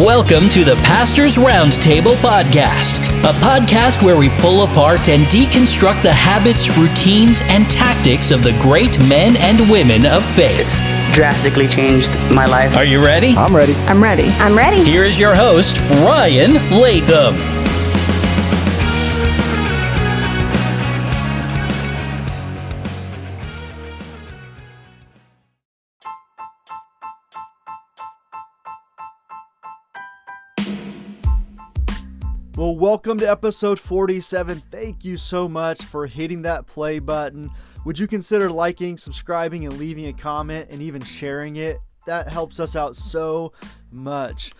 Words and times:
Welcome 0.00 0.48
to 0.50 0.64
the 0.64 0.76
Pastor's 0.76 1.36
Roundtable 1.36 2.14
Podcast, 2.22 2.96
a 3.20 3.34
podcast 3.34 4.02
where 4.02 4.16
we 4.18 4.30
pull 4.40 4.62
apart 4.64 5.10
and 5.10 5.24
deconstruct 5.24 6.02
the 6.02 6.10
habits, 6.12 6.74
routines, 6.78 7.40
and 7.50 7.68
tactics 7.68 8.30
of 8.30 8.42
the 8.42 8.56
great 8.62 8.98
men 9.10 9.36
and 9.36 9.60
women 9.70 10.06
of 10.06 10.24
faith. 10.24 10.80
drastically 11.12 11.68
changed 11.68 12.14
my 12.32 12.46
life. 12.46 12.74
Are 12.76 12.84
you 12.84 13.04
ready? 13.04 13.34
I'm 13.36 13.54
ready. 13.54 13.74
I'm 13.74 14.02
ready. 14.02 14.28
I'm 14.38 14.56
ready. 14.56 14.82
Here 14.82 15.04
is 15.04 15.18
your 15.18 15.34
host, 15.34 15.78
Ryan 15.80 16.54
Latham. 16.70 17.59
Welcome 32.80 33.18
to 33.18 33.30
episode 33.30 33.78
47. 33.78 34.62
Thank 34.70 35.04
you 35.04 35.18
so 35.18 35.46
much 35.46 35.84
for 35.84 36.06
hitting 36.06 36.40
that 36.42 36.66
play 36.66 36.98
button. 36.98 37.50
Would 37.84 37.98
you 37.98 38.06
consider 38.06 38.50
liking, 38.50 38.96
subscribing, 38.96 39.66
and 39.66 39.76
leaving 39.76 40.06
a 40.06 40.14
comment 40.14 40.70
and 40.70 40.80
even 40.80 41.04
sharing 41.04 41.56
it? 41.56 41.78
That 42.06 42.30
helps 42.30 42.58
us 42.58 42.76
out 42.76 42.96
so 42.96 43.52
much. 43.92 44.54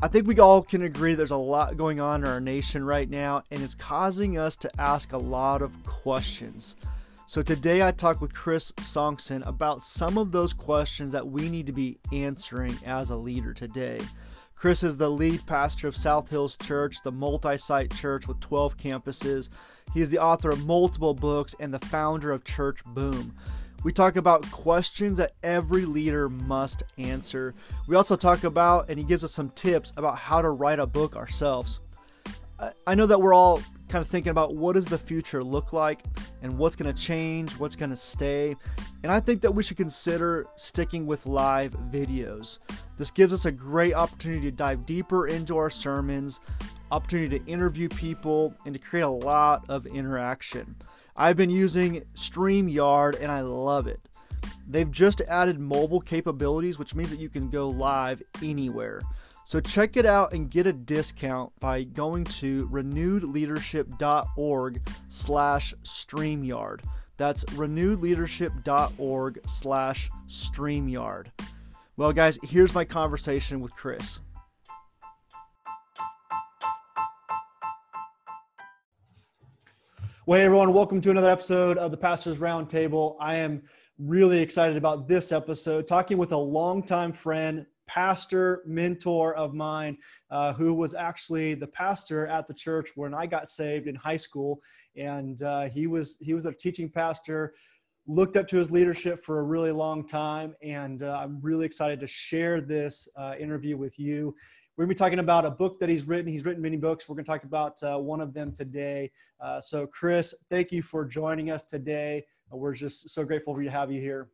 I 0.00 0.08
think 0.08 0.26
we 0.26 0.38
all 0.38 0.62
can 0.62 0.80
agree 0.80 1.14
there's 1.14 1.30
a 1.30 1.36
lot 1.36 1.76
going 1.76 2.00
on 2.00 2.22
in 2.22 2.26
our 2.26 2.40
nation 2.40 2.86
right 2.86 3.10
now, 3.10 3.42
and 3.50 3.62
it's 3.62 3.74
causing 3.74 4.38
us 4.38 4.56
to 4.56 4.80
ask 4.80 5.12
a 5.12 5.18
lot 5.18 5.60
of 5.60 5.72
questions. 5.84 6.76
So 7.26 7.42
today 7.42 7.82
I 7.82 7.90
talked 7.90 8.22
with 8.22 8.32
Chris 8.32 8.72
Sonksen 8.72 9.46
about 9.46 9.82
some 9.82 10.16
of 10.16 10.32
those 10.32 10.54
questions 10.54 11.12
that 11.12 11.28
we 11.28 11.50
need 11.50 11.66
to 11.66 11.72
be 11.72 11.98
answering 12.14 12.78
as 12.86 13.10
a 13.10 13.16
leader 13.16 13.52
today. 13.52 14.00
Chris 14.62 14.84
is 14.84 14.96
the 14.96 15.10
lead 15.10 15.44
pastor 15.44 15.88
of 15.88 15.96
South 15.96 16.30
Hills 16.30 16.56
Church, 16.56 17.02
the 17.02 17.10
multi 17.10 17.58
site 17.58 17.92
church 17.96 18.28
with 18.28 18.38
12 18.38 18.76
campuses. 18.76 19.48
He 19.92 20.00
is 20.00 20.08
the 20.08 20.20
author 20.20 20.50
of 20.50 20.64
multiple 20.64 21.14
books 21.14 21.56
and 21.58 21.74
the 21.74 21.84
founder 21.86 22.30
of 22.30 22.44
Church 22.44 22.78
Boom. 22.86 23.34
We 23.82 23.92
talk 23.92 24.14
about 24.14 24.48
questions 24.52 25.18
that 25.18 25.32
every 25.42 25.84
leader 25.84 26.28
must 26.28 26.84
answer. 26.96 27.56
We 27.88 27.96
also 27.96 28.14
talk 28.14 28.44
about, 28.44 28.88
and 28.88 29.00
he 29.00 29.04
gives 29.04 29.24
us 29.24 29.32
some 29.32 29.50
tips 29.50 29.92
about 29.96 30.16
how 30.16 30.40
to 30.40 30.50
write 30.50 30.78
a 30.78 30.86
book 30.86 31.16
ourselves. 31.16 31.80
I- 32.86 32.94
know 32.94 33.06
that 33.06 33.20
we're 33.20 33.34
all 33.34 33.60
kind 33.88 34.00
of 34.00 34.06
thinking 34.06 34.30
about 34.30 34.54
what 34.54 34.74
does 34.74 34.86
the 34.86 34.96
future 34.96 35.42
look 35.42 35.72
like 35.72 36.04
and 36.40 36.56
what's 36.56 36.76
going 36.76 36.94
to 36.94 37.02
change, 37.02 37.50
what's 37.58 37.74
going 37.74 37.90
to 37.90 37.96
stay. 37.96 38.54
And 39.02 39.10
I 39.10 39.20
think 39.20 39.40
that 39.42 39.54
we 39.54 39.62
should 39.62 39.76
consider 39.76 40.46
sticking 40.56 41.06
with 41.06 41.26
live 41.26 41.72
videos. 41.90 42.58
This 42.98 43.10
gives 43.10 43.32
us 43.32 43.46
a 43.46 43.52
great 43.52 43.94
opportunity 43.94 44.50
to 44.50 44.56
dive 44.56 44.86
deeper 44.86 45.26
into 45.26 45.56
our 45.56 45.70
sermons, 45.70 46.40
opportunity 46.92 47.40
to 47.40 47.50
interview 47.50 47.88
people, 47.88 48.54
and 48.64 48.74
to 48.74 48.78
create 48.78 49.02
a 49.02 49.08
lot 49.08 49.64
of 49.68 49.86
interaction. 49.86 50.76
I've 51.16 51.36
been 51.36 51.50
using 51.50 52.04
StreamYard 52.14 53.20
and 53.20 53.32
I 53.32 53.40
love 53.40 53.88
it. 53.88 54.00
They've 54.68 54.90
just 54.90 55.20
added 55.22 55.60
mobile 55.60 56.00
capabilities, 56.00 56.78
which 56.78 56.94
means 56.94 57.10
that 57.10 57.18
you 57.18 57.28
can 57.28 57.50
go 57.50 57.68
live 57.68 58.22
anywhere. 58.42 59.02
So 59.44 59.60
check 59.60 59.96
it 59.96 60.06
out 60.06 60.32
and 60.32 60.48
get 60.48 60.68
a 60.68 60.72
discount 60.72 61.50
by 61.58 61.82
going 61.82 62.22
to 62.24 62.68
renewedleadership.org 62.68 64.80
slash 65.08 65.74
StreamYard. 65.82 66.82
That's 67.22 67.44
renewedleadership.org 67.44 69.40
slash 69.46 70.10
StreamYard. 70.26 71.28
Well, 71.96 72.12
guys, 72.12 72.36
here's 72.42 72.74
my 72.74 72.84
conversation 72.84 73.60
with 73.60 73.72
Chris. 73.76 74.18
Well, 80.26 80.40
hey 80.40 80.46
everyone, 80.46 80.72
welcome 80.72 81.00
to 81.00 81.12
another 81.12 81.30
episode 81.30 81.78
of 81.78 81.92
the 81.92 81.96
Pastor's 81.96 82.38
Roundtable. 82.38 83.14
I 83.20 83.36
am 83.36 83.62
really 83.98 84.40
excited 84.40 84.76
about 84.76 85.06
this 85.06 85.30
episode, 85.30 85.86
talking 85.86 86.18
with 86.18 86.32
a 86.32 86.36
longtime 86.36 87.12
friend, 87.12 87.64
pastor, 87.92 88.62
mentor 88.64 89.34
of 89.34 89.52
mine, 89.52 89.98
uh, 90.30 90.52
who 90.54 90.72
was 90.72 90.94
actually 90.94 91.54
the 91.54 91.66
pastor 91.66 92.26
at 92.26 92.46
the 92.46 92.54
church 92.54 92.90
when 92.94 93.12
I 93.12 93.26
got 93.26 93.50
saved 93.50 93.86
in 93.86 93.94
high 93.94 94.16
school, 94.16 94.62
and 94.96 95.42
uh, 95.42 95.68
he 95.68 95.86
was 95.86 96.16
he 96.20 96.32
was 96.34 96.46
a 96.46 96.52
teaching 96.52 96.88
pastor. 96.88 97.52
Looked 98.06 98.36
up 98.36 98.48
to 98.48 98.56
his 98.56 98.70
leadership 98.70 99.24
for 99.24 99.40
a 99.40 99.42
really 99.44 99.70
long 99.70 100.06
time, 100.06 100.54
and 100.62 101.02
uh, 101.02 101.20
I'm 101.22 101.40
really 101.40 101.66
excited 101.66 102.00
to 102.00 102.06
share 102.06 102.60
this 102.60 103.06
uh, 103.16 103.34
interview 103.38 103.76
with 103.76 103.98
you. 103.98 104.34
We're 104.76 104.86
going 104.86 104.96
to 104.96 105.02
be 105.02 105.04
talking 105.04 105.18
about 105.18 105.44
a 105.44 105.50
book 105.50 105.78
that 105.80 105.88
he's 105.88 106.08
written. 106.08 106.32
He's 106.32 106.44
written 106.44 106.62
many 106.62 106.78
books. 106.78 107.08
We're 107.08 107.14
going 107.14 107.26
to 107.26 107.30
talk 107.30 107.44
about 107.44 107.80
uh, 107.82 107.98
one 107.98 108.20
of 108.20 108.32
them 108.32 108.52
today. 108.52 109.12
Uh, 109.38 109.60
so, 109.60 109.86
Chris, 109.86 110.34
thank 110.50 110.72
you 110.72 110.82
for 110.82 111.04
joining 111.04 111.50
us 111.50 111.62
today. 111.62 112.24
We're 112.50 112.74
just 112.74 113.10
so 113.10 113.22
grateful 113.22 113.54
for 113.54 113.62
you 113.62 113.68
to 113.68 113.76
have 113.76 113.92
you 113.92 114.00
here. 114.00 114.30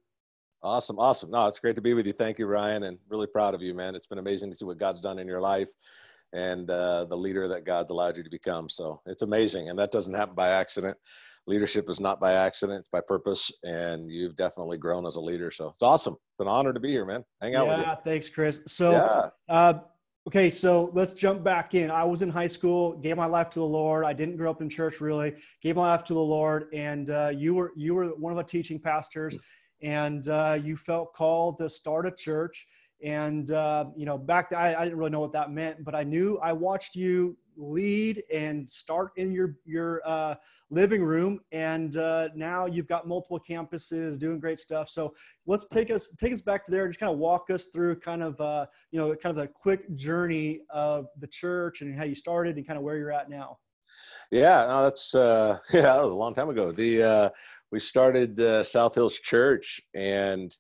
Awesome, 0.63 0.99
awesome. 0.99 1.31
No, 1.31 1.47
it's 1.47 1.61
great 1.61 1.77
to 1.77 1.83
be 1.83 1.95
with 1.95 2.07
you. 2.07 2.13
Thank 2.13 2.39
you, 2.39 2.47
Ryan, 2.47 2.85
and 2.85 2.99
really 3.09 3.29
proud 3.29 3.55
of 3.55 3.63
you, 3.63 3.75
man. 3.75 3.95
It's 3.95 4.07
been 4.07 4.19
amazing 4.19 4.51
to 4.51 4.57
see 4.57 4.65
what 4.65 4.79
God's 4.79 5.01
done 5.01 5.21
in 5.21 5.29
your 5.29 5.41
life 5.41 5.71
and 6.33 6.69
uh, 6.69 7.05
the 7.05 7.17
leader 7.17 7.47
that 7.49 7.65
God's 7.65 7.91
allowed 7.91 8.17
you 8.17 8.25
to 8.25 8.31
become. 8.31 8.69
So 8.69 9.01
it's 9.07 9.23
amazing, 9.23 9.69
and 9.69 9.79
that 9.79 9.93
doesn't 9.93 10.15
happen 10.15 10.35
by 10.35 10.49
accident. 10.49 10.97
Leadership 11.47 11.89
is 11.89 12.01
not 12.01 12.19
by 12.19 12.33
accident; 12.33 12.81
it's 12.81 12.89
by 12.89 13.01
purpose, 13.01 13.53
and 13.63 14.11
you've 14.11 14.35
definitely 14.35 14.79
grown 14.79 15.07
as 15.07 15.15
a 15.15 15.21
leader. 15.21 15.51
So 15.53 15.69
it's 15.69 15.83
awesome. 15.83 16.15
It's 16.15 16.41
an 16.41 16.49
honor 16.49 16.73
to 16.73 16.81
be 16.81 16.91
here, 16.91 17.05
man. 17.05 17.25
Hang 17.41 17.55
out 17.55 17.67
yeah, 17.67 17.71
with 17.71 17.79
you. 17.79 17.85
Yeah, 17.85 17.95
thanks, 17.95 18.29
Chris. 18.29 18.61
So, 18.67 18.93
Yeah. 18.93 19.31
uh, 19.49 19.75
okay, 20.27 20.51
so 20.51 20.91
let's 20.93 21.15
jump 21.15 21.45
back 21.45 21.75
in. 21.75 21.91
I 21.91 22.03
was 22.03 22.21
in 22.21 22.31
high 22.31 22.49
school, 22.49 22.99
gave 22.99 23.17
my 23.17 23.27
life 23.27 23.49
to 23.51 23.61
the 23.61 23.65
Lord. 23.65 24.05
I 24.05 24.13
didn't 24.13 24.37
grow 24.37 24.51
up 24.51 24.61
in 24.61 24.69
church 24.69 25.01
really. 25.01 25.37
Gave 25.63 25.77
my 25.77 25.83
life 25.83 26.05
to 26.05 26.15
the 26.15 26.21
Lord, 26.21 26.67
and 26.75 27.09
uh, 27.11 27.31
you 27.35 27.55
were 27.55 27.73
you 27.77 27.95
were 27.95 28.09
one 28.09 28.33
of 28.33 28.37
the 28.37 28.45
teaching 28.45 28.81
pastors, 28.81 29.39
and 29.83 30.29
uh, 30.29 30.59
you 30.63 30.77
felt 30.77 31.13
called 31.15 31.59
to 31.59 31.69
start 31.69 32.07
a 32.07 32.11
church. 32.11 32.67
And 33.03 33.51
uh, 33.51 33.87
you 33.97 34.07
know, 34.07 34.19
back 34.19 34.53
I, 34.53 34.75
I 34.75 34.85
didn't 34.85 34.99
really 34.99 35.11
know 35.11 35.21
what 35.21 35.33
that 35.33 35.51
meant, 35.53 35.85
but 35.85 35.95
I 35.95 36.03
knew 36.03 36.39
I 36.39 36.53
watched 36.53 36.97
you 36.97 37.37
lead 37.57 38.23
and 38.33 38.69
start 38.69 39.11
in 39.17 39.33
your 39.33 39.57
your 39.65 40.01
uh, 40.05 40.35
living 40.71 41.03
room, 41.03 41.41
and 41.53 41.97
uh, 41.97 42.29
now 42.35 42.67
you've 42.67 42.89
got 42.89 43.07
multiple 43.07 43.41
campuses 43.47 44.19
doing 44.19 44.41
great 44.41 44.59
stuff. 44.59 44.89
So 44.89 45.15
let's 45.47 45.67
take 45.67 45.91
us 45.91 46.11
take 46.19 46.33
us 46.33 46.41
back 46.41 46.65
to 46.67 46.71
there 46.71 46.85
and 46.85 46.93
just 46.93 47.01
kind 47.01 47.13
of 47.13 47.19
walk 47.19 47.51
us 47.51 47.67
through 47.67 48.01
kind 48.01 48.23
of 48.23 48.41
uh, 48.41 48.67
you 48.91 49.01
know 49.01 49.15
kind 49.15 49.37
of 49.37 49.45
a 49.45 49.49
quick 49.49 49.95
journey 49.95 50.63
of 50.71 51.07
the 51.19 51.27
church 51.27 51.83
and 51.83 51.97
how 51.97 52.05
you 52.05 52.15
started 52.15 52.57
and 52.57 52.67
kind 52.67 52.77
of 52.77 52.83
where 52.83 52.97
you're 52.97 53.13
at 53.13 53.31
now. 53.31 53.59
Yeah, 54.31 54.67
no, 54.67 54.83
that's 54.85 55.15
uh, 55.15 55.59
yeah, 55.73 55.83
that 55.83 56.03
was 56.03 56.13
a 56.13 56.17
long 56.17 56.35
time 56.35 56.51
ago. 56.51 56.73
The 56.73 57.03
uh, 57.03 57.31
we 57.71 57.79
started 57.79 58.41
uh, 58.41 58.65
South 58.65 58.95
Hills 58.95 59.19
Church, 59.19 59.81
and 59.95 60.55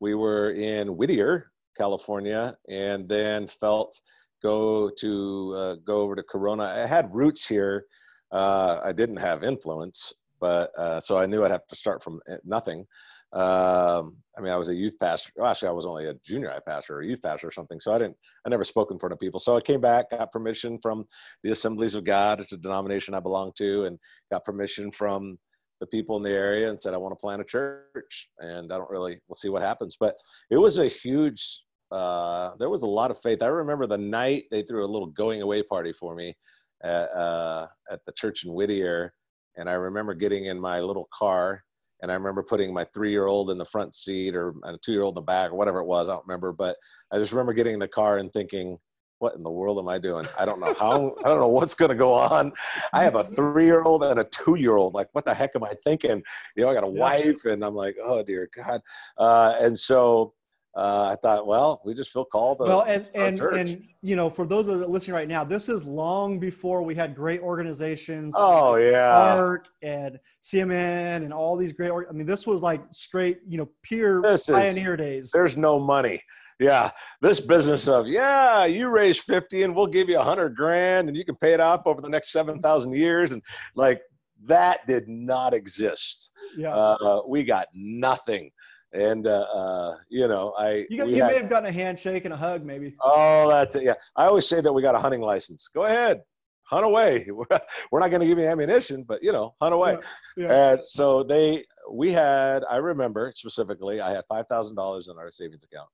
we 0.00 0.14
were 0.14 0.52
in 0.52 0.96
Whittier, 0.96 1.50
California, 1.76 2.56
and 2.68 3.08
then 3.08 3.48
felt 3.48 3.98
go 4.42 4.90
to 4.98 5.54
uh, 5.56 5.76
go 5.84 6.00
over 6.00 6.14
to 6.14 6.22
Corona. 6.22 6.64
I 6.64 6.86
had 6.86 7.14
roots 7.14 7.46
here. 7.46 7.86
Uh, 8.30 8.80
I 8.82 8.92
didn't 8.92 9.16
have 9.16 9.44
influence, 9.44 10.12
but 10.40 10.70
uh, 10.78 11.00
so 11.00 11.18
I 11.18 11.26
knew 11.26 11.44
I'd 11.44 11.50
have 11.50 11.66
to 11.66 11.76
start 11.76 12.02
from 12.02 12.20
uh, 12.30 12.36
nothing. 12.44 12.86
Um, 13.32 14.16
I 14.36 14.42
mean, 14.42 14.52
I 14.52 14.56
was 14.56 14.68
a 14.68 14.74
youth 14.74 14.94
pastor. 15.00 15.30
Well, 15.36 15.50
actually, 15.50 15.68
I 15.68 15.72
was 15.72 15.86
only 15.86 16.06
a 16.06 16.14
junior 16.24 16.50
high 16.50 16.60
pastor 16.66 16.96
or 16.96 17.00
a 17.00 17.06
youth 17.06 17.22
pastor 17.22 17.48
or 17.48 17.52
something. 17.52 17.80
So 17.80 17.92
I 17.92 17.98
didn't. 17.98 18.16
I 18.44 18.50
never 18.50 18.64
spoke 18.64 18.90
in 18.90 18.98
front 18.98 19.12
of 19.12 19.20
people. 19.20 19.40
So 19.40 19.56
I 19.56 19.60
came 19.60 19.80
back, 19.80 20.10
got 20.10 20.32
permission 20.32 20.78
from 20.82 21.06
the 21.42 21.50
Assemblies 21.50 21.94
of 21.94 22.04
God, 22.04 22.40
it's 22.40 22.52
a 22.52 22.58
denomination 22.58 23.14
I 23.14 23.20
belong 23.20 23.52
to, 23.56 23.84
and 23.84 23.98
got 24.30 24.44
permission 24.44 24.92
from 24.92 25.38
the 25.82 25.86
people 25.88 26.16
in 26.16 26.22
the 26.22 26.30
area 26.30 26.70
and 26.70 26.80
said, 26.80 26.94
I 26.94 26.96
want 26.96 27.10
to 27.10 27.20
plant 27.20 27.42
a 27.42 27.44
church. 27.44 28.28
And 28.38 28.72
I 28.72 28.78
don't 28.78 28.88
really, 28.88 29.18
we'll 29.26 29.34
see 29.34 29.48
what 29.48 29.62
happens. 29.62 29.96
But 29.98 30.14
it 30.48 30.56
was 30.56 30.78
a 30.78 30.86
huge, 30.86 31.64
uh, 31.90 32.52
there 32.60 32.70
was 32.70 32.82
a 32.82 32.86
lot 32.86 33.10
of 33.10 33.18
faith. 33.20 33.42
I 33.42 33.46
remember 33.46 33.88
the 33.88 33.98
night 33.98 34.44
they 34.52 34.62
threw 34.62 34.84
a 34.84 34.86
little 34.86 35.08
going 35.08 35.42
away 35.42 35.64
party 35.64 35.92
for 35.92 36.14
me 36.14 36.36
at, 36.84 37.10
uh, 37.10 37.66
at 37.90 37.98
the 38.06 38.12
church 38.12 38.44
in 38.44 38.52
Whittier. 38.52 39.12
And 39.56 39.68
I 39.68 39.72
remember 39.72 40.14
getting 40.14 40.44
in 40.44 40.60
my 40.60 40.78
little 40.78 41.08
car 41.12 41.64
and 42.00 42.12
I 42.12 42.14
remember 42.14 42.44
putting 42.44 42.72
my 42.72 42.86
three 42.94 43.10
year 43.10 43.26
old 43.26 43.50
in 43.50 43.58
the 43.58 43.64
front 43.64 43.96
seat 43.96 44.36
or 44.36 44.54
a 44.62 44.78
two 44.78 44.92
year 44.92 45.02
old 45.02 45.16
in 45.18 45.22
the 45.22 45.26
back 45.26 45.50
or 45.50 45.56
whatever 45.56 45.80
it 45.80 45.86
was. 45.86 46.08
I 46.08 46.12
don't 46.12 46.26
remember. 46.28 46.52
But 46.52 46.76
I 47.10 47.18
just 47.18 47.32
remember 47.32 47.54
getting 47.54 47.74
in 47.74 47.80
the 47.80 47.88
car 47.88 48.18
and 48.18 48.32
thinking, 48.32 48.78
what 49.22 49.36
in 49.36 49.42
the 49.44 49.50
world 49.50 49.78
am 49.78 49.88
I 49.88 49.98
doing? 49.98 50.26
I 50.38 50.44
don't 50.44 50.58
know 50.58 50.74
how, 50.74 51.14
I 51.24 51.28
don't 51.28 51.38
know 51.38 51.46
what's 51.46 51.74
going 51.74 51.90
to 51.90 51.94
go 51.94 52.12
on. 52.12 52.52
I 52.92 53.04
have 53.04 53.14
a 53.14 53.22
three 53.22 53.64
year 53.66 53.82
old 53.82 54.02
and 54.02 54.18
a 54.18 54.24
two 54.24 54.56
year 54.56 54.76
old. 54.76 54.94
Like, 54.94 55.08
what 55.12 55.24
the 55.24 55.32
heck 55.32 55.54
am 55.54 55.62
I 55.62 55.74
thinking? 55.84 56.20
You 56.56 56.64
know, 56.64 56.70
I 56.70 56.74
got 56.74 56.82
a 56.82 56.90
Yeah. 56.92 57.00
wife 57.00 57.44
and 57.44 57.64
I'm 57.64 57.74
like, 57.76 57.96
oh 58.02 58.22
dear 58.24 58.50
God. 58.54 58.80
Uh, 59.16 59.54
and 59.60 59.78
so 59.78 60.34
uh, 60.76 61.10
I 61.12 61.16
thought, 61.22 61.46
well, 61.46 61.82
we 61.84 61.94
just 61.94 62.10
feel 62.10 62.24
called 62.24 62.58
to 62.58 62.64
well, 62.64 62.82
and 62.82 63.06
and 63.14 63.38
church. 63.38 63.56
and 63.70 63.84
you 64.00 64.16
know, 64.16 64.28
for 64.30 64.44
those 64.46 64.66
that 64.66 64.82
are 64.82 64.86
listening 64.86 65.14
right 65.14 65.28
now, 65.28 65.44
this 65.44 65.68
is 65.68 65.84
long 65.86 66.40
before 66.40 66.82
we 66.82 66.94
had 66.94 67.14
great 67.14 67.40
organizations. 67.42 68.34
oh, 68.36 68.74
yeah. 68.76 69.34
ARC 69.36 69.68
and 69.82 70.18
CMN 70.42 71.16
and 71.24 71.32
all 71.32 71.56
these 71.56 71.72
great. 71.72 71.92
I 71.92 72.12
mean, 72.12 72.26
this 72.26 72.46
was 72.46 72.62
like 72.62 72.82
straight, 72.90 73.38
you 73.46 73.58
know, 73.58 73.68
pure 73.82 74.20
This 74.22 74.48
is- 74.48 74.54
pioneer 74.56 74.96
days. 74.96 75.30
There's 75.30 75.56
no 75.56 75.78
money. 75.78 76.20
Yeah, 76.62 76.90
this 77.20 77.40
business 77.40 77.88
of 77.88 78.06
yeah, 78.06 78.64
you 78.64 78.88
raise 78.88 79.18
fifty 79.18 79.62
and 79.64 79.74
we'll 79.74 79.86
give 79.86 80.08
you 80.08 80.18
a 80.18 80.22
hundred 80.24 80.54
grand 80.56 81.08
and 81.08 81.16
you 81.16 81.24
can 81.24 81.36
pay 81.36 81.52
it 81.52 81.60
off 81.60 81.82
over 81.86 82.00
the 82.00 82.08
next 82.08 82.32
seven 82.32 82.60
thousand 82.60 82.94
years, 82.94 83.32
and 83.32 83.42
like 83.74 84.00
that 84.44 84.86
did 84.86 85.08
not 85.08 85.54
exist. 85.54 86.30
Yeah. 86.56 86.74
Uh, 86.74 87.22
we 87.28 87.44
got 87.44 87.68
nothing, 87.74 88.50
and 88.92 89.26
uh, 89.26 89.42
uh, 89.52 89.96
you 90.08 90.26
know, 90.28 90.52
I 90.58 90.86
You, 90.90 90.98
got, 90.98 91.08
you 91.08 91.22
had- 91.22 91.32
may 91.32 91.38
have 91.38 91.48
gotten 91.50 91.68
a 91.68 91.72
handshake 91.72 92.24
and 92.24 92.34
a 92.34 92.36
hug, 92.36 92.64
maybe. 92.64 92.94
Oh, 93.00 93.48
that's 93.48 93.74
it. 93.76 93.84
Yeah. 93.84 93.94
I 94.16 94.24
always 94.26 94.48
say 94.48 94.60
that 94.60 94.72
we 94.72 94.82
got 94.82 94.94
a 94.94 94.98
hunting 94.98 95.20
license. 95.20 95.68
Go 95.72 95.84
ahead, 95.84 96.22
hunt 96.64 96.84
away. 96.84 97.26
We're 97.92 98.00
not 98.00 98.10
going 98.10 98.20
to 98.20 98.26
give 98.26 98.38
you 98.38 98.46
ammunition, 98.46 99.04
but 99.04 99.22
you 99.22 99.32
know, 99.32 99.54
hunt 99.60 99.74
away. 99.74 99.96
Yeah. 100.36 100.72
And 100.72 100.80
so 100.84 101.22
they, 101.22 101.64
we 101.90 102.10
had, 102.12 102.64
I 102.70 102.76
remember 102.76 103.32
specifically, 103.34 104.00
I 104.00 104.12
had 104.12 104.24
$5,000 104.30 105.10
in 105.10 105.18
our 105.18 105.30
savings 105.30 105.64
account, 105.64 105.88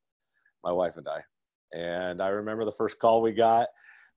my 0.64 0.72
wife 0.72 0.96
and 0.96 1.08
I. 1.08 1.22
And 1.74 2.22
I 2.22 2.28
remember 2.28 2.64
the 2.64 2.72
first 2.72 2.98
call 2.98 3.20
we 3.20 3.32
got, 3.32 3.68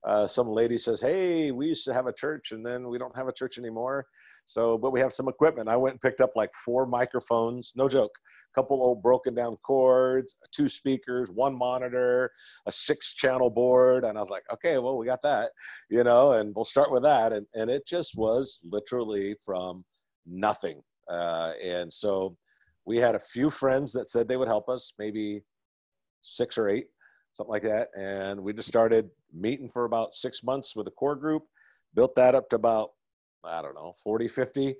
uh, 0.03 0.25
some 0.25 0.49
lady 0.49 0.77
says, 0.77 1.01
Hey, 1.01 1.51
we 1.51 1.67
used 1.67 1.85
to 1.85 1.93
have 1.93 2.07
a 2.07 2.13
church 2.13 2.51
and 2.51 2.65
then 2.65 2.87
we 2.87 2.97
don't 2.97 3.15
have 3.15 3.27
a 3.27 3.33
church 3.33 3.57
anymore. 3.57 4.05
So, 4.45 4.77
but 4.77 4.91
we 4.91 4.99
have 4.99 5.13
some 5.13 5.27
equipment. 5.27 5.69
I 5.69 5.77
went 5.77 5.93
and 5.93 6.01
picked 6.01 6.21
up 6.21 6.31
like 6.35 6.51
four 6.65 6.85
microphones, 6.85 7.73
no 7.75 7.87
joke, 7.87 8.11
a 8.53 8.59
couple 8.59 8.81
old 8.81 9.01
broken 9.01 9.33
down 9.33 9.57
cords, 9.57 10.35
two 10.51 10.67
speakers, 10.67 11.29
one 11.31 11.57
monitor, 11.57 12.31
a 12.65 12.71
six 12.71 13.13
channel 13.13 13.49
board. 13.49 14.03
And 14.03 14.17
I 14.17 14.21
was 14.21 14.29
like, 14.29 14.43
okay, 14.51 14.77
well, 14.77 14.97
we 14.97 15.05
got 15.05 15.21
that, 15.21 15.51
you 15.89 16.03
know, 16.03 16.33
and 16.33 16.53
we'll 16.55 16.65
start 16.65 16.91
with 16.91 17.03
that. 17.03 17.31
And, 17.31 17.45
and 17.53 17.69
it 17.69 17.85
just 17.87 18.17
was 18.17 18.59
literally 18.69 19.35
from 19.45 19.85
nothing. 20.25 20.81
Uh, 21.09 21.53
and 21.63 21.91
so 21.91 22.35
we 22.85 22.97
had 22.97 23.15
a 23.15 23.19
few 23.19 23.49
friends 23.49 23.93
that 23.93 24.09
said 24.09 24.27
they 24.27 24.37
would 24.37 24.47
help 24.47 24.67
us, 24.67 24.93
maybe 24.97 25.43
six 26.21 26.57
or 26.57 26.69
eight, 26.69 26.87
something 27.33 27.51
like 27.51 27.63
that. 27.63 27.89
And 27.97 28.41
we 28.41 28.53
just 28.53 28.67
started 28.67 29.09
meeting 29.33 29.69
for 29.69 29.85
about 29.85 30.15
six 30.15 30.43
months 30.43 30.75
with 30.75 30.87
a 30.87 30.91
core 30.91 31.15
group, 31.15 31.43
built 31.93 32.15
that 32.15 32.35
up 32.35 32.49
to 32.49 32.55
about, 32.55 32.91
I 33.43 33.61
don't 33.61 33.75
know, 33.75 33.95
40, 34.03 34.27
50, 34.27 34.75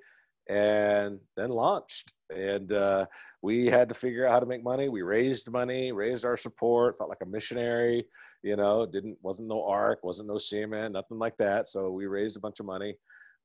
and 0.48 1.18
then 1.36 1.50
launched. 1.50 2.12
And 2.34 2.72
uh, 2.72 3.06
we 3.42 3.66
had 3.66 3.88
to 3.88 3.94
figure 3.94 4.26
out 4.26 4.32
how 4.32 4.40
to 4.40 4.46
make 4.46 4.62
money. 4.62 4.88
We 4.88 5.02
raised 5.02 5.50
money, 5.50 5.92
raised 5.92 6.24
our 6.24 6.36
support, 6.36 6.98
felt 6.98 7.10
like 7.10 7.22
a 7.22 7.26
missionary, 7.26 8.06
you 8.42 8.56
know, 8.56 8.86
didn't, 8.86 9.18
wasn't 9.22 9.48
no 9.48 9.64
ARC, 9.64 10.02
wasn't 10.04 10.28
no 10.28 10.34
CMN, 10.34 10.92
nothing 10.92 11.18
like 11.18 11.36
that. 11.38 11.68
So 11.68 11.90
we 11.90 12.06
raised 12.06 12.36
a 12.36 12.40
bunch 12.40 12.60
of 12.60 12.66
money. 12.66 12.94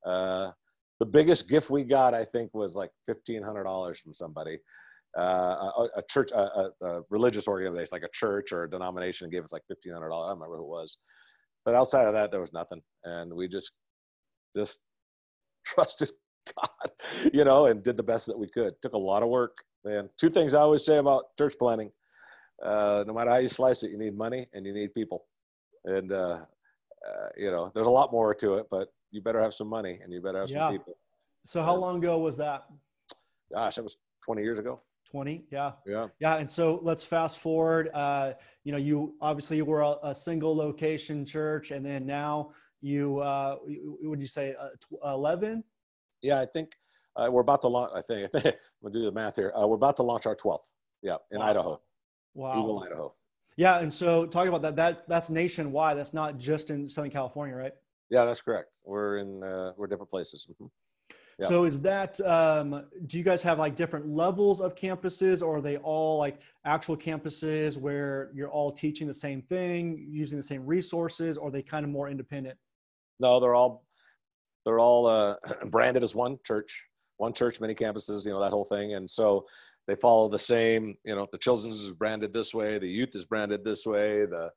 Uh, 0.04 0.50
the 0.98 1.06
biggest 1.06 1.48
gift 1.48 1.70
we 1.70 1.84
got, 1.84 2.14
I 2.14 2.24
think, 2.24 2.52
was 2.54 2.74
like 2.74 2.90
fifteen 3.06 3.42
hundred 3.42 3.64
dollars 3.64 3.98
from 4.00 4.12
somebody, 4.12 4.58
uh, 5.16 5.70
a, 5.78 5.88
a 5.96 6.02
church, 6.08 6.30
a, 6.32 6.38
a, 6.40 6.70
a 6.82 7.00
religious 7.10 7.48
organization, 7.48 7.88
like 7.92 8.02
a 8.02 8.08
church 8.12 8.52
or 8.52 8.64
a 8.64 8.70
denomination, 8.70 9.30
gave 9.30 9.44
us 9.44 9.52
like 9.52 9.62
fifteen 9.68 9.92
hundred 9.92 10.10
dollars. 10.10 10.26
I 10.26 10.30
don't 10.30 10.38
remember 10.40 10.56
who 10.58 10.64
it 10.64 10.68
was, 10.68 10.98
but 11.64 11.74
outside 11.74 12.06
of 12.06 12.12
that, 12.14 12.30
there 12.30 12.40
was 12.40 12.52
nothing, 12.52 12.82
and 13.04 13.32
we 13.32 13.48
just, 13.48 13.72
just 14.54 14.78
trusted 15.64 16.12
God, 16.56 16.90
you 17.32 17.44
know, 17.44 17.66
and 17.66 17.82
did 17.82 17.96
the 17.96 18.02
best 18.02 18.26
that 18.26 18.38
we 18.38 18.48
could. 18.48 18.74
Took 18.82 18.92
a 18.94 18.98
lot 18.98 19.22
of 19.22 19.28
work, 19.28 19.56
man. 19.84 20.08
Two 20.18 20.30
things 20.30 20.54
I 20.54 20.60
always 20.60 20.84
say 20.84 20.98
about 20.98 21.36
church 21.38 21.54
planting: 21.58 21.90
uh, 22.62 23.04
no 23.06 23.14
matter 23.14 23.30
how 23.30 23.36
you 23.38 23.48
slice 23.48 23.82
it, 23.82 23.90
you 23.90 23.98
need 23.98 24.16
money 24.16 24.46
and 24.52 24.66
you 24.66 24.72
need 24.72 24.94
people, 24.94 25.24
and 25.84 26.12
uh, 26.12 26.40
uh, 27.06 27.28
you 27.36 27.50
know, 27.50 27.70
there's 27.74 27.86
a 27.86 27.90
lot 27.90 28.12
more 28.12 28.34
to 28.34 28.54
it, 28.54 28.66
but 28.70 28.88
you 29.10 29.22
better 29.22 29.40
have 29.40 29.54
some 29.54 29.68
money 29.68 30.00
and 30.02 30.12
you 30.12 30.20
better 30.20 30.40
have 30.40 30.50
Yeah. 30.50 30.68
some 30.68 30.76
people. 30.76 30.96
So 31.44 31.62
how 31.62 31.74
long 31.76 31.98
ago 31.98 32.18
was 32.18 32.36
that? 32.38 32.64
Gosh, 33.52 33.76
that 33.76 33.82
was 33.82 33.96
20 34.24 34.42
years 34.42 34.58
ago. 34.58 34.80
20? 35.10 35.44
Yeah. 35.50 35.72
Yeah. 35.86 36.08
Yeah. 36.20 36.36
And 36.36 36.50
so 36.50 36.80
let's 36.82 37.02
fast 37.02 37.38
forward. 37.38 37.90
Uh, 37.94 38.32
you 38.64 38.72
know, 38.72 38.78
you 38.78 39.14
obviously 39.20 39.56
you 39.56 39.64
were 39.64 39.80
a, 39.82 39.96
a 40.02 40.14
single 40.14 40.54
location 40.54 41.24
church 41.24 41.70
and 41.70 41.84
then 41.84 42.06
now 42.06 42.50
you, 42.80 43.18
uh, 43.20 43.56
would 44.02 44.20
you 44.20 44.26
say 44.26 44.54
uh, 44.60 44.68
11? 45.14 45.64
Yeah, 46.22 46.40
I 46.40 46.46
think 46.46 46.72
uh, 47.16 47.28
we're 47.30 47.40
about 47.40 47.62
to 47.62 47.68
launch. 47.68 47.92
I 47.94 48.02
think, 48.02 48.30
I'm 48.34 48.42
gonna 48.82 48.92
do 48.92 49.04
the 49.04 49.12
math 49.12 49.36
here. 49.36 49.52
Uh, 49.58 49.66
we're 49.66 49.76
about 49.76 49.96
to 49.96 50.02
launch 50.02 50.26
our 50.26 50.36
12th. 50.36 50.58
Yeah, 51.02 51.16
in 51.30 51.38
Wow. 51.38 51.46
Idaho, 51.46 51.80
Wow. 52.34 52.60
Eagle, 52.60 52.82
Idaho. 52.82 53.14
Yeah. 53.56 53.78
And 53.78 53.92
so 53.92 54.26
talking 54.26 54.48
about 54.48 54.62
that, 54.62 54.76
that 54.76 55.08
that's 55.08 55.30
nationwide. 55.30 55.96
That's 55.96 56.12
not 56.14 56.38
just 56.38 56.70
in 56.70 56.88
Southern 56.88 57.10
California, 57.10 57.54
right? 57.56 57.72
Yeah, 58.10 58.24
that's 58.24 58.40
correct. 58.40 58.70
We're 58.84 59.18
in 59.18 59.42
uh, 59.42 59.72
we're 59.76 59.86
different 59.86 60.10
places. 60.10 60.46
Mhm. 60.60 60.70
Yeah. 61.38 61.48
So 61.48 61.64
is 61.64 61.80
that, 61.82 62.20
um, 62.22 62.84
do 63.06 63.16
you 63.16 63.22
guys 63.22 63.42
have 63.44 63.58
like 63.60 63.76
different 63.76 64.08
levels 64.08 64.60
of 64.60 64.74
campuses 64.74 65.40
or 65.40 65.58
are 65.58 65.60
they 65.60 65.76
all 65.76 66.18
like 66.18 66.40
actual 66.64 66.96
campuses 66.96 67.76
where 67.76 68.30
you're 68.34 68.50
all 68.50 68.72
teaching 68.72 69.06
the 69.06 69.14
same 69.14 69.42
thing, 69.42 70.04
using 70.10 70.36
the 70.36 70.42
same 70.42 70.66
resources, 70.66 71.38
or 71.38 71.48
are 71.48 71.50
they 71.52 71.62
kind 71.62 71.84
of 71.84 71.90
more 71.90 72.08
independent? 72.08 72.58
No, 73.20 73.38
they're 73.38 73.54
all 73.54 73.84
they're 74.64 74.80
all 74.80 75.06
uh, 75.06 75.36
branded 75.66 76.02
as 76.02 76.14
one 76.14 76.38
church, 76.44 76.82
one 77.18 77.32
church, 77.32 77.60
many 77.60 77.74
campuses. 77.74 78.26
You 78.26 78.32
know 78.32 78.40
that 78.40 78.50
whole 78.50 78.64
thing, 78.64 78.94
and 78.94 79.08
so 79.08 79.46
they 79.86 79.94
follow 79.94 80.28
the 80.28 80.38
same. 80.38 80.96
You 81.04 81.14
know, 81.14 81.28
the 81.30 81.38
children's 81.38 81.80
is 81.80 81.92
branded 81.92 82.32
this 82.32 82.52
way, 82.52 82.78
the 82.78 82.88
youth 82.88 83.14
is 83.14 83.24
branded 83.24 83.64
this 83.64 83.86
way, 83.86 84.26
the 84.26 84.50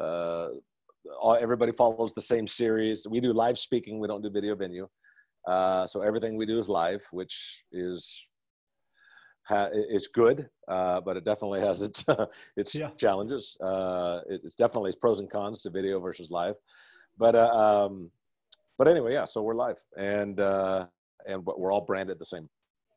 uh, 0.00 0.48
all, 1.20 1.34
everybody 1.34 1.72
follows 1.72 2.12
the 2.14 2.22
same 2.22 2.46
series. 2.46 3.06
We 3.08 3.20
do 3.20 3.32
live 3.32 3.58
speaking. 3.58 3.98
We 3.98 4.08
don't 4.08 4.22
do 4.22 4.30
video 4.30 4.54
venue. 4.54 4.88
Uh, 5.46 5.86
so 5.86 6.02
everything 6.02 6.36
we 6.36 6.46
do 6.46 6.58
is 6.58 6.68
live, 6.68 7.02
which 7.12 7.64
is 7.72 8.26
ha- 9.44 9.70
is 9.72 10.08
good, 10.08 10.48
uh, 10.68 11.00
but 11.00 11.16
it 11.16 11.24
definitely 11.24 11.60
has 11.60 11.82
its 11.82 12.04
its 12.56 12.74
Yeah. 12.74 12.90
challenges. 12.96 13.56
Uh, 13.62 14.20
it, 14.28 14.40
it's 14.44 14.54
definitely 14.54 14.92
pros 15.00 15.20
and 15.20 15.30
cons 15.30 15.62
to 15.62 15.70
video 15.70 16.00
versus 16.00 16.30
live, 16.30 16.56
but 17.18 17.34
uh, 17.34 17.86
um, 17.86 18.10
but 18.78 18.88
anyway, 18.88 19.12
yeah. 19.12 19.24
So 19.24 19.42
we're 19.42 19.54
live, 19.54 19.78
and 19.96 20.40
uh, 20.40 20.86
and 21.26 21.44
but 21.44 21.58
we're 21.58 21.72
all 21.72 21.82
branded 21.82 22.18
the 22.18 22.26
same. 22.26 22.48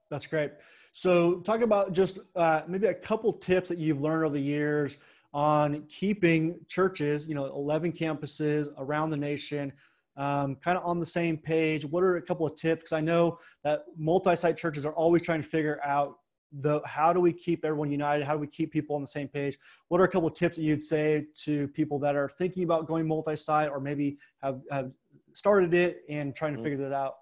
That's 0.10 0.28
great. 0.28 0.52
So, 0.92 1.40
talk 1.40 1.62
about 1.62 1.92
just 1.92 2.20
uh, 2.36 2.62
maybe 2.68 2.86
a 2.86 2.94
couple 2.94 3.34
tips 3.34 3.70
that 3.70 3.80
you've 3.80 4.00
learned 4.00 4.26
over 4.26 4.36
the 4.36 4.42
years 4.42 4.98
on 5.34 5.86
keeping 5.90 6.60
churches, 6.68 7.26
you 7.28 7.34
know, 7.34 7.46
11 7.46 7.94
campuses 7.94 8.68
around 8.78 9.10
the 9.10 9.18
nation, 9.18 9.74
um, 10.18 10.56
kind 10.58 10.78
of 10.78 10.86
on 10.86 11.00
the 11.00 11.06
same 11.06 11.38
page. 11.38 11.86
What 11.86 12.04
are 12.04 12.18
a 12.18 12.22
couple 12.22 12.46
of 12.46 12.56
tips? 12.56 12.82
Because 12.82 12.94
I 12.94 13.02
know 13.02 13.40
that 13.64 13.86
multi-site 13.98 14.58
churches 14.58 14.86
are 14.86 14.94
always 14.94 15.22
trying 15.22 15.42
to 15.42 15.48
figure 15.48 15.80
out 15.84 16.18
the 16.60 16.82
how 16.86 17.12
do 17.12 17.20
we 17.20 17.34
keep 17.34 17.66
everyone 17.66 17.90
united? 17.90 18.26
How 18.26 18.34
do 18.34 18.40
we 18.40 18.46
keep 18.48 18.72
people 18.72 18.96
on 18.96 19.02
the 19.02 19.08
same 19.08 19.28
page? 19.28 19.58
What 19.88 20.00
are 20.00 20.04
a 20.04 20.08
couple 20.08 20.28
of 20.28 20.36
tips 20.36 20.56
that 20.58 20.62
you'd 20.62 20.84
say 20.84 21.26
to 21.46 21.68
people 21.70 21.98
that 22.00 22.16
are 22.16 22.30
thinking 22.30 22.64
about 22.64 22.86
going 22.88 23.08
multi-site 23.08 23.70
or 23.70 23.80
maybe 23.80 24.18
have, 24.44 24.62
have 24.70 24.92
started 25.34 25.74
it 25.74 26.04
and 26.10 26.36
trying 26.36 26.54
to 26.54 26.60
Mhm. 26.60 26.64
figure 26.64 26.78
that 26.78 26.94
out? 26.94 27.16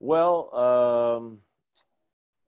Well, 0.00 0.54
um, 0.56 1.42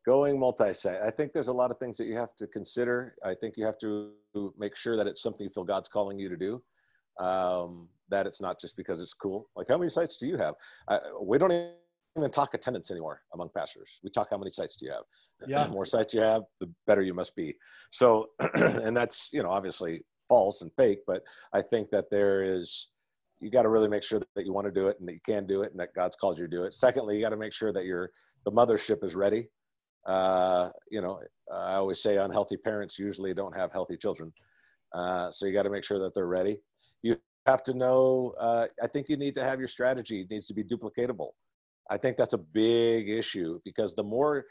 going 0.07 0.38
multi-site, 0.38 1.02
I 1.02 1.11
think 1.11 1.33
there's 1.33 1.49
a 1.49 1.52
lot 1.52 1.71
of 1.71 1.78
things 1.78 1.99
that 1.99 2.07
you 2.07 2.16
have 2.16 2.35
to 2.37 2.47
consider. 2.47 3.14
I 3.23 3.35
think 3.35 3.59
you 3.59 3.66
have 3.66 3.78
to 3.78 4.14
make 4.57 4.76
sure 4.76 4.97
that 4.97 5.07
it's 5.07 5.23
something 5.23 5.45
you 5.45 5.50
feel 5.50 5.64
God's 5.64 5.88
calling 5.90 6.19
you 6.19 6.30
to 6.30 6.37
do. 6.37 6.62
Um, 7.19 7.88
that 8.08 8.26
it's 8.26 8.40
not 8.40 8.61
just 8.61 8.76
because 8.76 9.00
it's 9.00 9.14
cool. 9.14 9.49
Like, 9.56 9.68
how 9.68 9.78
many 9.78 9.90
sites 9.90 10.16
do 10.16 10.26
you 10.26 10.37
have? 10.37 10.54
Uh, 10.88 10.99
we 11.20 11.38
don't 11.38 11.52
even 12.16 12.30
talk 12.30 12.54
attendance 12.54 12.90
anymore 12.90 13.23
among 13.34 13.50
pastors. 13.54 14.00
We 14.02 14.11
talk 14.11 14.28
how 14.30 14.38
many 14.38 14.50
sites 14.50 14.76
do 14.76 14.87
you 14.87 14.92
have. 14.92 15.02
Yeah. 15.46 15.64
the 15.64 15.70
more 15.70 15.84
sites 15.84 16.14
you 16.14 16.20
have, 16.20 16.42
the 16.61 16.70
better 16.87 17.02
you 17.02 17.14
must 17.14 17.34
be. 17.34 17.54
So, 17.90 18.28
and 18.54 18.96
that's 18.96 19.30
you 19.32 19.42
know 19.42 19.50
obviously 19.50 20.02
false 20.28 20.62
and 20.62 20.70
fake, 20.76 21.00
but 21.06 21.23
I 21.52 21.62
think 21.62 21.90
that 21.90 22.11
there 22.11 22.42
is 22.42 22.88
you 23.40 23.50
got 23.50 23.62
to 23.62 23.68
really 23.68 23.88
make 23.88 24.02
sure 24.02 24.20
that 24.34 24.46
you 24.46 24.52
want 24.52 24.66
to 24.66 24.73
do 24.73 24.88
it 24.88 24.99
and 24.99 25.08
that 25.08 25.12
you 25.12 25.20
can 25.26 25.46
do 25.46 25.62
it 25.62 25.70
and 25.73 25.80
that 25.80 25.92
God's 25.94 26.16
called 26.16 26.38
you 26.38 26.44
to 26.44 26.50
do 26.50 26.62
it. 26.64 26.73
Secondly, 26.73 27.16
you 27.16 27.20
got 27.20 27.30
to 27.30 27.37
make 27.37 27.52
sure 27.52 27.73
that 27.73 27.84
your 27.84 28.11
the 28.44 28.52
mothership 28.52 29.04
is 29.04 29.14
ready. 29.14 29.49
Uh, 30.06 30.70
you 30.90 31.00
know, 31.00 31.20
I 31.52 31.75
always 31.75 32.02
say 32.02 32.16
unhealthy 32.16 32.56
parents 32.56 32.99
usually 32.99 33.34
don't 33.34 33.56
have 33.56 33.73
healthy 33.73 33.96
children. 33.96 34.32
Uh, 34.94 35.30
so 35.30 35.46
you 35.46 35.52
got 35.52 35.64
to 35.64 35.70
make 35.70 35.84
sure 35.84 35.99
that 35.99 36.14
they're 36.14 36.26
ready. 36.26 36.58
You 37.02 37.16
have 37.47 37.63
to 37.65 37.75
know. 37.75 38.35
Uh, 38.39 38.67
I 38.83 38.87
think 38.87 39.09
you 39.09 39.17
need 39.17 39.35
to 39.35 39.45
have 39.45 39.59
your 39.59 39.69
strategy 39.69 40.23
it 40.23 40.31
needs 40.31 40.47
to 40.49 40.55
be 40.55 40.65
duplicatable. 40.65 41.31
I 41.91 41.99
think 41.99 42.17
that's 42.17 42.33
a 42.33 42.39
big 42.39 43.11
issue 43.11 43.61
because 43.65 43.95
the 43.95 44.05
more 44.05 44.45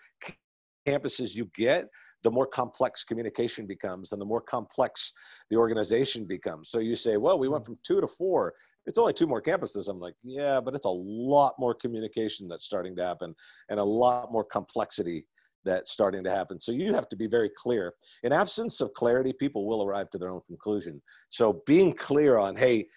campuses 0.88 1.34
you 1.34 1.50
get, 1.56 1.88
the 2.24 2.32
more 2.32 2.46
complex 2.46 3.04
communication 3.04 3.66
becomes 3.66 4.12
and 4.12 4.22
the 4.22 4.26
more 4.26 4.42
complex 4.42 5.12
the 5.50 5.58
organization 5.58 6.26
becomes. 6.26 6.70
So 6.70 6.80
you 6.80 6.96
say, 6.96 7.18
well, 7.18 7.38
we 7.38 7.50
went 7.50 7.66
from 7.66 7.78
two 7.84 8.00
to 8.00 8.08
four. 8.08 8.54
It's 8.86 8.98
only 8.98 9.14
two 9.14 9.28
more 9.28 9.42
campuses. 9.42 9.90
I'm 9.90 10.00
like, 10.00 10.16
yeah, 10.24 10.62
but 10.62 10.74
it's 10.74 10.86
a 10.86 10.90
lot 10.90 11.56
more 11.58 11.74
communication 11.74 12.48
that's 12.48 12.66
starting 12.66 12.96
to 12.98 13.04
happen 13.04 13.36
and 13.70 13.80
a 13.80 13.84
lot 13.84 14.32
more 14.32 14.44
complexity 14.44 15.26
that's 15.66 15.92
starting 15.92 16.24
to 16.24 16.30
happen. 16.30 16.60
So 16.60 16.72
you 16.72 16.94
have 16.94 17.10
to 17.10 17.16
be 17.16 17.28
very 17.28 17.50
clear. 17.56 17.94
In 18.24 18.32
absence 18.32 18.82
of 18.82 18.94
clarity, 18.94 19.34
people 19.34 19.66
will 19.66 19.84
arrive 19.84 20.10
to 20.12 20.18
their 20.18 20.30
own 20.30 20.42
conclusion. 20.48 21.02
So 21.30 21.62
being 21.66 21.94
clear 21.94 22.38
on, 22.38 22.56
hey, 22.56 22.88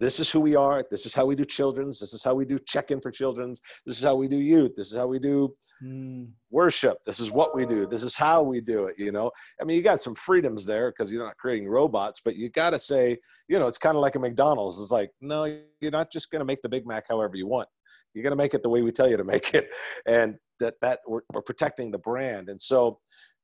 this 0.00 0.18
is 0.18 0.30
who 0.30 0.40
we 0.40 0.56
are. 0.56 0.82
This 0.90 1.04
is 1.04 1.14
how 1.14 1.26
we 1.26 1.36
do 1.36 1.44
children's. 1.44 2.00
This 2.00 2.14
is 2.14 2.24
how 2.24 2.34
we 2.34 2.46
do 2.46 2.58
check 2.58 2.90
in 2.90 3.00
for 3.00 3.10
children's. 3.10 3.60
This 3.84 3.98
is 3.98 4.02
how 4.02 4.16
we 4.16 4.28
do 4.28 4.38
youth. 4.38 4.72
This 4.74 4.90
is 4.90 4.96
how 4.96 5.06
we 5.06 5.18
do 5.18 5.54
mm. 5.84 6.26
worship. 6.50 7.04
This 7.04 7.20
is 7.20 7.30
what 7.30 7.54
we 7.54 7.66
do. 7.66 7.86
This 7.86 8.02
is 8.02 8.16
how 8.16 8.42
we 8.42 8.62
do 8.62 8.86
it. 8.86 8.94
You 8.98 9.12
know, 9.12 9.30
I 9.60 9.64
mean, 9.64 9.76
you 9.76 9.82
got 9.82 10.00
some 10.00 10.14
freedoms 10.14 10.64
there 10.64 10.90
because 10.90 11.12
you're 11.12 11.24
not 11.24 11.36
creating 11.36 11.68
robots, 11.68 12.20
but 12.24 12.34
you 12.34 12.48
got 12.48 12.70
to 12.70 12.78
say, 12.78 13.18
you 13.48 13.58
know, 13.58 13.66
it's 13.66 13.78
kind 13.78 13.94
of 13.94 14.00
like 14.00 14.14
a 14.14 14.18
McDonald's. 14.18 14.80
It's 14.80 14.90
like, 14.90 15.10
no, 15.20 15.44
you're 15.80 15.90
not 15.90 16.10
just 16.10 16.30
going 16.30 16.40
to 16.40 16.46
make 16.46 16.62
the 16.62 16.68
Big 16.68 16.86
Mac 16.86 17.04
however 17.06 17.36
you 17.36 17.46
want. 17.46 17.68
You're 18.14 18.24
going 18.24 18.32
to 18.32 18.36
make 18.36 18.54
it 18.54 18.62
the 18.62 18.70
way 18.70 18.80
we 18.80 18.92
tell 18.92 19.08
you 19.08 19.18
to 19.18 19.24
make 19.24 19.54
it. 19.54 19.68
And 20.06 20.36
that, 20.60 20.74
that 20.80 21.00
we're, 21.06 21.20
we're 21.32 21.42
protecting 21.42 21.90
the 21.90 21.98
brand. 21.98 22.48
And 22.48 22.60
so, 22.60 22.98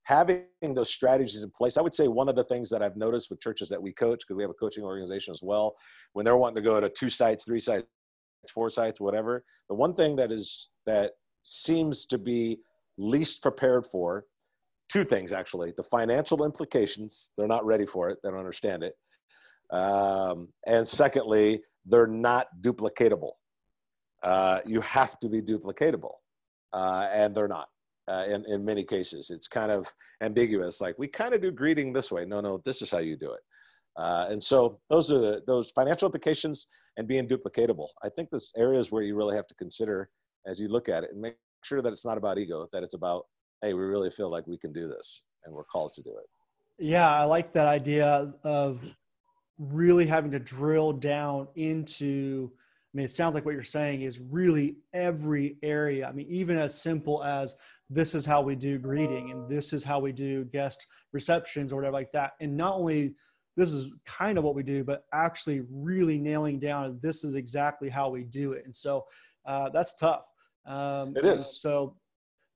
having 0.06 0.44
those 0.72 0.88
strategies 0.88 1.42
in 1.42 1.50
place 1.50 1.76
i 1.76 1.80
would 1.80 1.94
say 1.94 2.06
one 2.06 2.28
of 2.28 2.36
the 2.36 2.44
things 2.44 2.68
that 2.68 2.82
i've 2.82 2.96
noticed 2.96 3.28
with 3.28 3.40
churches 3.40 3.68
that 3.68 3.82
we 3.82 3.92
coach 3.92 4.20
because 4.20 4.36
we 4.36 4.42
have 4.42 4.50
a 4.50 4.54
coaching 4.54 4.84
organization 4.84 5.32
as 5.32 5.42
well 5.42 5.74
when 6.12 6.24
they're 6.24 6.36
wanting 6.36 6.54
to 6.54 6.62
go 6.62 6.80
to 6.80 6.88
two 6.88 7.10
sites 7.10 7.44
three 7.44 7.60
sites 7.60 7.84
four 8.54 8.70
sites 8.70 9.00
whatever 9.00 9.44
the 9.68 9.74
one 9.74 9.92
thing 9.92 10.14
that 10.14 10.30
is 10.30 10.68
that 10.86 11.12
seems 11.42 12.06
to 12.06 12.18
be 12.18 12.58
least 12.96 13.42
prepared 13.42 13.84
for 13.84 14.24
two 14.88 15.04
things 15.04 15.32
actually 15.32 15.72
the 15.76 15.82
financial 15.82 16.44
implications 16.44 17.32
they're 17.36 17.48
not 17.48 17.66
ready 17.66 17.84
for 17.84 18.08
it 18.08 18.18
they 18.22 18.30
don't 18.30 18.38
understand 18.38 18.84
it 18.84 18.94
um, 19.72 20.48
and 20.68 20.86
secondly 20.86 21.60
they're 21.84 22.06
not 22.06 22.46
duplicatable 22.60 23.32
uh, 24.22 24.60
you 24.64 24.80
have 24.80 25.18
to 25.18 25.28
be 25.28 25.42
duplicatable 25.42 26.14
uh, 26.72 27.08
and 27.12 27.34
they're 27.34 27.48
not 27.48 27.66
uh, 28.08 28.24
in, 28.28 28.44
in 28.46 28.64
many 28.64 28.84
cases. 28.84 29.30
It's 29.30 29.48
kind 29.48 29.70
of 29.70 29.92
ambiguous. 30.22 30.80
Like 30.80 30.98
we 30.98 31.08
kind 31.08 31.34
of 31.34 31.42
do 31.42 31.50
greeting 31.50 31.92
this 31.92 32.12
way. 32.12 32.24
No, 32.24 32.40
no, 32.40 32.60
this 32.64 32.82
is 32.82 32.90
how 32.90 32.98
you 32.98 33.16
do 33.16 33.32
it. 33.32 33.40
Uh, 33.96 34.26
and 34.30 34.42
so 34.42 34.78
those 34.90 35.10
are 35.10 35.18
the, 35.18 35.42
those 35.46 35.70
financial 35.70 36.06
implications 36.06 36.66
and 36.96 37.08
being 37.08 37.26
duplicatable. 37.26 37.88
I 38.02 38.08
think 38.10 38.30
this 38.30 38.52
areas 38.56 38.92
where 38.92 39.02
you 39.02 39.16
really 39.16 39.36
have 39.36 39.46
to 39.46 39.54
consider 39.54 40.10
as 40.46 40.60
you 40.60 40.68
look 40.68 40.88
at 40.88 41.02
it 41.02 41.10
and 41.12 41.20
make 41.20 41.36
sure 41.64 41.80
that 41.80 41.92
it's 41.92 42.04
not 42.04 42.18
about 42.18 42.38
ego, 42.38 42.68
that 42.72 42.82
it's 42.82 42.94
about, 42.94 43.24
hey, 43.62 43.74
we 43.74 43.82
really 43.82 44.10
feel 44.10 44.30
like 44.30 44.46
we 44.46 44.58
can 44.58 44.72
do 44.72 44.86
this 44.86 45.22
and 45.44 45.54
we're 45.54 45.64
called 45.64 45.92
to 45.94 46.02
do 46.02 46.10
it. 46.10 46.26
Yeah, 46.78 47.10
I 47.10 47.24
like 47.24 47.52
that 47.52 47.66
idea 47.66 48.34
of 48.44 48.80
really 49.58 50.06
having 50.06 50.30
to 50.32 50.38
drill 50.38 50.92
down 50.92 51.48
into 51.54 52.52
I 52.52 52.96
mean, 52.96 53.04
it 53.04 53.10
sounds 53.10 53.34
like 53.34 53.44
what 53.44 53.52
you're 53.52 53.62
saying 53.62 54.02
is 54.02 54.18
really 54.18 54.76
every 54.94 55.58
area. 55.62 56.08
I 56.08 56.12
mean, 56.12 56.28
even 56.30 56.56
as 56.56 56.80
simple 56.80 57.22
as 57.22 57.54
this 57.90 58.14
is 58.14 58.26
how 58.26 58.40
we 58.40 58.56
do 58.56 58.78
greeting 58.78 59.30
and 59.30 59.48
this 59.48 59.72
is 59.72 59.84
how 59.84 59.98
we 60.00 60.12
do 60.12 60.44
guest 60.46 60.86
receptions 61.12 61.72
or 61.72 61.76
whatever 61.76 61.92
like 61.92 62.12
that. 62.12 62.32
And 62.40 62.56
not 62.56 62.74
only 62.74 63.14
this 63.56 63.70
is 63.70 63.88
kind 64.04 64.38
of 64.38 64.44
what 64.44 64.54
we 64.54 64.62
do 64.62 64.82
but 64.82 65.04
actually 65.14 65.62
really 65.70 66.18
nailing 66.18 66.58
down 66.58 66.98
this 67.00 67.24
is 67.24 67.36
exactly 67.36 67.88
how 67.88 68.08
we 68.08 68.24
do 68.24 68.52
it. 68.52 68.64
And 68.64 68.74
so 68.74 69.04
uh, 69.46 69.70
that's 69.70 69.94
tough. 69.94 70.24
Um, 70.66 71.16
it 71.16 71.24
is. 71.24 71.60
so 71.60 71.94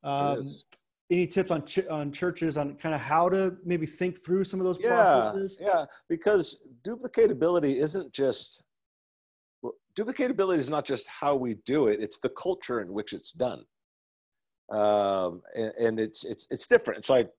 um, 0.02 0.38
it 0.38 0.46
is. 0.46 0.64
any 1.10 1.26
tips 1.28 1.52
on 1.52 1.64
ch- 1.64 1.86
on 1.88 2.10
churches 2.10 2.56
on 2.56 2.74
kind 2.74 2.94
of 2.94 3.00
how 3.00 3.28
to 3.28 3.56
maybe 3.64 3.86
think 3.86 4.18
through 4.18 4.42
some 4.42 4.58
of 4.58 4.66
those 4.66 4.78
yeah, 4.80 4.88
processes? 4.88 5.58
yeah 5.60 5.84
because 6.08 6.58
duplicatability 6.82 7.76
isn't 7.76 8.12
just 8.12 8.62
well, 9.62 9.74
duplicatability 9.94 10.58
is 10.58 10.68
not 10.68 10.84
just 10.84 11.06
how 11.06 11.36
we 11.36 11.54
do 11.66 11.86
it 11.86 12.00
it's 12.02 12.18
the 12.18 12.30
culture 12.30 12.80
in 12.80 12.92
which 12.92 13.12
it's 13.12 13.30
done 13.30 13.62
um, 14.70 15.42
and, 15.54 15.72
and, 15.78 16.00
it's 16.00 16.24
it's 16.24 16.46
it's 16.50 16.66
different. 16.66 16.98
It's 16.98 17.10
like 17.10 17.30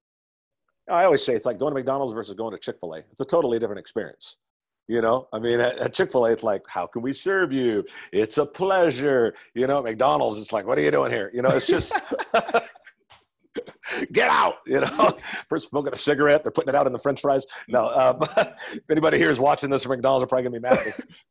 I 0.90 1.06
always 1.06 1.24
say, 1.24 1.34
it's 1.34 1.46
like 1.46 1.60
going 1.60 1.72
to 1.72 1.80
McDonald's 1.80 2.14
versus 2.14 2.34
going 2.34 2.52
to 2.52 2.58
Chick 2.58 2.78
Fil 2.80 2.94
A. 2.94 3.00
It's 3.12 3.22
a 3.22 3.26
totally 3.26 3.60
different 3.60 3.80
experience. 3.80 4.38
You 4.88 5.02
know, 5.02 5.28
I 5.32 5.40
mean, 5.40 5.60
at, 5.62 5.78
at 5.78 5.94
Chick 5.94 6.12
Fil 6.12 6.26
A, 6.26 6.32
it's 6.32 6.44
like, 6.44 6.64
how 6.68 6.86
can 6.86 7.02
we 7.02 7.14
serve 7.14 7.54
you? 7.54 7.86
It's 8.12 8.38
a 8.38 8.46
pleasure. 8.46 9.34
You 9.54 9.68
know, 9.68 9.82
McDonald's, 9.82 10.40
it's 10.40 10.52
like, 10.52 10.66
what 10.66 10.78
are 10.78 10.82
you 10.82 10.92
doing 10.92 11.12
here? 11.12 11.32
You 11.34 11.42
know, 11.42 11.50
it's 11.50 11.68
just. 11.68 11.94
get 14.14 14.30
out 14.30 14.60
you 14.66 14.80
know 14.80 15.18
first 15.50 15.68
smoking 15.70 15.92
a 15.92 15.98
cigarette 15.98 16.42
they're 16.42 16.52
putting 16.52 16.70
it 16.70 16.76
out 16.76 16.88
in 16.88 16.94
the 16.94 17.00
french 17.00 17.20
fries 17.20 17.46
no 17.68 18.16
but 18.18 18.56
if 18.72 18.90
anybody 18.90 19.18
here 19.18 19.30
is 19.30 19.40
watching 19.40 19.70
this 19.70 19.84
from 19.84 19.92
mcdonald's 19.92 20.24
are 20.24 20.28
probably 20.28 20.44
gonna 20.44 20.58
be 20.58 20.62
mad 20.62 20.80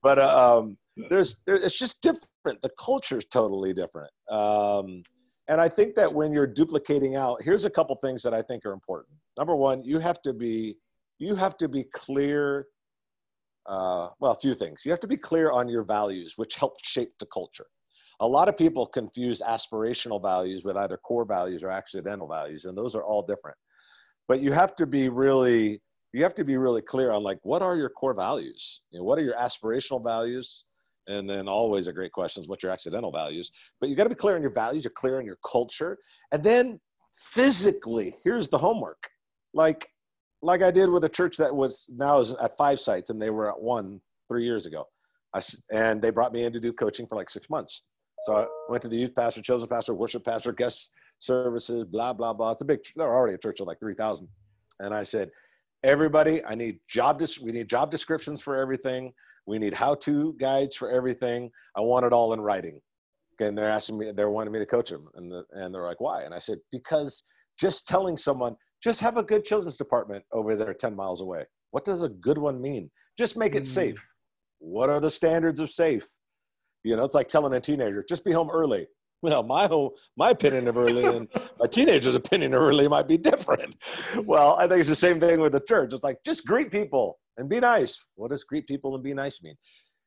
but 0.03 0.19
uh, 0.19 0.59
um, 0.59 0.77
there's 1.09 1.41
there, 1.47 1.55
it's 1.55 1.79
just 1.79 2.03
different 2.03 2.61
the 2.63 2.71
culture 2.79 3.17
is 3.17 3.25
totally 3.25 3.73
different 3.73 4.11
um, 4.31 5.03
and 5.51 5.61
I 5.61 5.69
think 5.69 5.97
that 5.97 6.15
when 6.15 6.33
you're 6.33 6.47
duplicating 6.47 7.17
out, 7.17 7.43
here's 7.43 7.65
a 7.65 7.71
couple 7.71 7.97
things 7.97 8.23
that 8.23 8.33
I 8.33 8.41
think 8.41 8.65
are 8.65 8.73
important. 8.73 9.17
Number 9.37 9.57
one, 9.57 9.83
you 9.83 9.99
have 9.99 10.23
to 10.23 10.33
be 10.33 10.77
you 11.19 11.35
have 11.35 11.57
to 11.59 11.69
be 11.69 11.85
clear. 11.93 12.69
Uh, 13.67 14.11
well, 14.21 14.33
a 14.33 14.41
few 14.41 14.55
things. 14.55 14.83
You 14.85 14.93
have 14.93 15.01
to 15.01 15.09
be 15.09 15.17
clear 15.17 15.51
on 15.51 15.69
your 15.69 15.83
values, 15.83 16.35
which 16.37 16.55
help 16.55 16.75
shape 16.85 17.13
the 17.19 17.27
culture. 17.27 17.67
A 18.21 18.27
lot 18.27 18.49
of 18.49 18.57
people 18.57 18.87
confuse 18.87 19.43
aspirational 19.43 20.23
values 20.23 20.63
with 20.65 20.77
either 20.77 20.97
core 20.97 21.25
values 21.25 21.65
or 21.65 21.71
accidental 21.71 22.29
values, 22.29 22.65
and 22.65 22.79
those 22.79 22.95
are 22.95 23.03
all 23.03 23.23
different. 23.23 23.57
But 24.29 24.41
you 24.41 24.53
have 24.53 24.77
to 24.77 24.87
be 24.87 25.09
really 25.09 25.83
you 26.13 26.23
have 26.23 26.35
to 26.35 26.45
be 26.45 26.59
really 26.59 26.83
clear 26.83 27.11
on 27.11 27.25
like 27.25 27.41
what 27.43 27.61
are 27.61 27.77
your 27.77 27.91
core 27.91 28.15
values? 28.15 28.83
You 28.93 29.01
know, 29.01 29.05
what 29.05 29.19
are 29.19 29.23
your 29.25 29.35
aspirational 29.35 30.03
values? 30.03 30.65
And 31.11 31.29
then 31.29 31.49
always 31.49 31.89
a 31.89 31.93
great 31.93 32.13
question 32.13 32.43
is 32.43 32.49
what's 32.49 32.63
your 32.63 32.71
accidental 32.71 33.11
values? 33.11 33.51
But 33.81 33.89
you 33.89 33.97
got 33.97 34.05
to 34.05 34.11
be 34.11 34.15
clear 34.15 34.37
on 34.37 34.43
your 34.43 34.53
values, 34.53 34.85
you're 34.85 34.93
clear 34.93 35.19
on 35.19 35.27
your 35.27 35.39
culture. 35.45 35.99
And 36.31 36.43
then 36.43 36.81
physically, 37.13 38.15
here's 38.23 38.49
the 38.49 38.59
homework. 38.59 39.09
Like, 39.53 39.89
like 40.41 40.63
I 40.63 40.71
did 40.71 40.89
with 40.89 41.05
a 41.05 41.09
church 41.09 41.37
that 41.39 41.55
was 41.55 41.87
now 41.91 42.21
is 42.21 42.35
at 42.37 42.57
five 42.57 42.79
sites 42.79 43.11
and 43.11 43.21
they 43.21 43.31
were 43.31 43.51
at 43.51 43.61
one 43.61 44.01
three 44.29 44.45
years 44.45 44.67
ago. 44.67 44.87
I, 45.35 45.41
and 45.73 46.01
they 46.01 46.11
brought 46.11 46.33
me 46.33 46.45
in 46.45 46.53
to 46.53 46.61
do 46.61 46.73
coaching 46.73 47.07
for 47.07 47.17
like 47.17 47.29
six 47.29 47.51
months. 47.51 47.83
So 48.23 48.37
I 48.37 48.47
went 48.69 48.83
to 48.83 48.89
the 48.89 48.97
youth 48.97 49.15
pastor, 49.15 49.43
children's 49.43 49.69
pastor, 49.69 49.95
worship 49.95 50.25
pastor, 50.25 50.53
guest 50.53 50.91
services, 51.19 51.85
blah, 51.85 52.13
blah, 52.13 52.33
blah. 52.33 52.53
It's 52.53 52.63
a 52.63 52.65
big, 52.65 52.81
they're 52.95 53.13
already 53.13 53.35
a 53.35 53.39
church 53.39 53.61
of 53.61 53.67
like 53.67 53.81
3,000. 53.81 54.29
And 54.79 54.95
I 54.95 55.03
said, 55.03 55.31
everybody, 55.83 56.45
I 56.45 56.55
need 56.55 56.79
job, 56.89 57.21
we 57.43 57.53
need 57.53 57.69
job 57.69 57.91
descriptions 57.91 58.41
for 58.41 58.57
everything. 58.57 59.13
We 59.47 59.59
need 59.59 59.75
how-to 59.75 60.37
guides 60.39 60.77
for 60.77 60.91
everything. 60.91 61.51
I 61.77 61.81
want 61.81 62.07
it 62.07 62.13
all 62.13 62.33
in 62.33 62.41
writing. 62.41 62.81
And 63.41 63.57
they're 63.57 63.71
asking 63.71 63.99
me, 63.99 64.13
they're 64.13 64.31
wanting 64.31 64.53
me 64.53 64.59
to 64.59 64.67
coach 64.67 64.91
them, 64.91 65.09
and 65.15 65.33
the, 65.33 65.45
and 65.53 65.75
they're 65.75 65.87
like, 65.87 66.01
why? 66.01 66.25
And 66.25 66.35
I 66.35 66.39
said, 66.39 66.59
because 66.71 67.25
just 67.59 67.89
telling 67.89 68.19
someone, 68.19 68.55
just 68.83 69.01
have 69.01 69.17
a 69.17 69.23
good 69.23 69.45
children's 69.45 69.77
department 69.77 70.25
over 70.33 70.57
there 70.57 70.75
10 70.75 70.95
miles 70.95 71.23
away. 71.23 71.45
What 71.71 71.85
does 71.85 72.03
a 72.03 72.09
good 72.09 72.39
one 72.39 72.61
mean? 72.61 72.91
Just 73.19 73.37
make 73.37 73.55
it 73.55 73.63
mm. 73.63 73.67
safe. 73.67 74.07
What 74.59 74.91
are 74.91 75.01
the 75.01 75.11
standards 75.11 75.61
of 75.61 75.71
safe? 75.71 76.07
You 76.85 76.97
know, 76.97 77.05
it's 77.05 77.15
like 77.15 77.29
telling 77.29 77.55
a 77.55 77.61
teenager, 77.61 78.05
just 78.09 78.25
be 78.25 78.33
home 78.33 78.51
early. 78.51 78.87
Well, 79.23 79.43
my 79.43 79.67
whole, 79.67 79.97
my 80.17 80.31
opinion 80.31 80.67
of 80.69 80.79
early 80.79 81.05
and 81.05 81.29
my 81.59 81.67
teenager's 81.67 82.17
opinion 82.17 82.55
of 82.55 82.63
early 82.63 82.89
might 82.89 83.09
be 83.09 83.19
different. 83.19 83.77
Well, 84.25 84.57
I 84.57 84.67
think 84.67 84.81
it's 84.81 84.89
the 84.89 84.95
same 84.95 85.21
thing 85.21 85.41
with 85.41 85.53
the 85.53 85.61
church. 85.61 85.93
It's 85.93 86.03
like 86.03 86.19
just 86.25 86.47
greet 86.47 86.71
people 86.71 87.19
and 87.37 87.49
be 87.49 87.61
nice. 87.61 87.99
What 88.17 88.31
does 88.31 88.45
greet 88.45 88.67
people 88.67 88.95
and 88.95 89.05
be 89.05 89.15
nice 89.15 89.43
mean? 89.43 89.57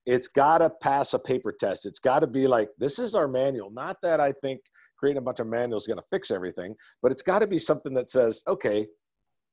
It's 0.05 0.27
got 0.27 0.59
to 0.59 0.69
pass 0.81 1.13
a 1.13 1.19
paper 1.19 1.53
test. 1.57 1.85
It's 1.85 1.99
got 1.99 2.19
to 2.19 2.27
be 2.27 2.47
like, 2.47 2.69
this 2.77 2.99
is 2.99 3.15
our 3.15 3.27
manual. 3.27 3.71
Not 3.71 3.97
that 4.01 4.19
I 4.19 4.33
think 4.41 4.61
creating 4.97 5.19
a 5.19 5.21
bunch 5.21 5.39
of 5.39 5.47
manuals 5.47 5.83
is 5.83 5.87
going 5.87 5.99
to 5.99 6.05
fix 6.11 6.31
everything, 6.31 6.75
but 7.01 7.11
it's 7.11 7.21
got 7.21 7.39
to 7.39 7.47
be 7.47 7.59
something 7.59 7.93
that 7.93 8.09
says, 8.09 8.43
okay, 8.47 8.87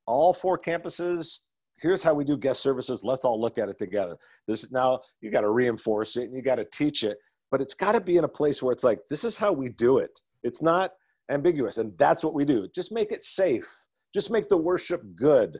all 0.07 0.33
four 0.33 0.57
campuses, 0.57 1.41
here's 1.81 2.03
how 2.03 2.13
we 2.13 2.23
do 2.23 2.37
guest 2.37 2.61
services. 2.61 3.03
Let's 3.03 3.25
all 3.25 3.39
look 3.39 3.57
at 3.57 3.69
it 3.69 3.79
together. 3.79 4.17
This 4.47 4.63
is 4.63 4.71
now 4.71 5.01
you 5.21 5.31
got 5.31 5.41
to 5.41 5.49
reinforce 5.49 6.15
it 6.15 6.23
and 6.23 6.35
you 6.35 6.41
got 6.41 6.55
to 6.55 6.65
teach 6.73 7.03
it, 7.03 7.17
but 7.51 7.61
it's 7.61 7.73
got 7.73 7.91
to 7.91 8.01
be 8.01 8.17
in 8.17 8.23
a 8.23 8.29
place 8.29 8.63
where 8.63 8.71
it's 8.71 8.83
like, 8.83 8.99
this 9.09 9.23
is 9.23 9.37
how 9.37 9.51
we 9.51 9.69
do 9.69 9.97
it. 9.97 10.19
It's 10.43 10.61
not 10.61 10.91
ambiguous. 11.29 11.77
And 11.77 11.95
that's 11.97 12.23
what 12.23 12.33
we 12.33 12.45
do. 12.45 12.67
Just 12.73 12.91
make 12.91 13.11
it 13.11 13.23
safe. 13.23 13.69
Just 14.13 14.31
make 14.31 14.49
the 14.49 14.57
worship 14.57 15.03
good. 15.15 15.59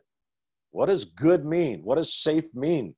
What 0.72 0.88
does 0.88 1.06
good 1.06 1.46
mean? 1.46 1.82
What 1.84 1.96
does 1.96 2.22
safe 2.22 2.46
mean? 2.56 2.96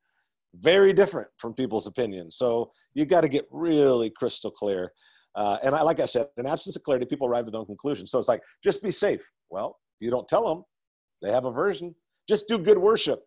Very 0.55 0.93
different 0.93 1.27
from 1.39 1.53
people's 1.53 1.87
opinions. 1.87 2.37
So 2.37 2.71
you 2.93 3.05
got 3.05 3.21
to 3.21 3.27
get 3.27 3.47
really 3.51 4.11
crystal 4.11 4.51
clear. 4.51 4.93
Uh, 5.35 5.57
and 5.63 5.73
I, 5.73 5.81
like 5.81 5.99
I 5.99 6.05
said, 6.05 6.27
in 6.37 6.45
absence 6.45 6.75
of 6.75 6.83
clarity, 6.83 7.07
people 7.07 7.27
arrive 7.27 7.47
at 7.47 7.51
their 7.51 7.61
own 7.61 7.65
conclusions. 7.65 8.11
So 8.11 8.19
it's 8.19 8.27
like, 8.27 8.43
just 8.63 8.83
be 8.83 8.91
safe. 8.91 9.21
Well, 9.49 9.79
if 9.99 10.05
you 10.05 10.11
don't 10.11 10.27
tell 10.27 10.47
them, 10.47 10.63
they 11.23 11.31
have 11.31 11.45
a 11.45 11.51
version. 11.51 11.95
Just 12.29 12.47
do 12.47 12.59
good 12.59 12.77
worship. 12.77 13.23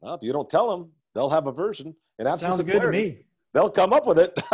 Well, 0.00 0.14
if 0.14 0.22
you 0.22 0.32
don't 0.32 0.48
tell 0.48 0.70
them, 0.70 0.90
they'll 1.14 1.30
have 1.30 1.46
a 1.46 1.52
version. 1.52 1.94
In 2.18 2.26
absence 2.26 2.48
Sounds 2.48 2.60
of 2.60 2.66
good 2.66 2.80
clarity, 2.80 3.02
to 3.02 3.08
me. 3.08 3.24
They'll 3.54 3.70
come 3.70 3.92
up 3.92 4.06
with 4.06 4.18
it, 4.18 4.32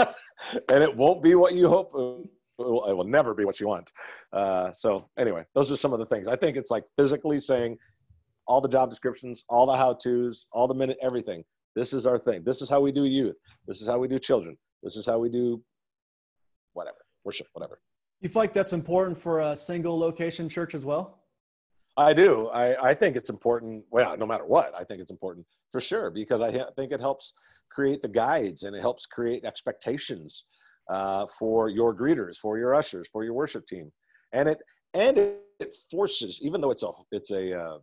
and 0.68 0.82
it 0.82 0.94
won't 0.94 1.22
be 1.22 1.34
what 1.34 1.54
you 1.54 1.68
hope. 1.68 1.92
It 1.94 2.64
will, 2.64 2.84
it 2.86 2.92
will 2.92 3.04
never 3.04 3.34
be 3.34 3.44
what 3.44 3.60
you 3.60 3.68
want. 3.68 3.92
Uh, 4.32 4.72
so 4.72 5.08
anyway, 5.18 5.44
those 5.54 5.70
are 5.70 5.76
some 5.76 5.92
of 5.92 6.00
the 6.00 6.06
things. 6.06 6.26
I 6.26 6.36
think 6.36 6.56
it's 6.56 6.70
like 6.70 6.84
physically 6.96 7.40
saying, 7.40 7.78
all 8.46 8.60
the 8.60 8.68
job 8.68 8.90
descriptions, 8.90 9.44
all 9.48 9.66
the 9.66 9.76
how 9.76 9.94
to's, 9.94 10.46
all 10.52 10.66
the 10.66 10.74
minute, 10.74 10.96
everything. 11.02 11.44
This 11.76 11.92
is 11.92 12.06
our 12.06 12.18
thing. 12.18 12.42
This 12.44 12.62
is 12.62 12.68
how 12.68 12.80
we 12.80 12.90
do 12.90 13.04
youth. 13.04 13.36
This 13.66 13.80
is 13.80 13.86
how 13.86 13.98
we 13.98 14.08
do 14.08 14.18
children. 14.18 14.56
This 14.82 14.96
is 14.96 15.06
how 15.06 15.18
we 15.18 15.28
do 15.28 15.62
whatever, 16.72 16.96
worship, 17.24 17.46
whatever. 17.52 17.80
You 18.20 18.28
feel 18.28 18.42
like 18.42 18.52
that's 18.52 18.72
important 18.72 19.16
for 19.16 19.40
a 19.40 19.54
single 19.54 19.96
location 19.96 20.48
church 20.48 20.74
as 20.74 20.84
well? 20.84 21.20
I 21.98 22.12
do. 22.12 22.46
I, 22.50 22.90
I 22.90 22.94
think 22.94 23.16
it's 23.16 23.28
important. 23.28 23.84
Well, 23.90 24.16
no 24.16 24.24
matter 24.24 24.46
what, 24.46 24.72
I 24.72 24.84
think 24.84 25.00
it's 25.00 25.10
important 25.10 25.44
for 25.72 25.80
sure 25.80 26.10
because 26.12 26.40
I 26.40 26.52
think 26.76 26.92
it 26.92 27.00
helps 27.00 27.32
create 27.70 28.02
the 28.02 28.08
guides 28.08 28.62
and 28.62 28.76
it 28.76 28.80
helps 28.80 29.04
create 29.04 29.44
expectations 29.44 30.44
uh, 30.88 31.26
for 31.26 31.68
your 31.68 31.94
greeters, 31.94 32.36
for 32.36 32.56
your 32.56 32.72
ushers, 32.72 33.08
for 33.12 33.24
your 33.24 33.34
worship 33.34 33.66
team, 33.66 33.90
and 34.32 34.48
it 34.48 34.58
and 34.94 35.18
it, 35.18 35.42
forces, 35.90 36.38
even 36.40 36.60
though 36.60 36.70
it's 36.70 36.84
a 36.84 36.90
it's 37.10 37.32
a 37.32 37.60
uh, 37.60 37.78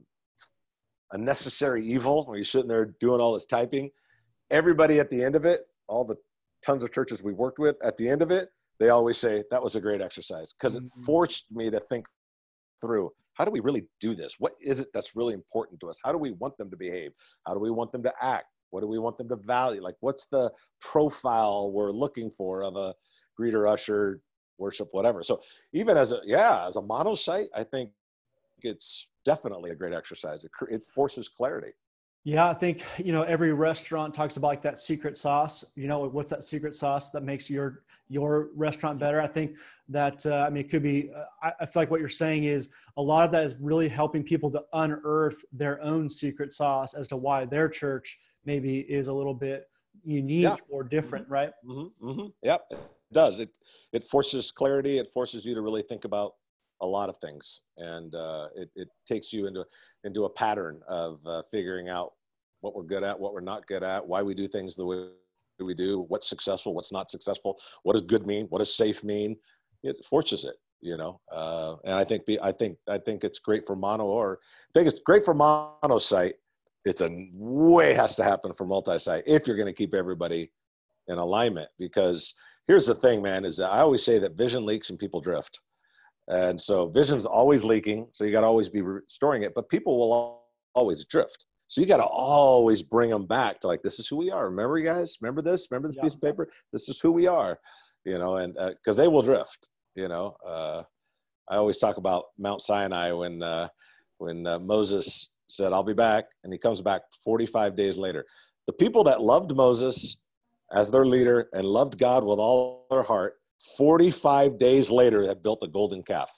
a 1.12 1.18
necessary 1.18 1.86
evil 1.86 2.26
where 2.26 2.38
you're 2.38 2.46
sitting 2.46 2.70
there 2.70 2.96
doing 3.02 3.20
all 3.20 3.34
this 3.34 3.46
typing. 3.46 3.92
Everybody 4.50 5.00
at 5.02 5.10
the 5.10 5.22
end 5.22 5.36
of 5.36 5.44
it, 5.44 5.68
all 5.88 6.06
the 6.06 6.16
tons 6.64 6.86
of 6.86 6.94
churches 6.94 7.22
we 7.22 7.34
worked 7.34 7.60
with, 7.60 7.76
at 7.84 7.98
the 7.98 8.08
end 8.08 8.22
of 8.22 8.32
it, 8.32 8.48
they 8.80 8.90
always 8.90 9.18
say 9.18 9.44
that 9.52 9.62
was 9.62 9.76
a 9.76 9.82
great 9.82 10.02
exercise 10.02 10.54
because 10.54 10.78
it 10.78 10.84
mm-hmm. 10.84 11.04
forced 11.04 11.46
me 11.52 11.70
to 11.70 11.82
think 11.82 12.06
through 12.80 13.12
how 13.36 13.46
do 13.46 13.52
we 13.52 13.60
really 13.60 13.86
do 14.00 14.16
this? 14.16 14.36
What 14.40 14.54
is 14.62 14.80
it 14.80 14.88
that's 14.94 15.16
really 15.16 15.34
important 15.34 15.80
to 15.82 15.90
us? 15.90 15.98
How 16.04 16.12
do 16.12 16.18
we 16.18 16.32
want 16.32 16.58
them 16.58 16.70
to 16.72 16.78
behave? 16.78 17.12
How 17.46 17.54
do 17.54 17.60
we 17.60 17.70
want 17.70 17.92
them 17.92 18.04
to 18.04 18.14
act? 18.22 18.48
What 18.72 18.82
do 18.82 18.88
we 18.88 19.00
want 19.00 19.18
them 19.18 19.30
to 19.30 19.36
value? 19.36 19.82
Like, 19.82 19.96
what's 20.00 20.26
the 20.26 20.52
profile 20.82 21.72
we're 21.72 21.92
looking 21.92 22.32
for 22.32 22.64
of 22.64 22.76
a 22.76 22.94
greeter, 23.40 23.72
usher, 23.72 24.22
worship, 24.58 24.90
whatever? 24.92 25.22
So, 25.24 25.42
even 25.74 25.98
as 25.98 26.12
a 26.12 26.22
yeah, 26.26 26.66
as 26.66 26.76
a 26.76 26.82
mono 26.82 27.16
site, 27.16 27.48
I 27.56 27.64
think 27.64 27.92
it's 28.64 29.08
definitely 29.24 29.72
a 29.72 29.76
great 29.76 29.94
exercise. 29.94 30.44
It, 30.44 30.52
it 30.70 30.84
forces 30.84 31.30
clarity. 31.30 31.74
Yeah, 32.26 32.50
I 32.50 32.56
think 32.56 32.84
you 32.98 33.14
know 33.14 33.22
every 33.22 33.54
restaurant 33.54 34.12
talks 34.16 34.36
about 34.36 34.48
like 34.48 34.64
that 34.64 34.80
secret 34.80 35.16
sauce. 35.16 35.64
You 35.76 35.88
know, 35.88 36.00
what's 36.08 36.32
that 36.32 36.44
secret 36.44 36.74
sauce 36.74 37.12
that 37.12 37.22
makes 37.22 37.52
your 37.52 37.84
your 38.10 38.50
restaurant 38.56 38.98
better? 39.00 39.22
I 39.22 39.28
think 39.28 39.58
that 39.90 40.26
uh, 40.26 40.38
I 40.38 40.50
mean 40.50 40.66
it 40.66 40.72
could 40.72 40.82
be. 40.82 41.12
Uh, 41.16 41.26
I, 41.44 41.52
I, 41.62 41.66
feel 41.68 41.84
like 41.84 41.92
what 41.92 42.00
you're 42.00 42.10
saying 42.10 42.46
is 42.46 42.70
a 42.98 43.02
lot 43.02 43.26
of 43.26 43.32
that 43.32 43.44
is 43.44 43.54
really 43.62 43.88
helping 43.88 44.24
people 44.24 44.50
to 44.52 44.64
unearth 44.74 45.46
their 45.54 45.80
own 45.84 46.10
secret 46.10 46.52
sauce 46.52 46.96
as 46.96 47.08
to 47.10 47.16
why 47.16 47.46
their 47.46 47.70
church 47.70 48.18
maybe 48.44 48.80
is 48.80 49.08
a 49.08 49.14
little 49.14 49.36
bit 49.36 49.70
unique 50.04 50.44
yeah. 50.44 50.56
or 50.68 50.84
different, 50.84 51.26
mm-hmm. 51.26 51.34
right? 51.34 51.52
Mm-hmm. 51.64 52.10
Mm-hmm. 52.10 52.28
Yep, 52.42 52.66
it 52.72 52.80
does. 53.14 53.38
It 53.38 53.56
it 53.94 54.04
forces 54.04 54.52
clarity. 54.52 54.98
It 54.98 55.12
forces 55.14 55.46
you 55.46 55.54
to 55.54 55.62
really 55.62 55.84
think 55.84 56.06
about 56.06 56.34
a 56.82 56.86
lot 56.86 57.10
of 57.10 57.18
things, 57.18 57.62
and 57.78 58.16
uh, 58.16 58.48
it, 58.56 58.70
it 58.76 58.90
takes 59.08 59.32
you 59.32 59.48
into 59.48 59.66
into 60.04 60.26
a 60.26 60.30
pattern 60.30 60.82
of 60.88 61.20
uh, 61.26 61.42
figuring 61.52 61.90
out 61.90 62.14
what 62.62 62.76
we're 62.76 62.84
good 62.84 63.04
at, 63.04 63.20
what 63.20 63.34
we're 63.34 63.42
not 63.42 63.68
good 63.68 63.84
at, 63.84 64.06
why 64.06 64.22
we 64.22 64.34
do 64.34 64.48
things 64.48 64.76
the 64.76 64.86
way 64.86 65.08
we 65.60 65.74
do, 65.74 66.06
what's 66.10 66.28
successful, 66.28 66.74
what's 66.74 66.92
not 66.92 67.10
successful, 67.10 67.58
what 67.84 67.94
does 67.94 68.02
good 68.02 68.26
mean, 68.26 68.46
what 68.48 68.60
does 68.60 68.76
safe 68.76 69.04
mean. 69.04 69.38
It 69.84 70.04
forces 70.10 70.44
it, 70.44 70.56
you 70.82 70.98
know. 70.98 71.22
Uh, 71.32 71.76
and 71.86 71.96
I 71.96 72.04
think 72.04 72.24
I 72.42 72.52
think 72.52 72.78
I 72.90 72.98
think 72.98 73.24
it's 73.24 73.40
great 73.40 73.66
for 73.66 73.76
mono, 73.76 74.06
or 74.06 74.40
I 74.44 74.80
think 74.80 74.88
it's 74.90 75.00
great 75.00 75.24
for 75.24 75.34
mono 75.34 75.98
site. 76.00 76.36
It's 76.86 77.02
a 77.02 77.10
way 77.34 77.94
has 77.94 78.16
to 78.16 78.24
happen 78.24 78.54
for 78.54 78.66
multi-site 78.66 79.24
if 79.26 79.48
you're 79.48 79.56
going 79.56 79.66
to 79.68 79.74
keep 79.74 79.94
everybody 79.94 80.52
in 81.08 81.18
alignment. 81.18 81.70
Because 81.80 82.34
here's 82.68 82.86
the 82.86 82.96
thing, 82.96 83.22
man, 83.22 83.46
is 83.46 83.58
that 83.58 83.72
I 83.72 83.80
always 83.80 84.04
say 84.04 84.20
that 84.20 84.38
vision 84.38 84.66
leaks 84.66 84.90
and 84.90 85.00
people 85.00 85.22
drift. 85.22 85.60
And 86.28 86.60
so 86.60 86.88
vision's 86.88 87.26
always 87.26 87.64
leaking, 87.64 88.08
so 88.12 88.24
you 88.24 88.32
got 88.32 88.42
to 88.42 88.48
always 88.48 88.70
be 88.70 88.82
restoring 88.82 89.44
it. 89.44 89.54
But 89.54 89.70
people 89.70 89.98
will 89.98 90.44
always 90.74 91.06
drift. 91.06 91.46
So 91.68 91.82
you 91.82 91.88
got 91.88 91.98
to 91.98 92.06
always 92.06 92.84
bring 92.84 93.10
them 93.10 93.26
back 93.26 93.60
to 93.60 93.68
like, 93.68 93.82
this 93.82 94.00
is 94.00 94.08
who 94.08 94.18
we 94.18 94.32
are. 94.32 94.50
Remember, 94.50 94.78
you 94.78 94.86
guys? 94.86 95.18
Remember 95.22 95.42
this? 95.42 95.68
Remember 95.70 95.88
this 95.88 95.98
yeah. 95.98 96.04
piece 96.04 96.16
of 96.16 96.22
paper? 96.22 96.50
This 96.72 96.90
is 96.90 97.00
who 97.00 97.12
we 97.12 97.28
are. 97.28 97.60
You 98.06 98.20
know, 98.20 98.38
and 98.38 98.54
because 98.54 98.98
uh, 99.00 99.02
they 99.02 99.08
will 99.08 99.24
drift. 99.24 99.70
You 99.96 100.08
know, 100.08 100.36
uh, 100.46 100.84
I 101.50 101.56
always 101.56 101.78
talk 101.78 101.98
about 101.98 102.26
Mount 102.38 102.62
Sinai 102.62 103.12
when 103.12 103.42
uh, 103.42 103.68
when 104.18 104.46
uh, 104.46 104.60
Moses 104.60 105.30
said, 105.48 105.74
"I'll 105.74 105.84
be 105.84 105.94
back," 105.94 106.26
and 106.44 106.54
he 106.54 106.60
comes 106.60 106.82
back 106.82 107.02
45 107.24 107.76
days 107.76 107.98
later. 107.98 108.26
The 108.68 108.74
people 108.74 109.04
that 109.06 109.22
loved 109.22 109.56
Moses 109.56 110.18
as 110.72 110.92
their 110.92 111.06
leader 111.06 111.50
and 111.54 111.66
loved 111.66 111.98
God 111.98 112.24
with 112.24 112.40
all 112.40 112.86
their 112.92 113.04
heart 113.04 113.36
45 113.78 114.58
days 114.58 114.90
later 114.90 115.26
had 115.26 115.42
built 115.44 115.60
a 115.64 115.68
golden 115.68 116.04
calf. 116.04 116.30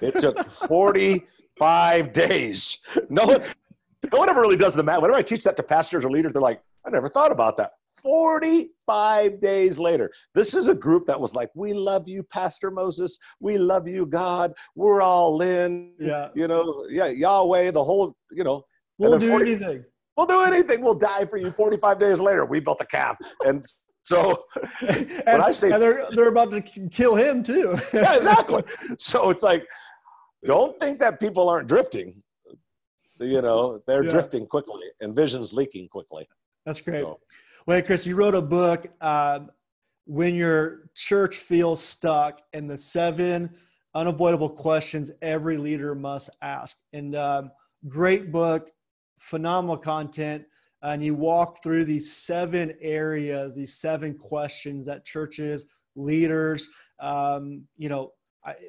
It 0.00 0.18
took 0.20 0.48
45 0.68 2.12
days. 2.12 2.78
No 3.08 3.26
one, 3.26 3.42
no 4.12 4.18
one 4.18 4.28
ever 4.28 4.40
really 4.40 4.56
does 4.56 4.74
the 4.74 4.82
math. 4.82 5.00
Whenever 5.00 5.18
I 5.18 5.22
teach 5.22 5.44
that 5.44 5.56
to 5.56 5.62
pastors 5.62 6.04
or 6.04 6.10
leaders, 6.10 6.32
they're 6.32 6.42
like, 6.42 6.60
I 6.86 6.90
never 6.90 7.08
thought 7.08 7.32
about 7.32 7.56
that. 7.56 7.72
45 8.02 9.40
days 9.40 9.78
later. 9.78 10.10
This 10.34 10.54
is 10.54 10.68
a 10.68 10.74
group 10.74 11.06
that 11.06 11.18
was 11.18 11.34
like, 11.34 11.50
We 11.54 11.72
love 11.72 12.06
you, 12.08 12.22
Pastor 12.24 12.70
Moses. 12.70 13.18
We 13.40 13.56
love 13.56 13.88
you, 13.88 14.06
God. 14.06 14.52
We're 14.74 15.00
all 15.00 15.40
in. 15.42 15.92
Yeah. 15.98 16.28
You 16.34 16.48
know, 16.48 16.86
yeah, 16.90 17.06
Yahweh, 17.06 17.70
the 17.70 17.82
whole, 17.82 18.16
you 18.32 18.44
know. 18.44 18.64
We'll 18.98 19.18
do 19.18 19.28
40, 19.28 19.50
anything. 19.52 19.84
We'll 20.16 20.26
do 20.26 20.42
anything. 20.42 20.80
We'll 20.82 20.94
die 20.94 21.24
for 21.24 21.36
you. 21.36 21.50
45 21.50 21.98
days 21.98 22.20
later, 22.20 22.44
we 22.44 22.60
built 22.60 22.80
a 22.80 22.86
calf. 22.86 23.16
And 23.44 23.64
so 24.04 24.44
and, 24.86 25.10
when 25.24 25.40
I 25.40 25.50
say 25.50 25.70
they're 25.70 26.06
they're 26.12 26.28
about 26.28 26.50
to 26.52 26.60
kill 26.60 27.16
him 27.16 27.42
too. 27.42 27.74
yeah, 27.94 28.16
exactly. 28.16 28.62
So 28.98 29.30
it's 29.30 29.42
like, 29.42 29.66
don't 30.44 30.78
think 30.78 31.00
that 31.00 31.18
people 31.18 31.48
aren't 31.48 31.66
drifting. 31.66 32.22
You 33.18 33.40
know, 33.40 33.80
they're 33.86 34.04
yeah. 34.04 34.10
drifting 34.10 34.46
quickly, 34.46 34.82
and 35.00 35.16
vision's 35.16 35.52
leaking 35.52 35.88
quickly. 35.88 36.28
That's 36.66 36.80
great. 36.80 37.02
So. 37.02 37.18
Well, 37.66 37.80
Chris, 37.80 38.06
you 38.06 38.14
wrote 38.14 38.34
a 38.34 38.42
book. 38.42 38.86
Uh, 39.00 39.40
when 40.06 40.34
your 40.34 40.90
church 40.94 41.38
feels 41.38 41.82
stuck, 41.82 42.42
and 42.52 42.68
the 42.68 42.76
seven 42.76 43.48
unavoidable 43.94 44.50
questions 44.50 45.10
every 45.22 45.56
leader 45.56 45.94
must 45.94 46.28
ask. 46.42 46.76
And 46.92 47.16
um, 47.16 47.50
great 47.88 48.30
book, 48.30 48.70
phenomenal 49.18 49.78
content 49.78 50.44
and 50.84 51.02
you 51.02 51.14
walk 51.14 51.62
through 51.62 51.84
these 51.84 52.12
seven 52.12 52.74
areas, 52.80 53.56
these 53.56 53.74
seven 53.74 54.14
questions 54.16 54.86
that 54.86 55.04
churches, 55.04 55.66
leaders, 55.96 56.68
um, 57.00 57.64
you 57.76 57.88
know, 57.88 58.12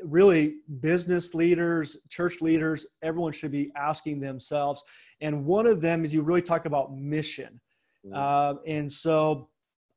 really 0.03 0.55
business 0.79 1.33
leaders, 1.33 1.97
church 2.09 2.41
leaders, 2.41 2.85
everyone 3.01 3.33
should 3.33 3.51
be 3.51 3.71
asking 3.75 4.21
themselves. 4.21 4.81
And 5.19 5.45
one 5.45 5.67
of 5.67 5.81
them 5.81 6.05
is 6.05 6.13
you 6.13 6.21
really 6.21 6.41
talk 6.41 6.65
about 6.65 6.95
mission. 6.95 7.59
Mm. 8.05 8.15
Uh, 8.15 8.59
and 8.65 8.89
so 8.89 9.49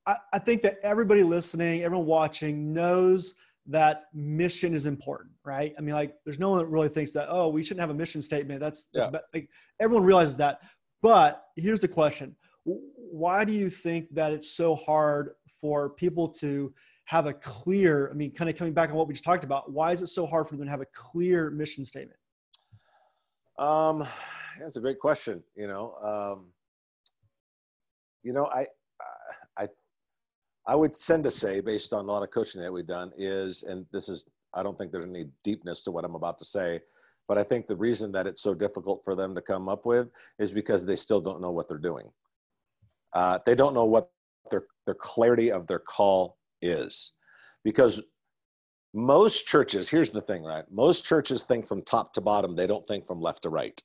I, 0.04 0.16
I 0.32 0.38
think 0.40 0.62
that 0.62 0.78
everybody 0.82 1.22
listening, 1.22 1.82
everyone 1.82 2.06
watching 2.06 2.72
knows 2.72 3.34
that 3.66 4.04
mission 4.14 4.74
is 4.74 4.86
important, 4.86 5.30
right? 5.44 5.74
I 5.78 5.80
mean, 5.82 5.94
like, 5.94 6.14
there's 6.24 6.38
no 6.38 6.50
one 6.50 6.58
that 6.58 6.66
really 6.66 6.88
thinks 6.88 7.12
that, 7.12 7.28
oh, 7.28 7.48
we 7.48 7.62
shouldn't 7.62 7.80
have 7.80 7.90
a 7.90 7.94
mission 7.94 8.22
statement. 8.22 8.58
That's, 8.60 8.88
that's 8.92 9.10
yeah. 9.12 9.20
like, 9.34 9.48
everyone 9.78 10.04
realizes 10.04 10.36
that. 10.38 10.60
But 11.02 11.44
here's 11.56 11.80
the 11.80 11.88
question 11.88 12.36
Why 12.64 13.44
do 13.44 13.52
you 13.52 13.70
think 13.70 14.14
that 14.14 14.32
it's 14.32 14.50
so 14.50 14.74
hard 14.74 15.30
for 15.60 15.90
people 15.90 16.28
to 16.28 16.72
have 17.06 17.26
a 17.26 17.32
clear, 17.32 18.10
I 18.10 18.14
mean, 18.14 18.32
kind 18.32 18.50
of 18.50 18.56
coming 18.56 18.74
back 18.74 18.90
on 18.90 18.96
what 18.96 19.08
we 19.08 19.14
just 19.14 19.24
talked 19.24 19.42
about, 19.42 19.72
why 19.72 19.92
is 19.92 20.02
it 20.02 20.08
so 20.08 20.26
hard 20.26 20.46
for 20.46 20.56
them 20.56 20.66
to 20.66 20.70
have 20.70 20.82
a 20.82 20.86
clear 20.92 21.50
mission 21.50 21.82
statement? 21.84 22.18
Um, 23.58 24.06
that's 24.60 24.76
a 24.76 24.80
great 24.80 24.98
question. 24.98 25.42
You 25.56 25.68
know, 25.68 25.94
um, 26.02 26.52
you 28.22 28.34
know, 28.34 28.44
I, 28.46 28.66
I, 29.56 29.68
I 30.66 30.74
would 30.74 30.92
tend 30.92 31.24
to 31.24 31.30
say, 31.30 31.60
based 31.60 31.94
on 31.94 32.04
a 32.04 32.08
lot 32.08 32.22
of 32.22 32.30
coaching 32.30 32.60
that 32.60 32.70
we've 32.70 32.86
done, 32.86 33.10
is, 33.16 33.62
and 33.62 33.86
this 33.90 34.10
is, 34.10 34.26
I 34.52 34.62
don't 34.62 34.76
think 34.76 34.92
there's 34.92 35.06
any 35.06 35.30
deepness 35.44 35.80
to 35.84 35.90
what 35.90 36.04
I'm 36.04 36.14
about 36.14 36.36
to 36.38 36.44
say, 36.44 36.80
but 37.28 37.38
I 37.38 37.44
think 37.44 37.66
the 37.66 37.76
reason 37.76 38.10
that 38.12 38.26
it's 38.26 38.42
so 38.42 38.54
difficult 38.54 39.02
for 39.04 39.14
them 39.14 39.34
to 39.34 39.42
come 39.42 39.68
up 39.68 39.84
with 39.84 40.08
is 40.38 40.50
because 40.50 40.84
they 40.84 40.96
still 40.96 41.20
don't 41.20 41.42
know 41.42 41.50
what 41.50 41.68
they're 41.68 41.78
doing. 41.78 42.10
Uh, 43.12 43.38
they 43.44 43.54
don't 43.54 43.74
know 43.74 43.84
what 43.84 44.10
their, 44.50 44.64
their 44.86 44.94
clarity 44.94 45.52
of 45.52 45.66
their 45.66 45.78
call 45.78 46.38
is. 46.62 47.12
Because 47.64 48.02
most 48.94 49.46
churches, 49.46 49.88
here's 49.88 50.10
the 50.10 50.22
thing, 50.22 50.42
right? 50.42 50.64
Most 50.70 51.04
churches 51.04 51.42
think 51.42 51.68
from 51.68 51.82
top 51.82 52.14
to 52.14 52.20
bottom, 52.22 52.56
they 52.56 52.66
don't 52.66 52.86
think 52.86 53.06
from 53.06 53.20
left 53.20 53.42
to 53.42 53.50
right. 53.50 53.80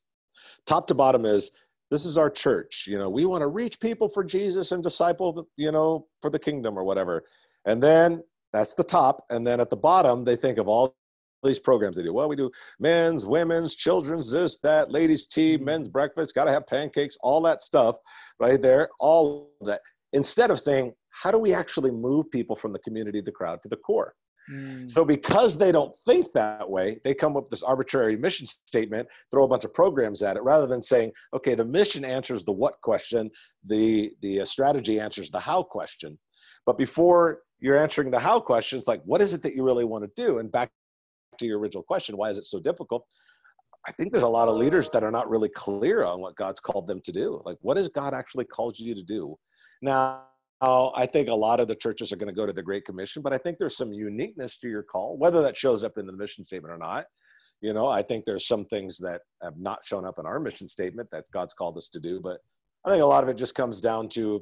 Top 0.66 0.88
to 0.88 0.94
bottom 0.94 1.26
is 1.26 1.52
this 1.92 2.06
is 2.06 2.18
our 2.18 2.30
church. 2.30 2.86
You 2.88 2.98
know, 2.98 3.10
we 3.10 3.26
want 3.26 3.42
to 3.42 3.48
reach 3.48 3.80
people 3.80 4.08
for 4.08 4.24
Jesus 4.24 4.72
and 4.72 4.82
disciple, 4.82 5.48
you 5.58 5.72
know, 5.72 6.08
for 6.22 6.30
the 6.30 6.40
kingdom 6.40 6.78
or 6.78 6.84
whatever. 6.84 7.24
And 7.66 7.84
then 7.84 8.24
that's 8.54 8.74
the 8.74 8.84
top. 8.84 9.26
And 9.30 9.46
then 9.46 9.60
at 9.60 9.70
the 9.70 9.78
bottom, 9.78 10.24
they 10.24 10.36
think 10.36 10.58
of 10.58 10.68
all 10.68 10.96
these 11.44 11.60
programs 11.60 11.96
they 11.96 12.04
do. 12.04 12.14
Well, 12.14 12.30
we 12.30 12.36
do 12.36 12.52
men's, 12.80 13.26
women's, 13.26 13.76
children's, 13.76 14.32
this, 14.32 14.58
that, 14.60 14.92
ladies' 14.92 15.28
tea, 15.28 15.56
mm-hmm. 15.56 15.66
men's 15.66 15.88
breakfast, 15.88 16.36
got 16.36 16.46
to 16.46 16.52
have 16.52 16.68
pancakes, 16.68 17.18
all 17.22 17.42
that 17.44 17.62
stuff 17.62 17.96
right 18.40 18.62
there, 18.62 18.90
all 19.00 19.52
of 19.62 19.68
that. 19.68 19.82
Instead 20.14 20.52
of 20.52 20.60
saying, 20.60 20.94
how 21.10 21.32
do 21.32 21.38
we 21.38 21.54
actually 21.54 21.92
move 21.92 22.30
people 22.32 22.56
from 22.56 22.74
the 22.74 22.80
community, 22.80 23.22
the 23.22 23.32
crowd, 23.32 23.62
to 23.62 23.70
the 23.70 23.78
core? 23.78 24.14
Mm. 24.52 24.92
So, 24.92 25.06
because 25.06 25.58
they 25.58 25.72
don't 25.72 25.96
think 26.06 26.28
that 26.34 26.70
way, 26.70 27.00
they 27.04 27.14
come 27.14 27.38
up 27.38 27.44
with 27.44 27.52
this 27.52 27.64
arbitrary 27.64 28.18
mission 28.18 28.46
statement, 28.46 29.08
throw 29.32 29.46
a 29.46 29.48
bunch 29.48 29.64
of 29.64 29.74
programs 29.74 30.22
at 30.22 30.36
it, 30.36 30.44
rather 30.44 30.68
than 30.68 30.82
saying, 30.82 31.14
okay, 31.34 31.56
the 31.56 31.64
mission 31.64 32.04
answers 32.04 32.44
the 32.44 32.52
what 32.52 32.76
question, 32.82 33.32
the, 33.66 34.12
the 34.22 34.42
uh, 34.42 34.46
strategy 34.46 35.00
answers 35.00 35.32
the 35.32 35.40
how 35.40 35.64
question. 35.64 36.18
But 36.66 36.78
before 36.78 37.40
you're 37.60 37.80
answering 37.80 38.12
the 38.12 38.20
how 38.20 38.40
question, 38.40 38.78
it's 38.78 38.88
like, 38.88 39.02
what 39.06 39.22
is 39.22 39.34
it 39.34 39.42
that 39.44 39.56
you 39.56 39.64
really 39.64 39.86
want 39.86 40.04
to 40.04 40.22
do? 40.22 40.40
And 40.40 40.52
back 40.52 40.72
to 41.40 41.46
your 41.46 41.60
original 41.60 41.84
question, 41.84 42.18
why 42.18 42.30
is 42.30 42.38
it 42.38 42.46
so 42.46 42.60
difficult? 42.60 43.06
I 43.88 43.92
think 43.92 44.12
there's 44.12 44.24
a 44.24 44.28
lot 44.28 44.48
of 44.48 44.56
leaders 44.56 44.90
that 44.94 45.04
are 45.04 45.12
not 45.12 45.30
really 45.30 45.50
clear 45.50 46.04
on 46.04 46.22
what 46.22 46.36
God's 46.38 46.60
called 46.60 46.88
them 46.88 47.02
to 47.04 47.12
do. 47.12 47.42
Like, 47.46 47.58
what 47.62 47.78
has 47.78 47.90
God 47.90 48.14
actually 48.14 48.46
called 48.46 48.80
you 48.80 48.96
to 48.96 49.04
do? 49.04 49.36
Now, 49.82 50.24
I 50.62 51.06
think 51.06 51.28
a 51.28 51.34
lot 51.34 51.60
of 51.60 51.68
the 51.68 51.76
churches 51.76 52.14
are 52.14 52.16
going 52.16 52.30
to 52.30 52.34
go 52.34 52.46
to 52.46 52.54
the 52.54 52.64
Great 52.64 52.86
Commission, 52.86 53.22
but 53.22 53.34
I 53.34 53.38
think 53.38 53.58
there's 53.58 53.76
some 53.76 53.92
uniqueness 53.92 54.58
to 54.60 54.70
your 54.70 54.84
call, 54.84 55.18
whether 55.18 55.42
that 55.42 55.58
shows 55.58 55.84
up 55.84 55.98
in 55.98 56.08
the 56.08 56.14
mission 56.14 56.46
statement 56.46 56.74
or 56.74 56.78
not. 56.78 57.06
You 57.60 57.74
know, 57.74 57.88
I 57.88 58.02
think 58.02 58.24
there's 58.24 58.48
some 58.48 58.66
things 58.66 58.98
that 59.00 59.22
have 59.42 59.58
not 59.58 59.80
shown 59.84 60.06
up 60.06 60.20
in 60.20 60.26
our 60.26 60.40
mission 60.40 60.70
statement 60.70 61.10
that 61.12 61.26
God's 61.34 61.54
called 61.54 61.78
us 61.78 61.90
to 61.90 62.00
do, 62.00 62.22
but 62.22 62.40
I 62.86 62.90
think 62.90 63.02
a 63.02 63.06
lot 63.06 63.24
of 63.24 63.30
it 63.30 63.36
just 63.36 63.56
comes 63.56 63.82
down 63.82 64.08
to 64.10 64.42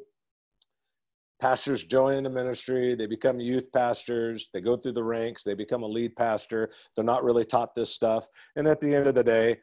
pastors 1.41 1.83
join 1.83 2.23
the 2.23 2.29
ministry, 2.29 2.93
they 2.95 3.07
become 3.07 3.39
youth 3.39 3.65
pastors, 3.73 4.49
they 4.53 4.61
go 4.61 4.77
through 4.77 4.93
the 4.93 5.03
ranks, 5.03 5.43
they 5.43 5.55
become 5.55 5.81
a 5.81 5.87
lead 5.87 6.15
pastor. 6.15 6.71
They're 6.95 7.03
not 7.03 7.23
really 7.23 7.43
taught 7.43 7.73
this 7.73 7.93
stuff. 7.93 8.27
And 8.55 8.67
at 8.67 8.79
the 8.79 8.93
end 8.93 9.07
of 9.07 9.15
the 9.15 9.23
day, 9.23 9.57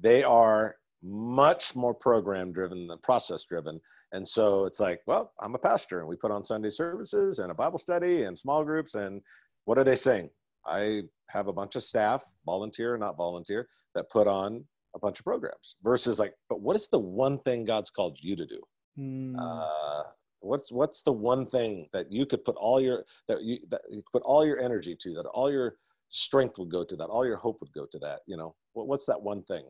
they 0.00 0.24
are 0.24 0.76
much 1.02 1.76
more 1.76 1.94
program 1.94 2.50
driven 2.50 2.86
than 2.86 2.98
process 2.98 3.44
driven. 3.44 3.78
And 4.12 4.26
so 4.26 4.64
it's 4.64 4.80
like, 4.80 5.00
well, 5.06 5.32
I'm 5.40 5.54
a 5.54 5.58
pastor 5.58 6.00
and 6.00 6.08
we 6.08 6.16
put 6.16 6.32
on 6.32 6.44
Sunday 6.44 6.70
services 6.70 7.38
and 7.38 7.50
a 7.50 7.54
Bible 7.54 7.78
study 7.78 8.22
and 8.22 8.36
small 8.36 8.64
groups. 8.64 8.94
And 8.94 9.20
what 9.66 9.78
are 9.78 9.84
they 9.84 9.96
saying? 9.96 10.30
I 10.66 11.02
have 11.28 11.46
a 11.46 11.52
bunch 11.52 11.76
of 11.76 11.82
staff, 11.82 12.24
volunteer 12.46 12.94
or 12.94 12.98
not 12.98 13.16
volunteer, 13.16 13.68
that 13.94 14.10
put 14.10 14.26
on 14.26 14.64
a 14.94 14.98
bunch 14.98 15.18
of 15.18 15.24
programs 15.24 15.76
versus 15.84 16.18
like, 16.18 16.34
but 16.48 16.60
what 16.60 16.74
is 16.74 16.88
the 16.88 16.98
one 16.98 17.38
thing 17.40 17.64
God's 17.64 17.90
called 17.90 18.18
you 18.20 18.34
to 18.34 18.46
do? 18.46 18.60
Mm. 18.98 19.36
Uh, 19.38 20.04
what's 20.40 20.70
what's 20.70 21.02
the 21.02 21.12
one 21.12 21.46
thing 21.46 21.88
that 21.92 22.10
you 22.10 22.24
could 22.26 22.44
put 22.44 22.56
all 22.56 22.80
your 22.80 23.04
that 23.26 23.42
you 23.42 23.58
that 23.70 23.82
you 23.90 24.02
put 24.12 24.22
all 24.22 24.44
your 24.44 24.60
energy 24.60 24.94
to 24.94 25.12
that 25.14 25.26
all 25.26 25.50
your 25.50 25.76
strength 26.08 26.58
would 26.58 26.70
go 26.70 26.84
to 26.84 26.96
that 26.96 27.06
all 27.06 27.26
your 27.26 27.36
hope 27.36 27.60
would 27.60 27.72
go 27.72 27.86
to 27.90 27.98
that 27.98 28.20
you 28.26 28.36
know? 28.36 28.54
What, 28.72 28.86
what's 28.86 29.04
that 29.06 29.20
one 29.20 29.42
thing? 29.44 29.64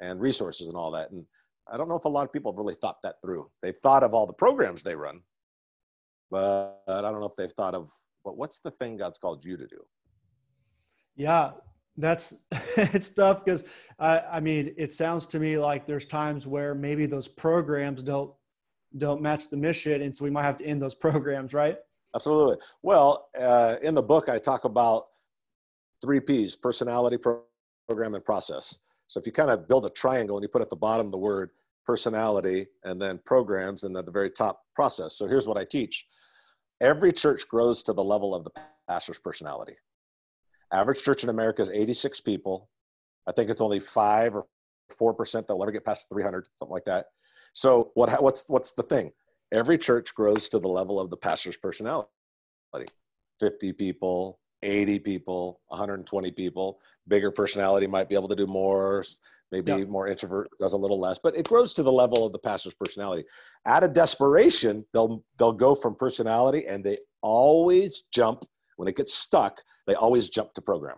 And 0.00 0.20
resources 0.20 0.68
and 0.68 0.76
all 0.76 0.90
that. 0.92 1.10
And 1.10 1.24
i 1.72 1.76
don't 1.76 1.88
know 1.88 1.96
if 1.96 2.04
a 2.04 2.08
lot 2.08 2.24
of 2.24 2.32
people 2.32 2.52
have 2.52 2.58
really 2.58 2.76
thought 2.80 2.98
that 3.02 3.16
through. 3.22 3.50
They've 3.62 3.78
thought 3.82 4.02
of 4.02 4.14
all 4.14 4.26
the 4.26 4.32
programs 4.32 4.82
they 4.82 4.94
run 4.94 5.20
but 6.30 6.82
i 6.88 7.00
don't 7.00 7.20
know 7.20 7.26
if 7.26 7.36
they've 7.36 7.52
thought 7.52 7.74
of 7.74 7.90
well, 8.24 8.34
what's 8.34 8.58
the 8.58 8.70
thing 8.72 8.96
god's 8.96 9.18
called 9.18 9.44
you 9.44 9.56
to 9.56 9.66
do? 9.66 9.80
Yeah 11.16 11.52
that's 11.96 12.34
it's 12.76 13.10
tough 13.10 13.44
because 13.44 13.64
I, 13.98 14.20
I 14.20 14.40
mean 14.40 14.74
it 14.76 14.92
sounds 14.92 15.26
to 15.26 15.38
me 15.38 15.58
like 15.58 15.86
there's 15.86 16.06
times 16.06 16.46
where 16.46 16.74
maybe 16.74 17.06
those 17.06 17.28
programs 17.28 18.02
don't 18.02 18.32
don't 18.98 19.20
match 19.20 19.50
the 19.50 19.56
mission 19.56 20.02
and 20.02 20.14
so 20.14 20.24
we 20.24 20.30
might 20.30 20.42
have 20.42 20.56
to 20.56 20.64
end 20.64 20.80
those 20.80 20.94
programs 21.06 21.52
right? 21.52 21.78
Absolutely. 22.14 22.56
Well 22.82 23.28
uh, 23.38 23.76
in 23.82 23.94
the 23.94 24.02
book 24.02 24.28
i 24.28 24.38
talk 24.38 24.64
about 24.64 25.06
three 26.00 26.20
p's 26.20 26.56
personality 26.56 27.16
program 27.16 28.14
and 28.14 28.24
process. 28.24 28.78
So 29.06 29.20
if 29.20 29.26
you 29.26 29.32
kind 29.32 29.50
of 29.50 29.68
build 29.68 29.86
a 29.86 29.90
triangle 29.90 30.36
and 30.36 30.42
you 30.42 30.48
put 30.48 30.62
at 30.62 30.70
the 30.70 30.76
bottom 30.76 31.10
the 31.10 31.18
word 31.18 31.50
personality 31.84 32.66
and 32.84 33.00
then 33.00 33.20
programs 33.26 33.84
and 33.84 33.96
at 33.96 34.06
the 34.06 34.12
very 34.12 34.30
top 34.30 34.62
process. 34.74 35.16
So 35.16 35.26
here's 35.26 35.46
what 35.46 35.56
i 35.56 35.64
teach. 35.64 36.06
Every 36.80 37.12
church 37.12 37.46
grows 37.48 37.82
to 37.84 37.92
the 37.92 38.02
level 38.02 38.34
of 38.34 38.44
the 38.44 38.50
pastor's 38.88 39.18
personality. 39.18 39.74
Average 40.72 41.02
church 41.02 41.22
in 41.22 41.28
america 41.28 41.62
is 41.62 41.70
86 41.70 42.20
people. 42.20 42.70
I 43.26 43.32
think 43.32 43.50
it's 43.50 43.60
only 43.60 43.80
5 43.80 44.34
or 44.34 44.46
4% 45.16 45.32
that'll 45.32 45.62
ever 45.62 45.72
get 45.72 45.84
past 45.84 46.08
300 46.10 46.46
something 46.56 46.72
like 46.72 46.84
that 46.84 47.06
so 47.54 47.90
what 47.94 48.22
what's 48.22 48.48
what's 48.48 48.72
the 48.72 48.82
thing? 48.82 49.12
Every 49.52 49.78
church 49.78 50.14
grows 50.14 50.48
to 50.50 50.58
the 50.58 50.68
level 50.68 51.00
of 51.00 51.10
the 51.10 51.16
pastor's 51.16 51.56
personality. 51.56 52.08
50 53.40 53.72
people, 53.72 54.38
80 54.62 54.98
people, 55.00 55.60
120 55.68 56.30
people. 56.32 56.80
Bigger 57.08 57.30
personality 57.30 57.86
might 57.86 58.08
be 58.08 58.14
able 58.14 58.28
to 58.28 58.36
do 58.36 58.46
more, 58.46 59.04
maybe 59.52 59.72
yeah. 59.72 59.84
more 59.84 60.08
introvert 60.08 60.48
does 60.58 60.72
a 60.72 60.76
little 60.76 60.98
less, 60.98 61.18
but 61.18 61.36
it 61.36 61.46
grows 61.48 61.74
to 61.74 61.82
the 61.82 61.92
level 61.92 62.24
of 62.26 62.32
the 62.32 62.38
pastor's 62.38 62.74
personality. 62.74 63.24
Out 63.66 63.84
of 63.84 63.92
desperation, 63.92 64.84
they'll 64.92 65.24
they'll 65.38 65.52
go 65.52 65.74
from 65.74 65.94
personality 65.94 66.66
and 66.66 66.82
they 66.82 66.98
always 67.22 68.04
jump 68.12 68.44
when 68.76 68.88
it 68.88 68.96
gets 68.96 69.14
stuck, 69.14 69.60
they 69.86 69.94
always 69.94 70.28
jump 70.28 70.52
to 70.54 70.60
program. 70.60 70.96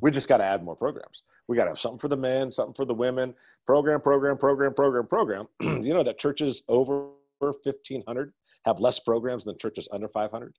We 0.00 0.10
just 0.10 0.28
got 0.28 0.38
to 0.38 0.44
add 0.44 0.62
more 0.62 0.76
programs. 0.76 1.22
We 1.48 1.56
got 1.56 1.64
to 1.64 1.70
have 1.70 1.78
something 1.78 1.98
for 1.98 2.08
the 2.08 2.16
men, 2.16 2.50
something 2.50 2.74
for 2.74 2.84
the 2.84 2.94
women. 2.94 3.34
Program, 3.66 4.00
program, 4.00 4.38
program, 4.38 4.72
program, 4.74 5.06
program. 5.06 5.46
you 5.60 5.92
know 5.92 6.02
that 6.02 6.18
churches 6.18 6.62
over 6.68 7.08
1,500 7.38 8.32
have 8.64 8.80
less 8.80 8.98
programs 8.98 9.44
than 9.44 9.58
churches 9.58 9.88
under 9.92 10.08
500 10.08 10.54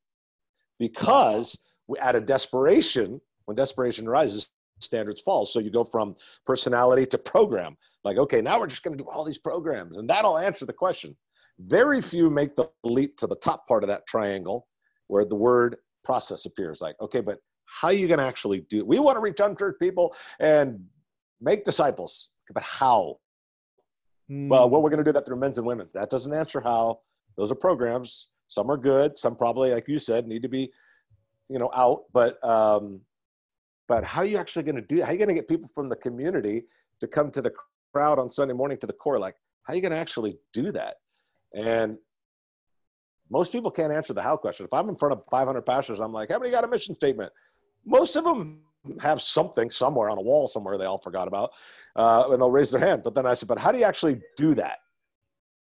because 0.79 1.57
we, 1.87 1.97
out 1.99 2.15
of 2.15 2.25
desperation, 2.25 3.19
when 3.45 3.55
desperation 3.55 4.07
rises, 4.07 4.49
standards 4.79 5.21
fall. 5.21 5.45
So 5.45 5.59
you 5.59 5.71
go 5.71 5.83
from 5.83 6.15
personality 6.45 7.05
to 7.07 7.17
program. 7.17 7.77
Like, 8.03 8.17
okay, 8.17 8.41
now 8.41 8.59
we're 8.59 8.67
just 8.67 8.83
going 8.83 8.97
to 8.97 9.03
do 9.03 9.09
all 9.09 9.23
these 9.23 9.37
programs, 9.37 9.97
and 9.97 10.09
that'll 10.09 10.37
answer 10.37 10.65
the 10.65 10.73
question. 10.73 11.15
Very 11.59 12.01
few 12.01 12.29
make 12.29 12.55
the 12.55 12.69
leap 12.83 13.15
to 13.17 13.27
the 13.27 13.37
top 13.37 13.67
part 13.67 13.83
of 13.83 13.87
that 13.87 14.05
triangle 14.05 14.67
where 15.07 15.25
the 15.25 15.35
word 15.35 15.77
process 16.03 16.45
appears. 16.45 16.81
Like, 16.81 16.95
okay, 16.99 17.21
but 17.21 17.39
how 17.79 17.89
are 17.89 17.93
you 17.93 18.07
going 18.07 18.19
to 18.19 18.25
actually 18.25 18.61
do 18.69 18.77
it? 18.77 18.88
We 18.88 18.99
want 18.99 19.17
to 19.17 19.19
reach 19.19 19.39
unchurched 19.39 19.79
people 19.79 20.15
and 20.39 20.83
make 21.41 21.65
disciples, 21.65 22.29
but 22.53 22.63
how? 22.63 23.17
Mm. 24.31 24.47
Well, 24.47 24.69
well, 24.69 24.81
we're 24.81 24.89
going 24.89 25.03
to 25.03 25.03
do 25.03 25.11
that 25.11 25.25
through 25.25 25.38
men's 25.38 25.57
and 25.57 25.67
women's. 25.67 25.91
That 25.91 26.09
doesn't 26.09 26.33
answer 26.33 26.61
how. 26.61 26.99
Those 27.38 27.51
are 27.51 27.55
programs. 27.55 28.27
Some 28.47 28.69
are 28.69 28.77
good. 28.77 29.17
Some 29.17 29.35
probably, 29.35 29.71
like 29.71 29.88
you 29.89 29.99
said, 29.99 30.25
need 30.25 30.41
to 30.43 30.49
be, 30.49 30.71
you 31.49 31.59
know, 31.59 31.69
out. 31.75 32.03
But 32.13 32.41
um, 32.47 33.01
but 33.88 34.03
how 34.03 34.21
are 34.21 34.25
you 34.25 34.38
actually 34.38 34.63
going 34.63 34.77
to 34.77 34.81
do? 34.81 35.01
How 35.01 35.09
are 35.09 35.11
you 35.11 35.17
going 35.17 35.27
to 35.27 35.33
get 35.33 35.49
people 35.49 35.69
from 35.75 35.89
the 35.89 35.97
community 35.97 36.63
to 37.01 37.07
come 37.07 37.29
to 37.31 37.41
the 37.41 37.51
crowd 37.93 38.19
on 38.19 38.29
Sunday 38.29 38.53
morning 38.53 38.77
to 38.77 38.88
the 38.88 38.93
core? 38.93 39.19
Like, 39.19 39.35
how 39.63 39.73
are 39.73 39.75
you 39.75 39.81
going 39.81 39.91
to 39.91 39.97
actually 39.97 40.38
do 40.53 40.71
that? 40.71 40.95
And 41.53 41.97
most 43.29 43.51
people 43.51 43.69
can't 43.69 43.91
answer 43.91 44.13
the 44.13 44.21
how 44.21 44.38
question. 44.38 44.65
If 44.65 44.73
I'm 44.73 44.88
in 44.88 44.95
front 44.95 45.13
of 45.13 45.23
500 45.29 45.61
pastors, 45.63 45.99
I'm 45.99 46.13
like, 46.13 46.31
how 46.31 46.39
many 46.39 46.51
got 46.51 46.63
a 46.63 46.67
mission 46.67 46.95
statement? 46.95 47.31
Most 47.85 48.15
of 48.15 48.23
them 48.23 48.61
have 48.99 49.21
something 49.21 49.69
somewhere 49.69 50.09
on 50.09 50.17
a 50.17 50.21
wall 50.21 50.47
somewhere 50.47 50.77
they 50.77 50.85
all 50.85 50.97
forgot 50.97 51.27
about, 51.27 51.51
uh, 51.95 52.27
and 52.29 52.41
they'll 52.41 52.51
raise 52.51 52.71
their 52.71 52.81
hand. 52.81 53.03
But 53.03 53.15
then 53.15 53.25
I 53.25 53.33
said, 53.33 53.47
but 53.47 53.57
how 53.57 53.71
do 53.71 53.79
you 53.79 53.85
actually 53.85 54.21
do 54.37 54.53
that? 54.55 54.79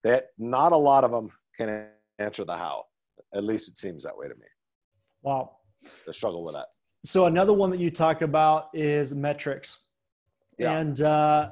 That 0.04 0.28
not 0.38 0.72
a 0.72 0.78
lot 0.78 1.04
of 1.04 1.12
them 1.12 1.30
can 1.56 1.88
answer 2.20 2.46
the 2.46 2.56
how. 2.56 2.86
At 3.34 3.44
least 3.44 3.70
it 3.70 3.78
seems 3.78 4.04
that 4.04 4.18
way 4.18 4.28
to 4.28 4.36
me. 4.36 4.46
Wow. 5.22 5.58
They 6.06 6.12
struggle 6.12 6.44
with 6.44 6.56
that. 6.56 6.68
So 7.04 7.26
another 7.26 7.54
one 7.54 7.70
that 7.72 7.80
you 7.80 7.92
talk 7.92 8.22
about 8.22 8.70
is 8.74 9.14
metrics. 9.14 9.80
Yeah. 10.58 10.78
And 10.78 11.02
uh, 11.02 11.52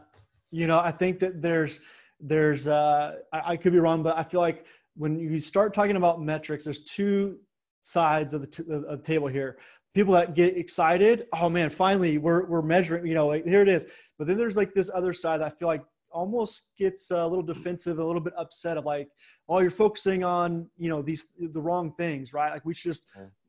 you 0.51 0.67
know, 0.67 0.79
I 0.79 0.91
think 0.91 1.19
that 1.19 1.41
there's 1.41 1.79
there's 2.19 2.67
uh, 2.67 3.15
I, 3.33 3.53
I 3.53 3.57
could 3.57 3.73
be 3.73 3.79
wrong, 3.79 4.03
but 4.03 4.17
I 4.17 4.23
feel 4.23 4.41
like 4.41 4.65
when 4.95 5.19
you 5.19 5.39
start 5.39 5.73
talking 5.73 5.95
about 5.95 6.21
metrics, 6.21 6.63
there's 6.63 6.79
two 6.79 7.39
sides 7.81 8.33
of 8.33 8.41
the, 8.41 8.47
t- 8.47 8.63
of 8.71 8.83
the 8.83 8.97
table 9.03 9.27
here 9.27 9.57
people 9.95 10.13
that 10.13 10.35
get 10.35 10.55
excited 10.57 11.25
oh 11.33 11.49
man 11.49 11.69
finally 11.69 12.17
we're, 12.19 12.45
we're 12.45 12.61
measuring 12.61 13.07
you 13.07 13.15
know 13.15 13.27
like 13.27 13.43
here 13.45 13.61
it 13.61 13.69
is. 13.69 13.87
But 14.19 14.27
then 14.27 14.37
there's 14.37 14.57
like 14.57 14.73
this 14.73 14.91
other 14.93 15.13
side 15.13 15.41
that 15.41 15.47
i 15.47 15.49
feel 15.49 15.67
like 15.67 15.83
almost 16.11 16.69
gets 16.77 17.11
a 17.11 17.27
little 17.27 17.43
defensive 17.43 17.97
a 17.99 18.03
little 18.03 18.21
bit 18.21 18.33
upset 18.37 18.77
of 18.77 18.85
like 18.85 19.09
oh 19.49 19.59
you're 19.59 19.69
focusing 19.69 20.23
on 20.23 20.69
you 20.77 20.89
know 20.89 21.01
these 21.01 21.27
the 21.39 21.61
wrong 21.61 21.91
things 21.93 22.33
right? 22.33 22.53
Like 22.53 22.65
we 22.65 22.73
should 22.73 22.91
just 22.91 23.07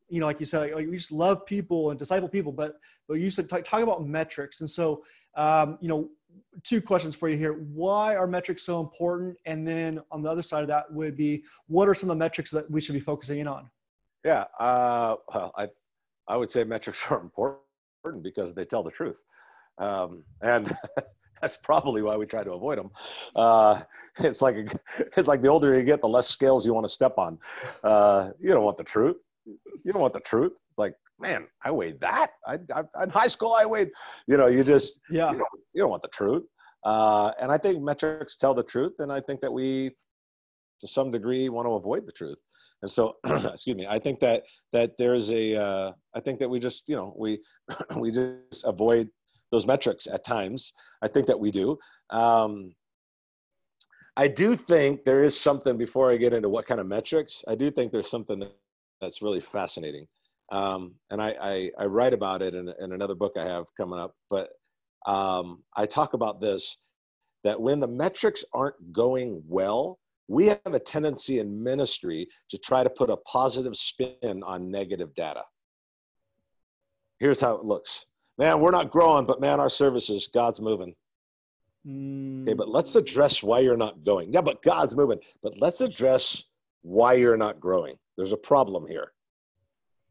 you 0.09 0.21
know 0.21 0.27
like 0.27 0.41
you 0.41 0.47
said 0.47 0.61
like, 0.61 0.75
like 0.75 0.89
we 0.89 0.97
just 0.97 1.13
love 1.13 1.45
people 1.47 1.91
and 1.91 1.99
disciple 1.99 2.29
people 2.29 2.53
but 2.53 2.77
but 3.09 3.15
you 3.15 3.31
said 3.31 3.49
talk, 3.49 3.65
talk 3.65 3.83
about 3.83 4.07
metrics. 4.07 4.61
And 4.61 4.71
so 4.71 5.05
um, 5.37 5.79
you 5.81 5.89
know 5.89 6.09
two 6.63 6.83
questions 6.83 7.15
for 7.15 7.29
you 7.29 7.37
here. 7.37 7.53
Why 7.53 8.15
are 8.17 8.27
metrics 8.27 8.63
so 8.63 8.81
important? 8.81 9.37
And 9.47 9.67
then 9.67 10.01
on 10.11 10.23
the 10.23 10.31
other 10.31 10.43
side 10.43 10.63
of 10.63 10.69
that 10.69 10.93
would 10.93 11.17
be 11.17 11.45
what 11.67 11.89
are 11.89 11.95
some 11.95 12.11
of 12.11 12.17
the 12.17 12.19
metrics 12.19 12.51
that 12.51 12.71
we 12.71 12.81
should 12.81 12.95
be 12.95 13.01
focusing 13.01 13.39
in 13.39 13.47
on? 13.47 13.71
Yeah 14.25 14.45
uh, 14.59 15.17
well 15.33 15.53
i 15.57 15.69
I 16.29 16.37
would 16.37 16.51
say 16.51 16.65
metrics 16.65 17.01
are 17.11 17.21
important 17.21 17.63
because 18.23 18.53
they 18.53 18.65
tell 18.65 18.83
the 18.83 18.91
truth. 18.91 19.23
Um, 19.79 20.25
and 20.43 20.75
that's 21.41 21.57
probably 21.57 22.03
why 22.03 22.17
we 22.17 22.27
try 22.27 22.43
to 22.43 22.53
avoid 22.53 22.79
them. 22.79 22.91
Uh, 23.35 23.83
it's 24.19 24.43
like 24.43 24.57
a, 24.57 24.67
it's 25.17 25.29
like 25.29 25.43
the 25.43 25.49
older 25.49 25.77
you 25.77 25.85
get, 25.85 26.01
the 26.01 26.09
less 26.09 26.29
scales 26.29 26.65
you 26.65 26.75
want 26.75 26.85
to 26.85 26.93
step 26.93 27.15
on. 27.19 27.39
Uh, 27.83 28.31
you 28.41 28.51
don't 28.51 28.65
want 28.65 28.77
the 28.77 28.85
truth. 28.85 29.17
You 29.45 29.93
don't 29.93 30.03
want 30.03 30.15
the 30.15 30.21
truth. 30.21 30.53
Like, 30.77 30.95
man, 31.21 31.47
I 31.65 31.71
weighed 31.71 32.01
that. 32.01 32.31
I, 32.47 32.59
I 32.75 33.05
in 33.05 33.11
high 33.11 33.29
school 33.29 33.53
I 33.53 33.65
weighed. 33.65 33.91
You 34.27 34.37
know, 34.37 34.47
you 34.49 34.65
just 34.65 35.01
yeah. 35.11 35.31
You 35.31 35.39
don't, 35.39 35.49
you 35.75 35.83
don't 35.83 35.91
want 35.91 36.03
the 36.03 36.09
truth. 36.09 36.45
Uh, 36.85 37.33
and 37.41 37.51
I 37.51 37.59
think 37.59 37.83
metrics 37.83 38.37
tell 38.37 38.55
the 38.55 38.63
truth, 38.63 38.95
and 39.01 39.11
I 39.11 39.21
think 39.21 39.41
that 39.41 39.53
we, 39.53 39.91
to 40.81 40.87
some 40.87 41.11
degree, 41.11 41.49
want 41.49 41.67
to 41.67 41.73
avoid 41.73 42.07
the 42.07 42.13
truth. 42.13 42.39
And 42.83 42.91
so, 42.91 43.17
excuse 43.27 43.77
me, 43.77 43.87
I 43.89 43.99
think 43.99 44.21
that 44.21 44.45
that 44.73 44.93
there's 44.99 45.31
a, 45.31 45.57
uh, 45.57 45.93
I 46.15 46.21
think 46.21 46.39
that 46.41 46.49
we 46.49 46.59
just, 46.59 46.85
you 46.89 46.97
know, 46.97 47.15
we 47.19 47.41
we 47.97 48.11
just 48.11 48.65
avoid 48.65 49.09
those 49.53 49.67
metrics 49.67 50.07
at 50.07 50.25
times. 50.25 50.73
I 51.03 51.09
think 51.09 51.27
that 51.27 51.39
we 51.39 51.51
do. 51.51 51.79
Um, 52.11 52.75
I 54.17 54.29
do 54.29 54.57
think 54.57 55.05
there 55.05 55.23
is 55.23 55.39
something 55.39 55.77
before 55.77 56.11
I 56.11 56.17
get 56.17 56.33
into 56.33 56.49
what 56.49 56.67
kind 56.67 56.81
of 56.81 56.87
metrics. 56.87 57.45
I 57.49 57.55
do 57.55 57.71
think 57.71 57.93
there's 57.93 58.11
something 58.11 58.39
that, 58.39 58.53
that's 59.01 59.21
really 59.21 59.43
fascinating, 59.43 60.07
um, 60.53 60.95
and 61.11 61.21
I, 61.21 61.35
I, 61.41 61.71
I 61.79 61.85
write 61.85 62.15
about 62.15 62.41
it 62.41 62.55
in, 62.55 62.73
in 62.81 62.93
another 62.93 63.15
book 63.15 63.33
I 63.37 63.45
have 63.45 63.67
coming 63.77 63.99
up. 63.99 64.15
But 64.31 64.51
um, 65.07 65.63
I 65.77 65.87
talk 65.87 66.15
about 66.15 66.41
this 66.41 66.79
that 67.45 67.61
when 67.61 67.79
the 67.79 67.87
metrics 67.87 68.45
aren't 68.55 68.93
going 68.93 69.43
well, 69.47 69.99
we 70.29 70.47
have 70.47 70.61
a 70.67 70.79
tendency 70.79 71.39
in 71.39 71.63
ministry 71.63 72.29
to 72.51 72.59
try 72.59 72.83
to 72.83 72.91
put 72.91 73.11
a 73.11 73.17
positive 73.19 73.77
spin 73.77 74.43
on 74.43 74.71
negative 74.71 75.15
data. 75.15 75.43
Here's 77.19 77.41
how 77.41 77.55
it 77.55 77.65
looks. 77.65 78.05
Man, 78.39 78.61
we're 78.61 78.71
not 78.71 78.91
growing, 78.91 79.25
but 79.25 79.41
man, 79.41 79.61
our 79.61 79.71
services, 79.71 80.29
God's 80.33 80.61
moving. 80.61 80.95
Mm. 81.87 82.43
Okay, 82.43 82.55
but 82.55 82.69
let's 82.69 82.97
address 82.97 83.43
why 83.43 83.61
you're 83.61 83.77
not 83.77 84.05
going. 84.05 84.33
Yeah, 84.33 84.41
but 84.41 84.63
God's 84.63 84.97
moving. 84.97 85.19
But 85.43 85.59
let's 85.59 85.81
address 85.81 86.45
why 86.83 87.15
you're 87.15 87.37
not 87.37 87.61
growing. 87.61 87.97
There's 88.17 88.33
a 88.33 88.37
problem 88.37 88.87
here. 88.87 89.13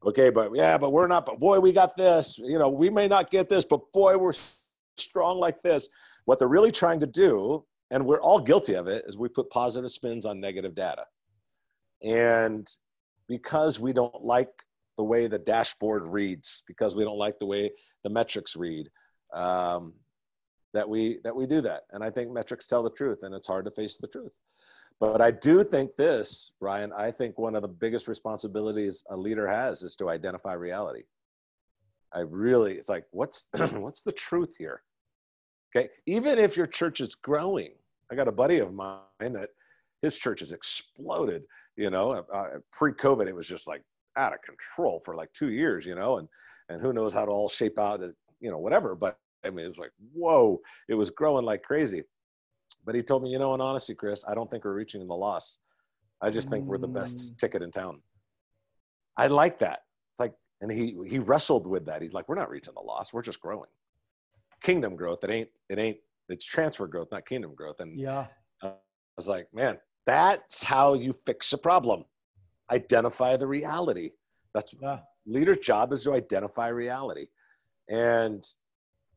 Okay, 0.06 0.30
but 0.30 0.51
yeah, 0.56 0.78
but 0.78 0.91
we're 0.91 1.08
not, 1.08 1.25
but 1.25 1.39
boy, 1.39 1.60
we 1.60 1.71
got 1.71 1.97
this. 1.97 2.38
You 2.38 2.60
know, 2.60 2.69
we 2.69 2.89
may 2.89 3.08
not 3.08 3.32
get 3.32 3.49
this, 3.49 3.65
but 3.65 3.82
boy, 3.93 4.17
we're 4.17 4.34
strong 4.97 5.39
like 5.39 5.62
this. 5.63 5.89
What 6.25 6.39
they're 6.39 6.47
really 6.47 6.71
trying 6.71 6.99
to 7.01 7.08
do, 7.08 7.63
and 7.91 8.06
we're 8.06 8.21
all 8.21 8.39
guilty 8.39 8.76
of 8.76 8.88
it, 8.88 9.06
is 9.08 9.17
we 9.17 9.30
put 9.30 9.50
positive 9.50 9.91
spins 9.91 10.26
on 10.26 10.39
negative 10.39 10.76
data. 10.76 11.06
And 12.04 12.69
because 13.28 13.80
we 13.80 13.93
don't 13.93 14.24
like 14.24 14.50
the 14.98 15.04
way 15.04 15.28
the 15.28 15.39
dashboard 15.39 16.04
reads, 16.06 16.63
because 16.67 16.95
we 16.95 17.04
don't 17.04 17.17
like 17.17 17.38
the 17.39 17.45
way 17.45 17.71
the 18.04 18.10
metrics 18.10 18.56
read, 18.56 18.89
um, 19.34 19.93
that 20.74 20.88
we 20.88 21.19
that 21.24 21.36
we 21.36 21.45
do 21.45 21.62
that. 21.62 21.84
And 21.91 22.04
I 22.04 22.10
think 22.10 22.32
metrics 22.32 22.67
tell 22.67 22.84
the 22.84 22.91
truth, 22.91 23.19
and 23.24 23.34
it's 23.34 23.48
hard 23.48 23.65
to 23.65 23.71
face 23.71 23.98
the 23.98 24.08
truth. 24.08 24.38
But 25.00 25.21
I 25.21 25.32
do 25.32 25.63
think 25.63 25.95
this, 25.95 26.52
Brian, 26.60 26.93
I 26.93 27.12
think 27.12 27.38
one 27.38 27.56
of 27.56 27.62
the 27.62 27.67
biggest 27.67 28.08
responsibilities 28.08 29.04
a 29.10 29.17
leader 29.17 29.48
has 29.48 29.84
is 29.84 29.95
to 29.98 30.10
identify 30.10 30.54
reality. 30.54 31.04
I 32.13 32.21
really, 32.21 32.76
it's 32.76 32.88
like, 32.88 33.06
what's 33.12 33.50
what's 33.71 34.02
the 34.02 34.12
truth 34.12 34.56
here? 34.58 34.82
Okay, 35.75 35.89
even 36.05 36.39
if 36.39 36.55
your 36.55 36.67
church 36.67 37.01
is 37.01 37.15
growing, 37.15 37.71
I 38.11 38.15
got 38.15 38.27
a 38.27 38.31
buddy 38.31 38.59
of 38.59 38.73
mine 38.73 39.01
that 39.19 39.49
his 40.01 40.17
church 40.17 40.39
has 40.39 40.51
exploded. 40.51 41.45
You 41.75 41.89
know, 41.89 42.11
uh, 42.11 42.23
uh 42.33 42.45
pre-COVID, 42.71 43.27
it 43.27 43.35
was 43.35 43.47
just 43.47 43.67
like 43.67 43.81
out 44.15 44.33
of 44.33 44.39
control 44.41 45.01
for 45.03 45.15
like 45.15 45.31
two 45.33 45.49
years. 45.49 45.85
You 45.85 45.95
know, 45.95 46.17
and 46.17 46.29
and 46.69 46.81
who 46.81 46.93
knows 46.93 47.13
how 47.13 47.25
to 47.25 47.31
all 47.31 47.49
shape 47.49 47.77
out, 47.77 48.01
you 48.39 48.51
know, 48.51 48.57
whatever. 48.57 48.95
But 48.95 49.17
I 49.43 49.49
mean, 49.49 49.65
it 49.65 49.69
was 49.69 49.77
like, 49.77 49.91
whoa, 50.13 50.61
it 50.88 50.95
was 50.95 51.09
growing 51.09 51.45
like 51.45 51.63
crazy. 51.63 52.03
But 52.85 52.95
he 52.95 53.03
told 53.03 53.23
me, 53.23 53.29
you 53.31 53.39
know, 53.39 53.53
in 53.53 53.61
honesty, 53.61 53.95
Chris, 53.95 54.23
I 54.27 54.35
don't 54.35 54.49
think 54.49 54.63
we're 54.63 54.73
reaching 54.73 55.05
the 55.05 55.13
loss. 55.13 55.57
I 56.21 56.29
just 56.29 56.49
think 56.49 56.65
we're 56.65 56.77
the 56.77 56.88
best 56.88 57.17
mm. 57.17 57.38
ticket 57.38 57.61
in 57.61 57.71
town. 57.71 58.01
I 59.17 59.27
like 59.27 59.59
that. 59.59 59.79
It's 60.13 60.19
like, 60.19 60.33
and 60.61 60.71
he 60.71 60.95
he 61.05 61.19
wrestled 61.19 61.67
with 61.67 61.85
that. 61.88 62.01
He's 62.01 62.13
like, 62.13 62.29
we're 62.29 62.35
not 62.35 62.49
reaching 62.49 62.73
the 62.73 62.81
loss. 62.81 63.11
We're 63.11 63.21
just 63.21 63.41
growing. 63.41 63.69
Kingdom 64.65 64.95
growth. 64.95 65.23
It 65.23 65.30
ain't. 65.30 65.49
It 65.69 65.78
ain't. 65.78 65.97
It's 66.28 66.43
transfer 66.43 66.88
growth, 66.88 67.10
not 67.12 67.28
kingdom 67.28 67.54
growth. 67.54 67.80
And 67.82 67.99
yeah, 67.99 68.25
I 68.63 68.71
was 69.15 69.28
like, 69.28 69.47
man, 69.54 69.78
that's 70.08 70.63
how 70.63 70.95
you 70.95 71.15
fix 71.28 71.54
a 71.54 71.58
problem. 71.58 72.04
Identify 72.71 73.38
the 73.38 73.45
reality. 73.45 74.10
That's 74.56 74.73
yeah. 74.82 74.99
leader's 75.28 75.60
job 75.60 75.93
is 75.93 76.04
to 76.06 76.13
identify 76.13 76.69
reality, 76.69 77.28
and 77.89 78.43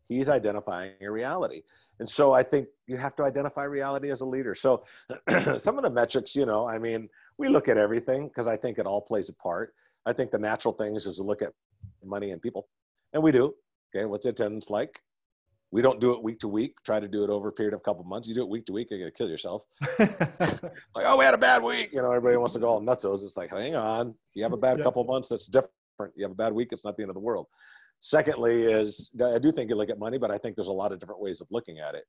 he's 0.05 0.29
identifying 0.29 0.93
a 1.01 1.11
reality. 1.11 1.63
And 1.99 2.09
so 2.09 2.35
I 2.35 2.43
think 2.43 2.69
you 2.87 2.99
have 2.99 3.17
to 3.17 3.23
identify 3.23 3.65
reality 3.65 4.11
as 4.11 4.21
a 4.21 4.27
leader. 4.27 4.55
So 4.55 4.85
some 5.57 5.79
of 5.79 5.83
the 5.83 5.91
metrics, 5.91 6.35
you 6.37 6.45
know, 6.45 6.67
I 6.67 6.79
mean, 6.79 7.09
we 7.39 7.49
look 7.49 7.69
at 7.69 7.79
everything 7.79 8.29
because 8.29 8.47
I 8.47 8.57
think 8.59 8.79
it 8.79 8.87
all 8.87 9.01
plays 9.01 9.31
a 9.31 9.35
part. 9.35 9.73
I 10.05 10.13
think 10.13 10.31
the 10.31 10.39
natural 10.39 10.75
things 10.75 11.07
is 11.07 11.17
to 11.17 11.23
look 11.23 11.41
at 11.41 11.55
money 12.05 12.33
and 12.33 12.43
people. 12.43 12.69
And 13.15 13.23
we 13.23 13.33
do. 13.33 13.55
Okay, 13.95 14.05
what's 14.05 14.27
attendance 14.27 14.69
like? 14.69 15.01
We 15.71 15.83
don't 15.83 16.01
do 16.01 16.13
it 16.13 16.23
week 16.23 16.39
to 16.41 16.49
week. 16.49 16.77
Try 16.85 16.99
to 16.99 17.09
do 17.09 17.25
it 17.25 17.31
over 17.31 17.49
a 17.49 17.53
period 17.53 17.75
of 17.75 17.81
a 17.81 17.83
couple 17.83 18.03
months. 18.05 18.27
You 18.27 18.35
do 18.35 18.43
it 18.43 18.49
week 18.49 18.65
to 18.67 18.73
week, 18.73 18.89
you're 18.91 19.01
gonna 19.01 19.11
kill 19.11 19.29
yourself. 19.29 19.65
like, 19.99 20.61
oh, 20.97 21.17
we 21.19 21.25
had 21.25 21.35
a 21.35 21.39
bad 21.39 21.63
week. 21.63 21.91
You 21.93 22.01
know, 22.01 22.09
everybody 22.09 22.37
wants 22.37 22.55
to 22.55 22.61
go 22.61 22.69
all 22.69 22.81
nuts. 22.81 23.05
It's 23.05 23.37
like, 23.37 23.51
hang 23.51 23.77
on. 23.77 24.15
You 24.35 24.43
have 24.45 24.53
a 24.53 24.57
bad 24.57 24.79
yeah. 24.79 24.85
couple 24.85 25.05
months. 25.05 25.29
That's 25.29 25.47
different. 25.47 26.15
You 26.17 26.23
have 26.23 26.31
a 26.31 26.37
bad 26.37 26.53
week. 26.53 26.69
It's 26.73 26.85
not 26.85 26.97
the 26.97 27.03
end 27.03 27.11
of 27.11 27.15
the 27.15 27.21
world. 27.21 27.47
Secondly, 28.01 28.63
is 28.63 29.11
I 29.23 29.39
do 29.39 29.53
think 29.53 29.69
you 29.69 29.77
look 29.77 29.91
at 29.91 29.99
money, 29.99 30.19
but 30.19 30.31
I 30.31 30.39
think 30.39 30.57
there's 30.57 30.69
a 30.69 30.73
lot 30.73 30.93
of 30.93 31.01
different 31.01 31.21
ways 31.21 31.41
of 31.41 31.49
looking 31.51 31.81
at 31.81 31.95
it. 31.95 32.05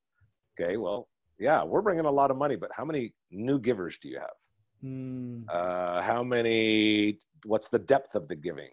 Okay, 0.60 0.78
well, 0.78 1.10
yeah, 1.40 1.64
we're 1.64 1.82
bringing 1.82 2.06
a 2.06 2.12
lot 2.12 2.32
of 2.32 2.38
money, 2.38 2.56
but 2.56 2.70
how 2.74 2.86
many 2.86 3.14
new 3.32 3.60
givers 3.60 3.98
do 3.98 4.10
you 4.10 4.20
have? 4.20 4.30
Mm. 4.84 5.44
Uh, 5.50 6.02
how 6.02 6.24
many? 6.24 7.18
What's 7.46 7.70
the 7.70 7.80
depth 7.80 8.16
of 8.16 8.28
the 8.28 8.36
giving? 8.36 8.70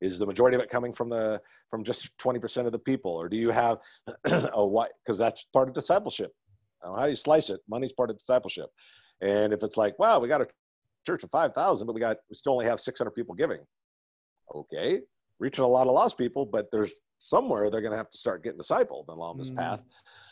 Is 0.00 0.18
the 0.18 0.26
majority 0.26 0.56
of 0.56 0.62
it 0.62 0.70
coming 0.70 0.92
from 0.92 1.08
the 1.08 1.40
from 1.70 1.84
just 1.84 2.16
20% 2.18 2.66
of 2.66 2.72
the 2.72 2.78
people, 2.78 3.12
or 3.12 3.28
do 3.28 3.36
you 3.36 3.50
have 3.50 3.78
a 4.24 4.66
what? 4.66 4.92
Because 5.04 5.18
that's 5.18 5.44
part 5.52 5.68
of 5.68 5.74
discipleship. 5.74 6.32
How 6.82 7.04
do 7.04 7.10
you 7.10 7.16
slice 7.16 7.50
it? 7.50 7.60
Money's 7.68 7.92
part 7.92 8.10
of 8.10 8.16
discipleship. 8.16 8.70
And 9.20 9.52
if 9.52 9.62
it's 9.62 9.76
like, 9.76 9.98
wow, 9.98 10.18
we 10.18 10.28
got 10.28 10.40
a 10.40 10.48
church 11.06 11.22
of 11.22 11.30
5,000, 11.30 11.86
but 11.86 11.92
we 11.92 12.00
got 12.00 12.16
we 12.28 12.34
still 12.34 12.54
only 12.54 12.66
have 12.66 12.80
600 12.80 13.10
people 13.10 13.34
giving. 13.34 13.60
Okay, 14.54 15.00
reaching 15.38 15.64
a 15.64 15.68
lot 15.68 15.86
of 15.86 15.92
lost 15.92 16.18
people, 16.18 16.44
but 16.46 16.70
there's 16.70 16.92
somewhere 17.18 17.70
they're 17.70 17.82
going 17.82 17.92
to 17.92 17.96
have 17.98 18.10
to 18.10 18.18
start 18.18 18.42
getting 18.42 18.58
discipled 18.58 19.06
along 19.08 19.36
this 19.36 19.50
mm. 19.50 19.56
path 19.56 19.80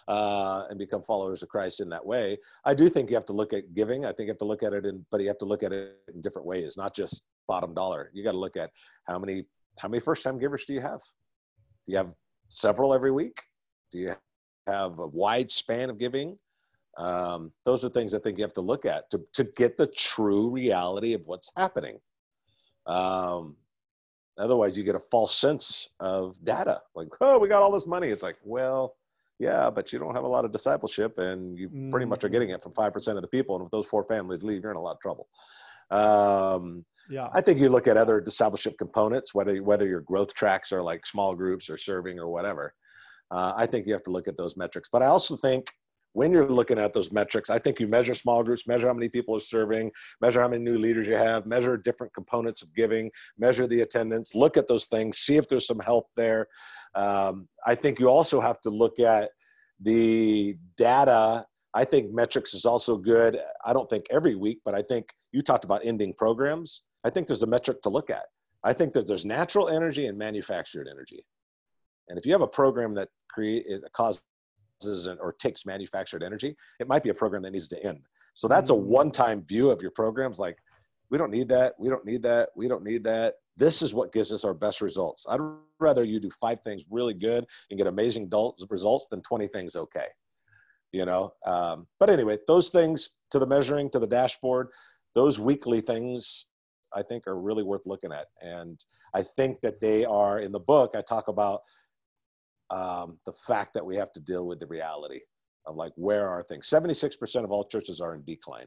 uh, 0.08 0.64
and 0.70 0.78
become 0.78 1.02
followers 1.02 1.42
of 1.42 1.48
Christ 1.48 1.80
in 1.80 1.88
that 1.90 2.04
way. 2.04 2.38
I 2.64 2.74
do 2.74 2.88
think 2.88 3.10
you 3.10 3.16
have 3.16 3.26
to 3.26 3.34
look 3.34 3.52
at 3.52 3.74
giving. 3.74 4.04
I 4.04 4.08
think 4.08 4.26
you 4.26 4.28
have 4.28 4.38
to 4.38 4.46
look 4.46 4.62
at 4.62 4.72
it 4.72 4.86
in, 4.86 5.04
but 5.10 5.20
you 5.20 5.28
have 5.28 5.38
to 5.38 5.44
look 5.44 5.62
at 5.62 5.72
it 5.72 5.98
in 6.12 6.20
different 6.22 6.46
ways, 6.46 6.76
not 6.76 6.96
just 6.96 7.22
bottom 7.46 7.74
dollar. 7.74 8.10
You 8.14 8.24
got 8.24 8.32
to 8.32 8.38
look 8.38 8.56
at 8.56 8.70
how 9.06 9.18
many 9.18 9.44
how 9.78 9.88
many 9.88 10.00
first 10.00 10.24
time 10.24 10.38
givers 10.38 10.64
do 10.64 10.72
you 10.72 10.80
have? 10.80 11.00
Do 11.86 11.92
you 11.92 11.98
have 11.98 12.12
several 12.48 12.94
every 12.94 13.10
week? 13.10 13.40
Do 13.90 13.98
you 13.98 14.14
have 14.66 14.98
a 14.98 15.06
wide 15.06 15.50
span 15.50 15.90
of 15.90 15.98
giving? 15.98 16.38
Um, 16.96 17.52
those 17.64 17.84
are 17.84 17.88
things 17.88 18.12
I 18.12 18.18
think 18.18 18.38
you 18.38 18.44
have 18.44 18.54
to 18.54 18.60
look 18.60 18.84
at 18.84 19.08
to, 19.10 19.20
to 19.34 19.44
get 19.44 19.78
the 19.78 19.86
true 19.86 20.50
reality 20.50 21.14
of 21.14 21.22
what's 21.24 21.50
happening. 21.56 21.98
Um, 22.86 23.56
Otherwise, 24.38 24.78
you 24.78 24.84
get 24.84 24.94
a 24.94 25.00
false 25.00 25.34
sense 25.34 25.88
of 25.98 26.36
data. 26.44 26.80
Like, 26.94 27.08
oh, 27.20 27.38
we 27.38 27.48
got 27.48 27.62
all 27.62 27.72
this 27.72 27.88
money. 27.88 28.08
It's 28.08 28.22
like, 28.22 28.36
well, 28.44 28.94
yeah, 29.40 29.68
but 29.68 29.92
you 29.92 29.98
don't 29.98 30.14
have 30.14 30.24
a 30.24 30.28
lot 30.28 30.44
of 30.44 30.52
discipleship, 30.52 31.18
and 31.18 31.58
you 31.58 31.68
mm. 31.68 31.90
pretty 31.90 32.06
much 32.06 32.22
are 32.22 32.28
getting 32.28 32.50
it 32.50 32.62
from 32.62 32.72
five 32.72 32.92
percent 32.92 33.16
of 33.16 33.22
the 33.22 33.28
people. 33.28 33.56
And 33.56 33.64
if 33.64 33.70
those 33.70 33.86
four 33.86 34.04
families 34.04 34.44
leave, 34.44 34.62
you're 34.62 34.70
in 34.70 34.76
a 34.76 34.80
lot 34.80 34.94
of 34.94 35.00
trouble. 35.00 35.28
Um, 35.90 36.84
yeah, 37.08 37.28
I 37.32 37.40
think 37.40 37.58
you 37.58 37.68
look 37.68 37.86
at 37.88 37.96
other 37.96 38.20
discipleship 38.20 38.76
components, 38.78 39.34
whether 39.34 39.62
whether 39.62 39.86
your 39.86 40.00
growth 40.00 40.34
tracks 40.34 40.72
are 40.72 40.82
like 40.82 41.06
small 41.06 41.34
groups 41.34 41.70
or 41.70 41.76
serving 41.76 42.18
or 42.18 42.28
whatever. 42.28 42.74
Uh, 43.30 43.52
I 43.56 43.66
think 43.66 43.86
you 43.86 43.92
have 43.92 44.02
to 44.04 44.10
look 44.10 44.28
at 44.28 44.36
those 44.36 44.56
metrics. 44.56 44.88
But 44.90 45.02
I 45.02 45.06
also 45.06 45.36
think 45.36 45.68
when 46.12 46.32
you're 46.32 46.48
looking 46.48 46.78
at 46.78 46.92
those 46.92 47.12
metrics, 47.12 47.50
I 47.50 47.58
think 47.58 47.78
you 47.78 47.86
measure 47.86 48.14
small 48.14 48.42
groups, 48.42 48.66
measure 48.66 48.88
how 48.88 48.94
many 48.94 49.08
people 49.08 49.36
are 49.36 49.40
serving, 49.40 49.90
measure 50.20 50.40
how 50.40 50.48
many 50.48 50.62
new 50.64 50.76
leaders 50.76 51.06
you 51.06 51.14
have, 51.14 51.46
measure 51.46 51.76
different 51.76 52.14
components 52.14 52.62
of 52.62 52.74
giving, 52.74 53.10
measure 53.38 53.66
the 53.66 53.82
attendance, 53.82 54.34
look 54.34 54.56
at 54.56 54.66
those 54.66 54.86
things, 54.86 55.18
see 55.18 55.36
if 55.36 55.48
there's 55.48 55.66
some 55.66 55.78
help 55.78 56.08
there. 56.16 56.46
Um, 56.94 57.46
I 57.66 57.74
think 57.74 58.00
you 58.00 58.08
also 58.08 58.40
have 58.40 58.60
to 58.62 58.70
look 58.70 58.98
at 58.98 59.30
the 59.80 60.56
data. 60.76 61.44
I 61.74 61.84
think 61.84 62.12
metrics 62.12 62.54
is 62.54 62.64
also 62.64 62.96
good. 62.96 63.40
I 63.64 63.72
don't 63.72 63.88
think 63.90 64.06
every 64.10 64.34
week, 64.34 64.60
but 64.64 64.74
I 64.74 64.82
think 64.82 65.10
you 65.32 65.42
talked 65.42 65.64
about 65.64 65.84
ending 65.84 66.14
programs. 66.14 66.82
I 67.08 67.10
think 67.10 67.26
there's 67.26 67.42
a 67.42 67.46
metric 67.46 67.80
to 67.82 67.88
look 67.88 68.10
at. 68.10 68.26
I 68.64 68.74
think 68.74 68.92
that 68.92 69.08
there's 69.08 69.24
natural 69.24 69.70
energy 69.70 70.08
and 70.08 70.18
manufactured 70.18 70.86
energy. 70.86 71.24
And 72.10 72.18
if 72.18 72.26
you 72.26 72.32
have 72.32 72.42
a 72.42 72.46
program 72.46 72.92
that 72.96 73.08
create 73.30 73.64
causes 73.94 74.22
or 75.18 75.34
takes 75.40 75.64
manufactured 75.64 76.22
energy, 76.22 76.54
it 76.80 76.86
might 76.86 77.02
be 77.02 77.08
a 77.08 77.14
program 77.14 77.42
that 77.44 77.52
needs 77.52 77.66
to 77.68 77.82
end. 77.82 78.00
So 78.34 78.46
that's 78.46 78.68
a 78.68 78.74
mm. 78.74 78.82
one-time 78.82 79.42
view 79.48 79.70
of 79.70 79.80
your 79.80 79.90
programs. 79.90 80.38
Like, 80.38 80.58
we 81.08 81.16
don't 81.16 81.30
need 81.30 81.48
that. 81.48 81.72
We 81.78 81.88
don't 81.88 82.04
need 82.04 82.22
that. 82.24 82.50
We 82.54 82.68
don't 82.68 82.84
need 82.84 83.04
that. 83.04 83.36
This 83.56 83.80
is 83.80 83.94
what 83.94 84.12
gives 84.12 84.30
us 84.30 84.44
our 84.44 84.52
best 84.52 84.82
results. 84.82 85.24
I'd 85.30 85.40
rather 85.80 86.04
you 86.04 86.20
do 86.20 86.28
five 86.28 86.60
things 86.62 86.84
really 86.90 87.14
good 87.14 87.46
and 87.70 87.78
get 87.78 87.86
amazing 87.86 88.30
results 88.68 89.06
than 89.06 89.22
20 89.22 89.48
things 89.48 89.76
okay. 89.76 90.08
You 90.92 91.06
know, 91.06 91.30
um, 91.46 91.86
but 91.98 92.10
anyway, 92.10 92.36
those 92.46 92.68
things 92.68 93.10
to 93.30 93.38
the 93.38 93.46
measuring, 93.46 93.88
to 93.90 93.98
the 93.98 94.06
dashboard, 94.06 94.68
those 95.14 95.38
weekly 95.38 95.80
things 95.80 96.46
I 96.94 97.02
think 97.02 97.26
are 97.26 97.38
really 97.38 97.62
worth 97.62 97.86
looking 97.86 98.12
at. 98.12 98.26
And 98.40 98.84
I 99.14 99.22
think 99.22 99.60
that 99.60 99.80
they 99.80 100.04
are 100.04 100.40
in 100.40 100.52
the 100.52 100.60
book. 100.60 100.94
I 100.94 101.02
talk 101.02 101.28
about 101.28 101.62
um, 102.70 103.18
the 103.26 103.32
fact 103.32 103.74
that 103.74 103.84
we 103.84 103.96
have 103.96 104.12
to 104.12 104.20
deal 104.20 104.46
with 104.46 104.60
the 104.60 104.66
reality 104.66 105.20
of 105.66 105.76
like 105.76 105.92
where 105.96 106.28
are 106.28 106.42
things? 106.42 106.68
76% 106.68 107.44
of 107.44 107.50
all 107.50 107.64
churches 107.64 108.00
are 108.00 108.14
in 108.14 108.24
decline. 108.24 108.66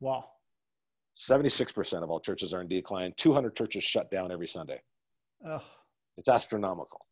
Wow. 0.00 0.26
76% 1.16 2.02
of 2.02 2.10
all 2.10 2.20
churches 2.20 2.54
are 2.54 2.60
in 2.60 2.68
decline. 2.68 3.12
200 3.16 3.56
churches 3.56 3.82
shut 3.82 4.10
down 4.10 4.30
every 4.30 4.46
sunday. 4.46 4.80
Ugh. 5.46 5.62
it's 6.16 6.28
astronomical. 6.28 7.06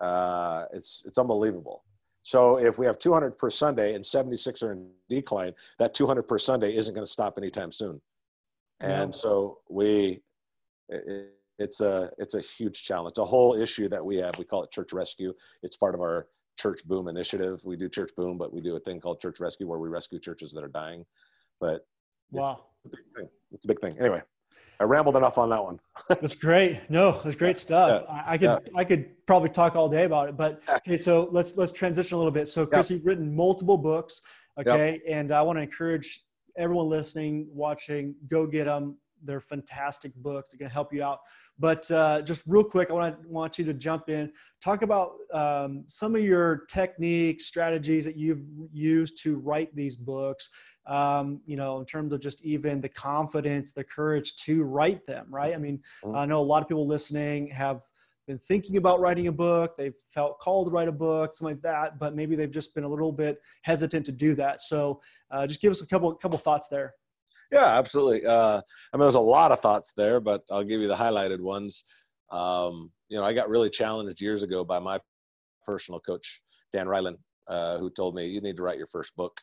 Uh, 0.00 0.64
it's 0.72 1.02
it's 1.06 1.18
unbelievable. 1.18 1.84
So 2.22 2.58
if 2.58 2.78
we 2.78 2.86
have 2.86 2.98
200 2.98 3.38
per 3.38 3.50
sunday 3.50 3.94
and 3.94 4.04
76 4.04 4.62
are 4.62 4.72
in 4.72 4.90
decline 5.08 5.54
that 5.78 5.94
200 5.94 6.22
per 6.24 6.38
sunday 6.38 6.76
isn't 6.76 6.94
going 6.94 7.06
to 7.06 7.10
stop 7.10 7.38
anytime 7.38 7.72
soon 7.72 8.00
and 8.80 9.10
no. 9.10 9.16
so 9.16 9.58
we 9.68 10.20
it, 10.88 11.32
it's 11.58 11.80
a 11.80 12.10
it's 12.18 12.34
a 12.34 12.40
huge 12.40 12.84
challenge. 12.84 13.12
it's 13.12 13.18
a 13.18 13.24
whole 13.24 13.54
issue 13.54 13.88
that 13.88 14.04
we 14.04 14.16
have. 14.16 14.38
We 14.38 14.44
call 14.44 14.62
it 14.62 14.70
church 14.70 14.92
rescue. 14.92 15.34
It's 15.62 15.76
part 15.76 15.94
of 15.94 16.00
our 16.00 16.28
Church 16.56 16.84
Boom 16.84 17.08
initiative. 17.08 17.60
We 17.64 17.76
do 17.76 17.88
Church 17.88 18.10
Boom, 18.16 18.38
but 18.38 18.52
we 18.52 18.60
do 18.60 18.76
a 18.76 18.80
thing 18.80 19.00
called 19.00 19.20
Church 19.20 19.40
Rescue 19.40 19.66
where 19.66 19.78
we 19.78 19.88
rescue 19.88 20.18
churches 20.18 20.52
that 20.52 20.64
are 20.64 20.68
dying. 20.68 21.04
But 21.60 21.86
wow, 22.30 22.64
it's 22.84 22.94
a 22.94 22.96
big 22.96 23.16
thing. 23.16 23.28
It's 23.52 23.64
a 23.64 23.68
big 23.68 23.80
thing. 23.80 23.96
Anyway, 23.98 24.22
I 24.80 24.84
rambled 24.84 25.16
enough 25.16 25.38
on 25.38 25.50
that 25.50 25.62
one. 25.62 25.80
that's 26.08 26.34
great. 26.34 26.80
No, 26.88 27.20
that's 27.24 27.36
great 27.36 27.58
stuff. 27.58 28.04
Yeah. 28.06 28.14
I, 28.14 28.34
I, 28.34 28.38
could 28.38 28.44
yeah. 28.44 28.58
I 28.76 28.84
could 28.84 29.26
probably 29.26 29.48
talk 29.50 29.74
all 29.74 29.88
day 29.88 30.04
about 30.04 30.28
it. 30.28 30.36
But 30.36 30.62
okay, 30.68 30.96
so 30.96 31.28
let's 31.32 31.56
let's 31.56 31.72
transition 31.72 32.14
a 32.14 32.18
little 32.18 32.32
bit. 32.32 32.48
So 32.48 32.66
Chris, 32.66 32.90
you've 32.90 33.06
written 33.06 33.34
multiple 33.34 33.78
books. 33.78 34.22
Okay, 34.58 35.00
and 35.08 35.32
I 35.32 35.42
want 35.42 35.56
to 35.58 35.62
encourage 35.62 36.24
everyone 36.58 36.88
listening, 36.88 37.48
watching, 37.50 38.14
go 38.28 38.46
get 38.46 38.64
them. 38.64 38.98
They're 39.22 39.40
fantastic 39.40 40.14
books. 40.16 40.50
They're 40.50 40.58
going 40.58 40.68
to 40.68 40.74
help 40.74 40.92
you 40.92 41.02
out. 41.02 41.20
But 41.58 41.90
uh, 41.90 42.22
just 42.22 42.44
real 42.46 42.62
quick, 42.62 42.90
I 42.90 42.92
want 42.92 43.22
to 43.22 43.28
want 43.28 43.58
you 43.58 43.64
to 43.64 43.74
jump 43.74 44.08
in, 44.08 44.32
talk 44.62 44.82
about 44.82 45.14
um, 45.32 45.84
some 45.88 46.14
of 46.14 46.22
your 46.22 46.64
techniques, 46.70 47.46
strategies 47.46 48.04
that 48.04 48.16
you've 48.16 48.44
used 48.72 49.20
to 49.24 49.38
write 49.38 49.74
these 49.74 49.96
books. 49.96 50.50
Um, 50.86 51.40
you 51.46 51.56
know, 51.56 51.80
in 51.80 51.84
terms 51.84 52.12
of 52.12 52.20
just 52.20 52.42
even 52.44 52.80
the 52.80 52.88
confidence, 52.88 53.72
the 53.72 53.84
courage 53.84 54.36
to 54.36 54.62
write 54.62 55.04
them. 55.06 55.26
Right? 55.28 55.52
I 55.52 55.58
mean, 55.58 55.80
mm-hmm. 56.04 56.16
I 56.16 56.26
know 56.26 56.38
a 56.38 56.42
lot 56.42 56.62
of 56.62 56.68
people 56.68 56.86
listening 56.86 57.48
have 57.48 57.80
been 58.28 58.38
thinking 58.46 58.76
about 58.76 59.00
writing 59.00 59.26
a 59.26 59.32
book, 59.32 59.76
they've 59.76 59.94
felt 60.14 60.38
called 60.38 60.68
to 60.68 60.70
write 60.70 60.86
a 60.86 60.92
book, 60.92 61.34
something 61.34 61.56
like 61.56 61.62
that, 61.62 61.98
but 61.98 62.14
maybe 62.14 62.36
they've 62.36 62.50
just 62.50 62.74
been 62.74 62.84
a 62.84 62.88
little 62.88 63.10
bit 63.10 63.40
hesitant 63.62 64.06
to 64.06 64.12
do 64.12 64.34
that. 64.34 64.60
So, 64.60 65.00
uh, 65.32 65.46
just 65.46 65.60
give 65.60 65.72
us 65.72 65.82
a 65.82 65.86
couple 65.86 66.14
couple 66.14 66.38
thoughts 66.38 66.68
there. 66.68 66.94
Yeah, 67.50 67.66
absolutely. 67.66 68.26
Uh, 68.26 68.60
I 68.92 68.96
mean, 68.96 69.00
there's 69.00 69.14
a 69.14 69.20
lot 69.20 69.50
of 69.50 69.60
thoughts 69.60 69.94
there, 69.96 70.20
but 70.20 70.42
I'll 70.50 70.62
give 70.62 70.82
you 70.82 70.88
the 70.88 70.94
highlighted 70.94 71.40
ones. 71.40 71.82
Um, 72.30 72.92
you 73.08 73.16
know, 73.16 73.24
I 73.24 73.32
got 73.32 73.48
really 73.48 73.70
challenged 73.70 74.20
years 74.20 74.42
ago 74.42 74.62
by 74.64 74.78
my 74.78 75.00
personal 75.64 75.98
coach, 76.00 76.40
Dan 76.72 76.86
Ryland, 76.86 77.16
uh, 77.46 77.78
who 77.78 77.90
told 77.90 78.14
me, 78.14 78.26
you 78.26 78.42
need 78.42 78.56
to 78.56 78.62
write 78.62 78.76
your 78.76 78.86
first 78.86 79.16
book. 79.16 79.40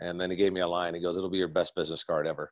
And 0.00 0.20
then 0.20 0.30
he 0.30 0.36
gave 0.36 0.52
me 0.52 0.60
a 0.60 0.66
line. 0.66 0.94
He 0.94 1.00
goes, 1.00 1.16
it'll 1.16 1.30
be 1.30 1.38
your 1.38 1.46
best 1.46 1.76
business 1.76 2.02
card 2.02 2.26
ever. 2.26 2.50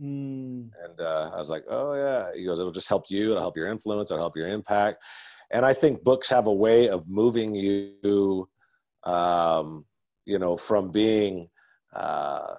Mm. 0.00 0.70
And 0.82 1.00
uh, 1.00 1.30
I 1.34 1.38
was 1.38 1.50
like, 1.50 1.64
oh, 1.68 1.94
yeah. 1.94 2.30
He 2.34 2.44
goes, 2.44 2.58
it'll 2.58 2.72
just 2.72 2.88
help 2.88 3.04
you. 3.08 3.30
It'll 3.30 3.40
help 3.40 3.56
your 3.56 3.66
influence. 3.66 4.10
It'll 4.10 4.22
help 4.22 4.36
your 4.36 4.48
impact. 4.48 5.02
And 5.52 5.64
I 5.64 5.74
think 5.74 6.02
books 6.04 6.28
have 6.30 6.46
a 6.46 6.52
way 6.52 6.88
of 6.88 7.08
moving 7.08 7.54
you, 7.54 8.48
um, 9.04 9.84
you 10.24 10.38
know, 10.38 10.56
from 10.56 10.90
being 10.90 11.48
uh, 11.94 12.54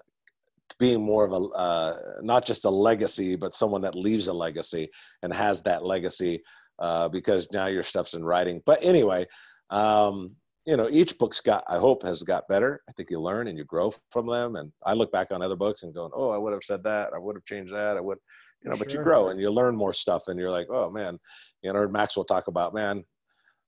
being 0.77 1.01
more 1.01 1.23
of 1.23 1.31
a 1.31 1.45
uh, 1.55 1.99
not 2.21 2.45
just 2.45 2.65
a 2.65 2.69
legacy, 2.69 3.35
but 3.35 3.53
someone 3.53 3.81
that 3.81 3.95
leaves 3.95 4.27
a 4.27 4.33
legacy 4.33 4.89
and 5.23 5.31
has 5.33 5.61
that 5.63 5.85
legacy 5.85 6.41
uh, 6.79 7.07
because 7.07 7.47
now 7.53 7.67
your 7.67 7.83
stuff's 7.83 8.13
in 8.13 8.25
writing. 8.25 8.61
But 8.65 8.83
anyway, 8.83 9.25
um, 9.69 10.35
you 10.65 10.77
know, 10.77 10.87
each 10.91 11.17
book's 11.17 11.39
got 11.39 11.63
I 11.67 11.77
hope 11.77 12.03
has 12.03 12.21
got 12.21 12.47
better. 12.47 12.81
I 12.87 12.91
think 12.91 13.09
you 13.09 13.19
learn 13.19 13.47
and 13.47 13.57
you 13.57 13.63
grow 13.63 13.93
from 14.11 14.27
them. 14.27 14.55
And 14.55 14.71
I 14.85 14.93
look 14.93 15.11
back 15.11 15.31
on 15.31 15.41
other 15.41 15.55
books 15.55 15.83
and 15.83 15.93
going, 15.93 16.11
oh, 16.13 16.29
I 16.29 16.37
would 16.37 16.53
have 16.53 16.63
said 16.63 16.83
that. 16.83 17.13
I 17.13 17.19
would 17.19 17.35
have 17.35 17.45
changed 17.45 17.73
that. 17.73 17.97
I 17.97 18.01
would, 18.01 18.19
you 18.63 18.69
know, 18.69 18.75
sure. 18.75 18.85
but 18.85 18.93
you 18.93 19.03
grow 19.03 19.29
and 19.29 19.39
you 19.39 19.49
learn 19.49 19.75
more 19.75 19.93
stuff 19.93 20.23
and 20.27 20.39
you're 20.39 20.51
like, 20.51 20.67
oh 20.69 20.89
man, 20.89 21.19
you 21.61 21.71
know, 21.71 21.79
I 21.79 21.81
heard 21.81 21.93
Maxwell 21.93 22.25
talk 22.25 22.47
about 22.47 22.73
man. 22.73 23.03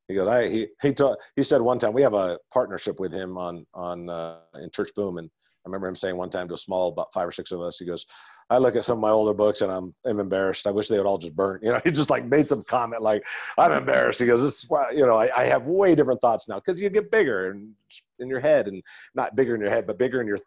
He 0.07 0.15
goes, 0.15 0.27
I 0.27 0.49
he 0.49 0.67
he 0.81 0.93
taught, 0.93 1.17
he 1.35 1.43
said 1.43 1.61
one 1.61 1.79
time 1.79 1.93
we 1.93 2.01
have 2.01 2.13
a 2.13 2.37
partnership 2.51 2.99
with 2.99 3.11
him 3.11 3.37
on 3.37 3.65
on 3.73 4.09
uh, 4.09 4.41
in 4.61 4.69
churchBOOM 4.69 5.17
and 5.17 5.29
I 5.65 5.69
remember 5.69 5.87
him 5.87 5.95
saying 5.95 6.17
one 6.17 6.29
time 6.29 6.47
to 6.49 6.55
a 6.55 6.57
small, 6.57 6.89
about 6.89 7.13
five 7.13 7.27
or 7.27 7.31
six 7.31 7.51
of 7.51 7.61
us, 7.61 7.77
he 7.79 7.85
goes, 7.85 8.05
I 8.49 8.57
look 8.57 8.75
at 8.75 8.83
some 8.83 8.97
of 8.97 9.01
my 9.01 9.11
older 9.11 9.33
books 9.33 9.61
and 9.61 9.71
I'm, 9.71 9.95
I'm 10.05 10.19
embarrassed. 10.19 10.67
I 10.67 10.71
wish 10.71 10.89
they 10.89 10.97
would 10.97 11.05
all 11.05 11.17
just 11.17 11.35
burn. 11.35 11.59
You 11.63 11.71
know, 11.71 11.79
he 11.83 11.91
just 11.91 12.09
like 12.09 12.25
made 12.25 12.49
some 12.49 12.63
comment 12.63 13.01
like, 13.01 13.23
I'm 13.57 13.71
embarrassed. 13.71 14.19
He 14.19 14.25
goes, 14.25 14.41
this, 14.41 14.63
is 14.63 14.69
why, 14.69 14.91
you 14.91 15.05
know, 15.05 15.15
I, 15.15 15.29
I 15.37 15.45
have 15.45 15.65
way 15.65 15.95
different 15.95 16.19
thoughts 16.19 16.49
now 16.49 16.55
because 16.55 16.81
you 16.81 16.89
get 16.89 17.09
bigger 17.11 17.51
in, 17.51 17.73
in 18.19 18.27
your 18.27 18.41
head 18.41 18.67
and 18.67 18.83
not 19.15 19.35
bigger 19.37 19.55
in 19.55 19.61
your 19.61 19.69
head, 19.69 19.87
but 19.87 19.97
bigger 19.97 20.19
in 20.19 20.27
your 20.27 20.39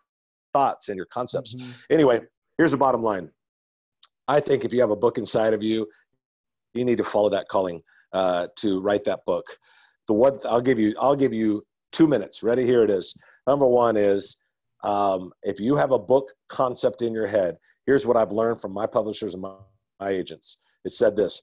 thoughts 0.53 0.91
and 0.91 0.97
your 0.97 1.07
concepts. 1.07 1.55
Mm-hmm. 1.55 1.71
Anyway, 1.91 2.21
here's 2.59 2.73
the 2.73 2.77
bottom 2.77 3.03
line. 3.03 3.31
I 4.29 4.41
think 4.41 4.65
if 4.65 4.73
you 4.73 4.81
have 4.81 4.91
a 4.91 4.97
book 4.97 5.17
inside 5.17 5.55
of 5.55 5.63
you, 5.63 5.87
you 6.75 6.85
need 6.85 6.99
to 6.99 7.05
follow 7.05 7.31
that 7.31 7.49
calling 7.49 7.81
uh, 8.13 8.49
to 8.57 8.81
write 8.81 9.05
that 9.05 9.25
book. 9.25 9.45
The 10.09 10.15
one 10.15 10.39
I'll 10.45 10.61
give 10.61 10.79
you, 10.79 10.95
I'll 11.01 11.17
give 11.17 11.33
you 11.33 11.65
two 11.93 12.07
minutes. 12.07 12.43
Ready? 12.43 12.65
Here 12.65 12.83
it 12.83 12.91
is. 12.91 13.17
Number 13.47 13.67
one 13.67 13.97
is 13.97 14.37
um, 14.87 15.33
if 15.43 15.59
you 15.59 15.75
have 15.75 15.91
a 15.91 15.99
book 15.99 16.33
concept 16.49 17.03
in 17.03 17.13
your 17.13 17.27
head, 17.27 17.59
here's 17.87 18.07
what 18.07 18.17
I've 18.17 18.31
learned 18.31 18.61
from 18.61 18.73
my 18.73 18.87
publishers 18.87 19.35
and 19.35 19.43
my, 19.43 19.57
my 19.99 20.11
agents. 20.11 20.59
It 20.85 20.93
said 20.93 21.17
this 21.17 21.43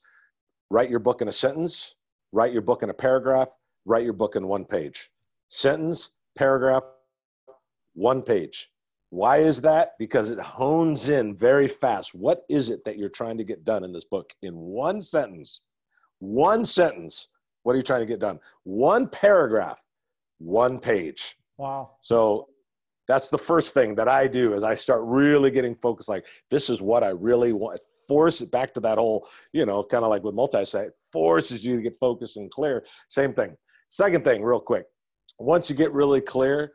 write 0.69 0.89
your 0.89 0.99
book 0.99 1.21
in 1.21 1.27
a 1.27 1.31
sentence, 1.31 1.95
write 2.31 2.53
your 2.53 2.61
book 2.61 2.83
in 2.83 2.89
a 2.89 2.93
paragraph, 2.93 3.49
write 3.85 4.05
your 4.05 4.13
book 4.13 4.37
in 4.37 4.47
one 4.47 4.63
page. 4.63 5.11
Sentence, 5.49 6.11
paragraph, 6.35 6.83
one 7.93 8.21
page. 8.21 8.69
Why 9.09 9.37
is 9.39 9.59
that? 9.61 9.91
Because 9.99 10.29
it 10.29 10.39
hones 10.39 11.09
in 11.09 11.35
very 11.35 11.67
fast. 11.67 12.15
What 12.15 12.45
is 12.49 12.69
it 12.69 12.83
that 12.85 12.97
you're 12.97 13.09
trying 13.09 13.37
to 13.37 13.43
get 13.43 13.65
done 13.65 13.83
in 13.83 13.91
this 13.91 14.05
book? 14.05 14.33
In 14.41 14.55
one 14.55 15.01
sentence, 15.01 15.61
one 16.19 16.63
sentence, 16.63 17.27
what 17.63 17.73
are 17.73 17.77
you 17.77 17.83
trying 17.83 17.99
to 17.99 18.07
get 18.07 18.19
done? 18.19 18.39
One 18.63 19.07
paragraph, 19.07 19.79
one 20.39 20.79
page. 20.79 21.35
Wow. 21.57 21.91
So 22.01 22.47
that's 23.13 23.29
the 23.29 23.37
first 23.37 23.75
thing 23.75 23.93
that 23.93 24.07
I 24.07 24.27
do 24.27 24.53
is 24.53 24.63
I 24.63 24.73
start 24.73 25.01
really 25.03 25.51
getting 25.51 25.75
focused. 25.75 26.09
Like 26.09 26.25
this 26.49 26.67
is 26.67 26.81
what 26.81 27.03
I 27.03 27.09
really 27.09 27.53
want. 27.53 27.79
Force 28.07 28.41
it 28.41 28.49
back 28.49 28.73
to 28.73 28.79
that 28.79 28.97
whole, 28.97 29.27
you 29.53 29.67
know, 29.67 29.83
kind 29.83 30.03
of 30.03 30.09
like 30.09 30.23
with 30.23 30.33
multi-site, 30.33 30.89
forces 31.11 31.63
you 31.63 31.75
to 31.75 31.81
get 31.83 31.95
focused 31.99 32.37
and 32.37 32.49
clear. 32.49 32.83
Same 33.09 33.31
thing. 33.31 33.55
Second 33.89 34.23
thing, 34.23 34.41
real 34.41 34.59
quick. 34.59 34.85
Once 35.37 35.69
you 35.69 35.75
get 35.75 35.93
really 35.93 36.21
clear, 36.21 36.73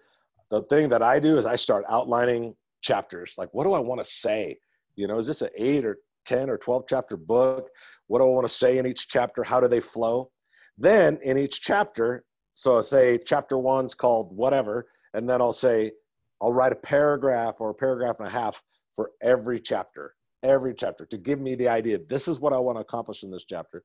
the 0.49 0.63
thing 0.65 0.89
that 0.89 1.03
I 1.03 1.19
do 1.19 1.37
is 1.37 1.45
I 1.45 1.57
start 1.57 1.85
outlining 1.89 2.55
chapters. 2.83 3.35
Like, 3.37 3.49
what 3.53 3.65
do 3.65 3.73
I 3.73 3.81
want 3.81 4.01
to 4.01 4.09
say? 4.09 4.59
You 4.95 5.09
know, 5.09 5.19
is 5.19 5.27
this 5.27 5.43
an 5.43 5.51
eight 5.59 5.85
or 5.85 5.99
10 6.25 6.49
or 6.51 6.57
12 6.57 6.85
chapter 6.89 7.17
book? 7.17 7.69
What 8.07 8.21
do 8.21 8.27
I 8.27 8.29
want 8.29 8.47
to 8.47 8.55
say 8.55 8.79
in 8.79 8.87
each 8.87 9.09
chapter? 9.09 9.43
How 9.43 9.61
do 9.61 9.67
they 9.67 9.81
flow? 9.81 10.31
Then 10.79 11.19
in 11.23 11.37
each 11.37 11.61
chapter, 11.61 12.25
so 12.53 12.79
I 12.79 12.81
say 12.83 13.19
chapter 13.19 13.59
one's 13.59 13.95
called 13.95 14.35
whatever, 14.37 14.87
and 15.15 15.29
then 15.29 15.41
I'll 15.41 15.53
say 15.53 15.91
I'll 16.41 16.53
write 16.53 16.73
a 16.73 16.77
paragraph 16.77 17.57
or 17.59 17.71
a 17.71 17.75
paragraph 17.75 18.17
and 18.19 18.29
a 18.29 18.31
half 18.31 18.63
for 18.95 19.11
every 19.23 19.61
chapter, 19.61 20.15
every 20.43 20.75
chapter 20.75 21.07
to 21.07 21.19
give 21.19 21.41
me 21.41 21.55
the 21.55 21.69
idea. 21.69 21.99
This 22.09 22.29
is 22.29 22.41
what 22.41 22.53
I 22.53 22.59
want 22.59 22.77
to 22.77 22.83
accomplish 22.83 23.23
in 23.23 23.31
this 23.31 23.45
chapter. 23.45 23.83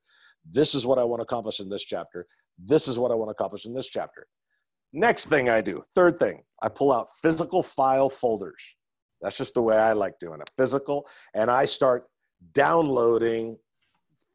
This 0.50 0.74
is 0.74 0.86
what 0.86 0.98
I 0.98 1.04
want 1.04 1.20
to 1.20 1.24
accomplish 1.24 1.60
in 1.60 1.68
this 1.68 1.84
chapter. 1.84 2.26
This 2.58 2.88
is 2.88 2.98
what 2.98 3.10
I 3.10 3.14
want 3.14 3.28
to 3.28 3.32
accomplish 3.32 3.66
in 3.66 3.74
this 3.74 3.86
chapter. 3.86 4.26
Next 4.92 5.26
thing 5.26 5.48
I 5.48 5.60
do, 5.60 5.84
third 5.94 6.20
thing, 6.20 6.42
I 6.62 6.68
pull 6.68 6.92
out 6.92 7.08
physical 7.20 7.62
file 7.62 8.08
folders. 8.08 8.62
That's 9.20 9.36
just 9.36 9.54
the 9.54 9.62
way 9.62 9.76
I 9.76 9.92
like 9.92 10.18
doing 10.20 10.40
it, 10.40 10.50
physical. 10.56 11.06
And 11.34 11.50
I 11.50 11.64
start 11.64 12.06
downloading 12.52 13.56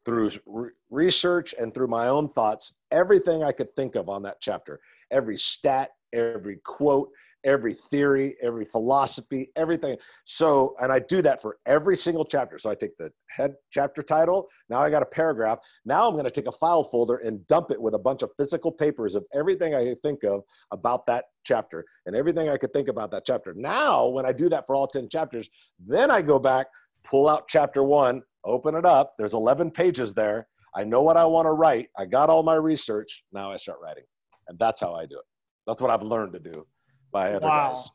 through 0.04 0.30
re- 0.46 0.70
research 0.90 1.54
and 1.58 1.72
through 1.72 1.86
my 1.86 2.08
own 2.08 2.28
thoughts 2.28 2.74
everything 2.90 3.42
I 3.42 3.52
could 3.52 3.74
think 3.76 3.94
of 3.94 4.08
on 4.08 4.22
that 4.24 4.38
chapter, 4.40 4.80
every 5.10 5.36
stat, 5.36 5.90
every 6.12 6.58
quote, 6.64 7.10
every 7.44 7.74
theory, 7.74 8.36
every 8.42 8.64
philosophy, 8.64 9.50
everything. 9.56 9.96
So, 10.24 10.74
and 10.80 10.92
I 10.92 10.98
do 10.98 11.22
that 11.22 11.40
for 11.40 11.58
every 11.66 11.96
single 11.96 12.24
chapter. 12.24 12.58
So 12.58 12.70
I 12.70 12.74
take 12.74 12.96
the 12.96 13.12
head 13.28 13.54
chapter 13.70 14.02
title. 14.02 14.48
Now 14.68 14.80
I 14.80 14.90
got 14.90 15.02
a 15.02 15.06
paragraph. 15.06 15.58
Now 15.84 16.06
I'm 16.06 16.14
going 16.14 16.24
to 16.24 16.30
take 16.30 16.46
a 16.46 16.52
file 16.52 16.84
folder 16.84 17.16
and 17.16 17.46
dump 17.46 17.70
it 17.70 17.80
with 17.80 17.94
a 17.94 17.98
bunch 17.98 18.22
of 18.22 18.30
physical 18.36 18.70
papers 18.72 19.14
of 19.14 19.24
everything 19.34 19.74
I 19.74 19.94
think 20.02 20.24
of 20.24 20.42
about 20.70 21.06
that 21.06 21.26
chapter 21.44 21.84
and 22.06 22.14
everything 22.14 22.48
I 22.48 22.56
could 22.56 22.72
think 22.72 22.88
about 22.88 23.10
that 23.12 23.24
chapter. 23.26 23.54
Now, 23.54 24.06
when 24.06 24.26
I 24.26 24.32
do 24.32 24.48
that 24.50 24.66
for 24.66 24.74
all 24.74 24.86
10 24.86 25.08
chapters, 25.08 25.48
then 25.78 26.10
I 26.10 26.22
go 26.22 26.38
back, 26.38 26.66
pull 27.04 27.28
out 27.28 27.48
chapter 27.48 27.82
one, 27.82 28.22
open 28.44 28.74
it 28.74 28.84
up. 28.84 29.14
There's 29.18 29.34
11 29.34 29.70
pages 29.70 30.14
there. 30.14 30.46
I 30.74 30.84
know 30.84 31.02
what 31.02 31.16
I 31.16 31.24
want 31.24 31.46
to 31.46 31.52
write. 31.52 31.88
I 31.98 32.04
got 32.04 32.30
all 32.30 32.42
my 32.42 32.54
research. 32.54 33.24
Now 33.32 33.50
I 33.50 33.56
start 33.56 33.78
writing. 33.82 34.04
And 34.48 34.58
that's 34.58 34.80
how 34.80 34.94
I 34.94 35.06
do 35.06 35.16
it. 35.16 35.24
That's 35.66 35.80
what 35.80 35.90
I've 35.90 36.02
learned 36.02 36.32
to 36.34 36.40
do 36.40 36.66
by 37.12 37.32
other 37.32 37.46
wow. 37.46 37.74
guys. 37.74 37.90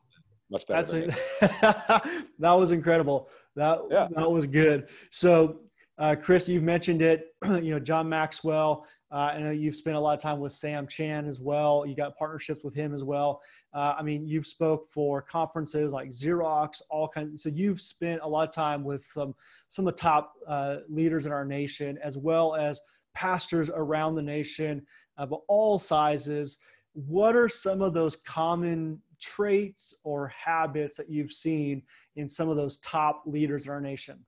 Much 0.52 0.68
better. 0.68 1.08
That's 1.40 2.30
that 2.40 2.52
was 2.54 2.72
incredible. 2.72 3.30
That 3.56 3.80
yeah. 3.90 4.08
that 4.16 4.30
was 4.30 4.46
good. 4.46 4.90
So, 5.10 5.62
uh, 5.98 6.16
Chris, 6.20 6.48
you've 6.48 6.64
mentioned 6.64 7.02
it. 7.02 7.36
you 7.46 7.72
know, 7.72 7.80
John 7.80 8.08
Maxwell. 8.08 8.86
Uh, 9.12 9.32
I 9.34 9.40
know 9.40 9.52
you've 9.52 9.76
spent 9.76 9.96
a 9.96 10.00
lot 10.00 10.14
of 10.14 10.20
time 10.20 10.40
with 10.40 10.52
Sam 10.52 10.88
Chand 10.88 11.28
as 11.28 11.40
well. 11.40 11.86
You 11.88 11.96
got 11.96 12.18
partnerships 12.18 12.64
with 12.64 12.74
him 12.74 12.94
as 12.94 13.04
well. 13.04 13.42
Uh, 13.74 13.96
I 13.98 14.04
mean, 14.04 14.28
you've 14.28 14.48
spoke 14.48 14.88
for 14.90 15.22
conferences 15.22 15.94
like 15.94 16.10
Xerox, 16.10 16.82
all 16.90 17.08
kinds. 17.08 17.44
So 17.44 17.50
you've 17.50 17.80
spent 17.80 18.22
a 18.24 18.28
lot 18.28 18.48
of 18.48 18.54
time 18.54 18.84
with 18.84 19.04
some 19.04 19.34
some 19.68 19.88
of 19.88 19.96
the 19.96 20.02
top 20.02 20.34
uh, 20.48 20.78
leaders 20.90 21.26
in 21.26 21.32
our 21.32 21.46
nation, 21.46 21.98
as 22.04 22.18
well 22.18 22.56
as 22.56 22.82
pastors 23.14 23.70
around 23.74 24.16
the 24.16 24.22
nation 24.22 24.86
of 25.18 25.32
all 25.48 25.80
sizes. 25.80 26.58
What 26.94 27.36
are 27.36 27.50
some 27.50 27.82
of 27.82 27.94
those 27.94 28.16
common 28.16 29.02
traits 29.26 29.94
or 30.04 30.28
habits 30.28 30.96
that 30.98 31.10
you've 31.10 31.32
seen 31.32 31.82
in 32.16 32.30
some 32.30 32.50
of 32.50 32.56
those 32.56 32.78
top 32.78 33.24
leaders 33.26 33.66
in 33.66 33.72
our 33.72 33.82
nation? 33.82 34.24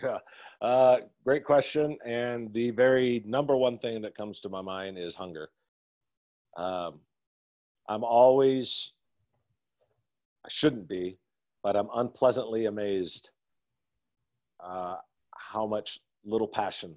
Yeah, 0.00 0.18
uh, 0.62 0.98
great 1.24 1.44
question. 1.44 1.98
And 2.06 2.52
the 2.52 2.70
very 2.70 3.22
number 3.26 3.56
one 3.56 3.78
thing 3.78 4.00
that 4.02 4.14
comes 4.14 4.38
to 4.40 4.48
my 4.48 4.62
mind 4.62 4.96
is 4.96 5.14
hunger. 5.14 5.48
Um, 6.56 7.00
I'm 7.88 8.04
always, 8.04 8.92
I 10.44 10.48
shouldn't 10.48 10.88
be, 10.88 11.18
but 11.62 11.76
I'm 11.76 11.88
unpleasantly 11.94 12.66
amazed 12.66 13.30
uh, 14.60 14.96
how 15.34 15.66
much 15.66 15.98
little 16.24 16.48
passion 16.48 16.94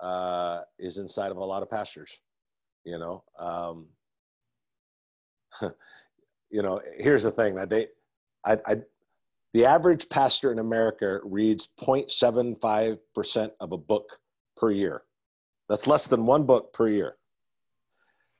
uh, 0.00 0.60
is 0.78 0.98
inside 0.98 1.30
of 1.30 1.38
a 1.38 1.44
lot 1.44 1.62
of 1.62 1.70
pastors. 1.70 2.10
You 2.84 2.98
know, 2.98 3.24
um, 3.38 3.86
you 6.50 6.62
know. 6.62 6.80
Here's 6.96 7.22
the 7.22 7.30
thing 7.30 7.54
that 7.54 7.68
they, 7.68 7.88
I, 8.44 8.58
I, 8.66 8.76
the 9.52 9.64
average 9.64 10.08
pastor 10.08 10.52
in 10.52 10.58
America 10.58 11.20
reads 11.24 11.68
0.75 11.80 12.98
percent 13.14 13.52
of 13.60 13.72
a 13.72 13.78
book 13.78 14.18
per 14.56 14.70
year. 14.70 15.02
That's 15.68 15.86
less 15.86 16.06
than 16.06 16.26
one 16.26 16.44
book 16.44 16.72
per 16.72 16.88
year. 16.88 17.16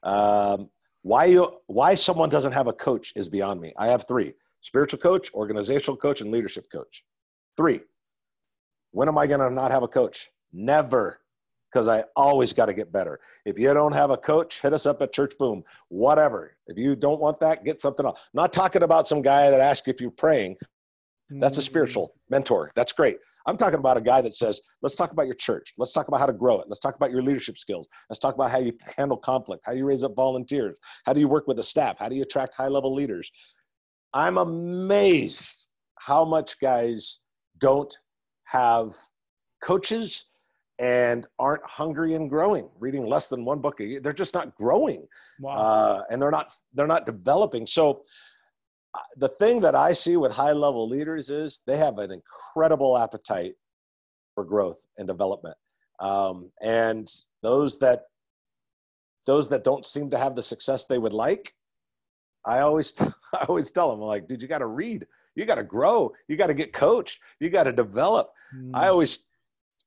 Um, 0.03 0.69
why 1.03 1.27
you 1.27 1.61
why 1.67 1.95
someone 1.95 2.29
doesn't 2.29 2.53
have 2.53 2.67
a 2.67 2.73
coach 2.73 3.13
is 3.17 3.29
beyond 3.29 3.61
me. 3.61 3.73
I 3.77 3.89
have 3.89 4.07
three: 4.07 4.35
spiritual 4.61 4.99
coach, 4.99 5.33
organizational 5.35 5.97
coach, 5.97 6.21
and 6.21 6.31
leadership 6.31 6.67
coach. 6.71 7.05
Three. 7.57 7.81
When 8.93 9.09
am 9.09 9.19
I 9.19 9.27
going 9.27 9.41
to 9.41 9.51
not 9.51 9.71
have 9.71 9.85
a 9.85 9.89
coach? 9.89 10.31
Never, 10.53 11.21
because 11.73 11.89
I 11.89 12.05
always 12.17 12.53
got 12.53 12.67
to 12.67 12.75
get 12.75 12.93
better. 12.93 13.21
If 13.45 13.59
you 13.59 13.73
don't 13.73 13.95
have 13.95 14.11
a 14.11 14.17
coach, 14.17 14.61
hit 14.61 14.73
us 14.73 14.87
up 14.87 15.03
at 15.03 15.15
churchBOOM. 15.15 15.63
Whatever. 15.89 16.57
If 16.67 16.77
you 16.77 16.97
don't 16.97 17.21
want 17.21 17.41
that, 17.41 17.65
get 17.65 17.81
something 17.81 18.05
else. 18.07 18.19
Not 18.35 18.53
talking 18.53 18.83
about 18.83 19.09
some 19.09 19.23
guy 19.23 19.51
that 19.51 19.61
asks 19.61 19.89
if 19.89 20.01
you're 20.01 20.11
praying. 20.11 20.57
That's 21.31 21.59
a 21.59 21.63
spiritual 21.63 22.09
mm. 22.09 22.31
mentor. 22.31 22.73
That's 22.75 22.93
great. 22.93 23.19
I'm 23.47 23.57
talking 23.57 23.79
about 23.79 23.97
a 23.97 24.01
guy 24.01 24.21
that 24.21 24.35
says, 24.35 24.61
let's 24.83 24.95
talk 24.95 25.13
about 25.13 25.27
your 25.27 25.35
church. 25.37 25.73
Let's 25.79 25.93
talk 25.93 26.09
about 26.09 26.21
how 26.21 26.27
to 26.27 26.33
grow 26.33 26.61
it. 26.61 26.67
Let's 26.69 26.81
talk 26.81 26.97
about 26.97 27.11
your 27.11 27.23
leadership 27.23 27.57
skills. 27.57 27.89
Let's 28.09 28.19
talk 28.19 28.35
about 28.35 28.51
how 28.51 28.59
you 28.59 28.73
handle 28.97 29.17
conflict, 29.17 29.63
how 29.65 29.73
you 29.73 29.87
raise 29.87 30.05
up 30.05 30.15
volunteers, 30.15 30.77
how 31.07 31.13
do 31.13 31.21
you 31.21 31.29
work 31.29 31.47
with 31.47 31.57
the 31.57 31.63
staff, 31.63 31.99
how 31.99 32.09
do 32.09 32.17
you 32.17 32.23
attract 32.23 32.55
high 32.55 32.69
level 32.69 32.93
leaders. 32.95 33.31
I'm 34.13 34.39
amazed 34.39 35.69
how 35.99 36.25
much 36.25 36.59
guys 36.61 37.19
don't 37.59 37.97
have 38.45 38.95
coaches 39.63 40.27
and 40.81 41.27
aren't 41.39 41.65
hungry 41.65 42.15
and 42.15 42.29
growing 42.29 42.69
reading 42.79 43.07
less 43.07 43.29
than 43.29 43.45
one 43.45 43.61
book 43.61 43.81
a 43.81 43.85
year 43.85 44.01
they're 44.01 44.13
just 44.13 44.35
not 44.35 44.57
growing 44.57 45.07
wow. 45.39 45.53
uh, 45.53 46.03
and 46.11 46.21
they're 46.21 46.31
not 46.31 46.53
they're 46.75 46.87
not 46.87 47.07
developing 47.07 47.67
so 47.67 48.03
the 49.17 49.29
thing 49.29 49.61
that 49.61 49.75
I 49.75 49.93
see 49.93 50.17
with 50.17 50.33
high 50.33 50.53
level 50.53 50.89
leaders 50.89 51.31
is 51.31 51.63
they 51.67 51.77
have 51.77 51.99
an 51.99 52.11
incredible 52.11 52.99
appetite 52.99 53.55
for 54.35 54.45
growth 54.45 54.85
and 54.99 55.07
development. 55.07 55.57
Um, 56.01 56.51
and 56.63 57.11
those 57.43 57.79
that 57.81 58.05
those 59.27 59.49
that 59.51 59.65
don't 59.65 59.85
seem 59.85 60.11
to 60.11 60.19
have 60.19 60.35
the 60.35 60.43
success 60.43 60.87
they 60.87 60.99
would 60.99 61.13
like, 61.13 61.55
I 62.47 62.61
always 62.61 62.99
I 63.35 63.45
always 63.49 63.71
tell 63.71 63.91
them 63.91 64.01
I'm 64.01 64.07
like, 64.07 64.27
dude, 64.27 64.43
you 64.43 64.49
got 64.49 64.59
to 64.59 64.67
read, 64.67 65.07
you 65.35 65.45
got 65.45 65.57
to 65.57 65.65
grow, 65.65 66.13
you 66.27 66.37
got 66.37 66.49
to 66.49 66.55
get 66.55 66.73
coached, 66.73 67.21
you 67.39 67.51
got 67.51 67.65
to 67.65 67.73
develop. 67.73 68.33
Mm. 68.57 68.71
I 68.75 68.89
always, 68.89 69.27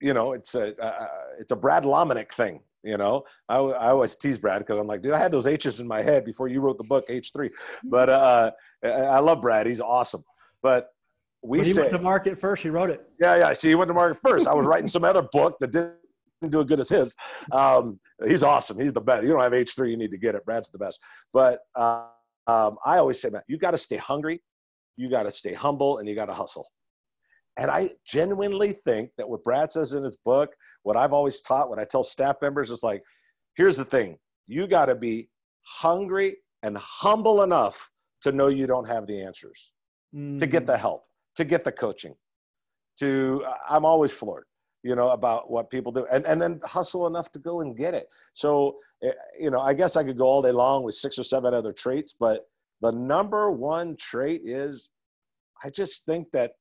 you 0.03 0.13
know, 0.13 0.33
it's 0.33 0.53
a 0.53 0.77
uh, 0.83 1.07
it's 1.39 1.51
a 1.51 1.55
Brad 1.55 1.83
Lomenick 1.83 2.33
thing. 2.33 2.59
You 2.83 2.97
know, 2.97 3.23
I, 3.47 3.55
I 3.55 3.89
always 3.91 4.15
tease 4.15 4.37
Brad 4.37 4.59
because 4.59 4.77
I'm 4.77 4.87
like, 4.87 5.01
dude, 5.01 5.13
I 5.13 5.17
had 5.17 5.31
those 5.31 5.47
H's 5.47 5.79
in 5.79 5.87
my 5.87 6.01
head 6.01 6.25
before 6.25 6.49
you 6.49 6.59
wrote 6.59 6.77
the 6.77 6.83
book 6.83 7.07
H3. 7.07 7.49
But 7.85 8.09
uh, 8.09 8.51
I 8.83 9.19
love 9.19 9.41
Brad. 9.41 9.65
He's 9.65 9.79
awesome. 9.79 10.21
But 10.61 10.89
we 11.41 11.59
when 11.59 11.65
he 11.65 11.71
say, 11.71 11.81
went 11.81 11.93
to 11.93 11.99
market 11.99 12.37
first. 12.37 12.61
He 12.61 12.69
wrote 12.69 12.89
it. 12.89 13.07
Yeah, 13.21 13.37
yeah. 13.37 13.53
See, 13.53 13.69
he 13.69 13.75
went 13.75 13.87
to 13.87 13.93
market 13.93 14.19
first. 14.21 14.47
I 14.47 14.53
was 14.53 14.65
writing 14.65 14.89
some 14.89 15.05
other 15.05 15.25
book 15.31 15.55
that 15.61 15.71
didn't 15.71 15.95
do 16.49 16.59
as 16.59 16.65
good 16.65 16.81
as 16.81 16.89
his. 16.89 17.15
Um, 17.53 17.99
he's 18.27 18.43
awesome. 18.43 18.77
He's 18.77 18.91
the 18.91 19.01
best. 19.01 19.23
You 19.23 19.31
don't 19.31 19.41
have 19.41 19.53
H3, 19.53 19.89
you 19.89 19.97
need 19.97 20.11
to 20.11 20.17
get 20.17 20.35
it. 20.35 20.43
Brad's 20.43 20.69
the 20.69 20.77
best. 20.77 20.99
But 21.31 21.59
uh, 21.75 22.07
um, 22.47 22.77
I 22.85 22.97
always 22.97 23.21
say, 23.21 23.29
man, 23.29 23.43
you 23.47 23.57
got 23.57 23.71
to 23.71 23.77
stay 23.77 23.97
hungry, 23.97 24.41
you 24.97 25.09
got 25.09 25.23
to 25.23 25.31
stay 25.31 25.53
humble, 25.53 25.99
and 25.99 26.07
you 26.07 26.15
got 26.15 26.25
to 26.25 26.33
hustle. 26.33 26.67
And 27.57 27.69
I 27.69 27.91
genuinely 28.05 28.79
think 28.85 29.11
that 29.17 29.29
what 29.29 29.43
Brad 29.43 29.71
says 29.71 29.93
in 29.93 30.03
his 30.03 30.15
book, 30.15 30.51
what 30.83 30.97
I've 30.97 31.13
always 31.13 31.41
taught, 31.41 31.69
what 31.69 31.79
I 31.79 31.85
tell 31.85 32.03
staff 32.03 32.37
members 32.41 32.71
is 32.71 32.83
like, 32.83 33.03
here's 33.55 33.77
the 33.77 33.85
thing 33.85 34.17
you 34.47 34.67
got 34.67 34.85
to 34.85 34.95
be 34.95 35.29
hungry 35.61 36.37
and 36.63 36.77
humble 36.77 37.43
enough 37.43 37.89
to 38.21 38.31
know 38.31 38.47
you 38.47 38.67
don't 38.67 38.87
have 38.87 39.05
the 39.05 39.21
answers, 39.21 39.71
mm. 40.15 40.37
to 40.39 40.47
get 40.47 40.65
the 40.65 40.73
mm. 40.73 40.79
help, 40.79 41.03
to 41.35 41.45
get 41.45 41.63
the 41.63 41.71
coaching. 41.71 42.15
To 42.99 43.43
I'm 43.67 43.85
always 43.85 44.11
floored, 44.11 44.45
you 44.83 44.95
know, 44.95 45.09
about 45.09 45.49
what 45.49 45.69
people 45.69 45.91
do, 45.91 46.05
and 46.11 46.25
and 46.25 46.41
then 46.41 46.59
hustle 46.63 47.07
enough 47.07 47.31
to 47.31 47.39
go 47.39 47.61
and 47.61 47.75
get 47.75 47.93
it. 47.93 48.07
So, 48.33 48.77
eh, 49.03 49.11
you 49.39 49.49
know, 49.49 49.59
I 49.59 49.73
guess 49.73 49.95
I 49.95 50.03
could 50.03 50.17
go 50.17 50.25
all 50.25 50.41
day 50.41 50.51
long 50.51 50.83
with 50.83 50.95
six 50.95 51.17
or 51.17 51.23
seven 51.23 51.53
other 51.53 51.73
traits, 51.73 52.15
but 52.19 52.45
the 52.81 52.91
number 52.91 53.49
one 53.51 53.95
trait 53.95 54.41
is, 54.43 54.89
I 55.63 55.69
just 55.69 56.05
think 56.05 56.29
that 56.33 56.51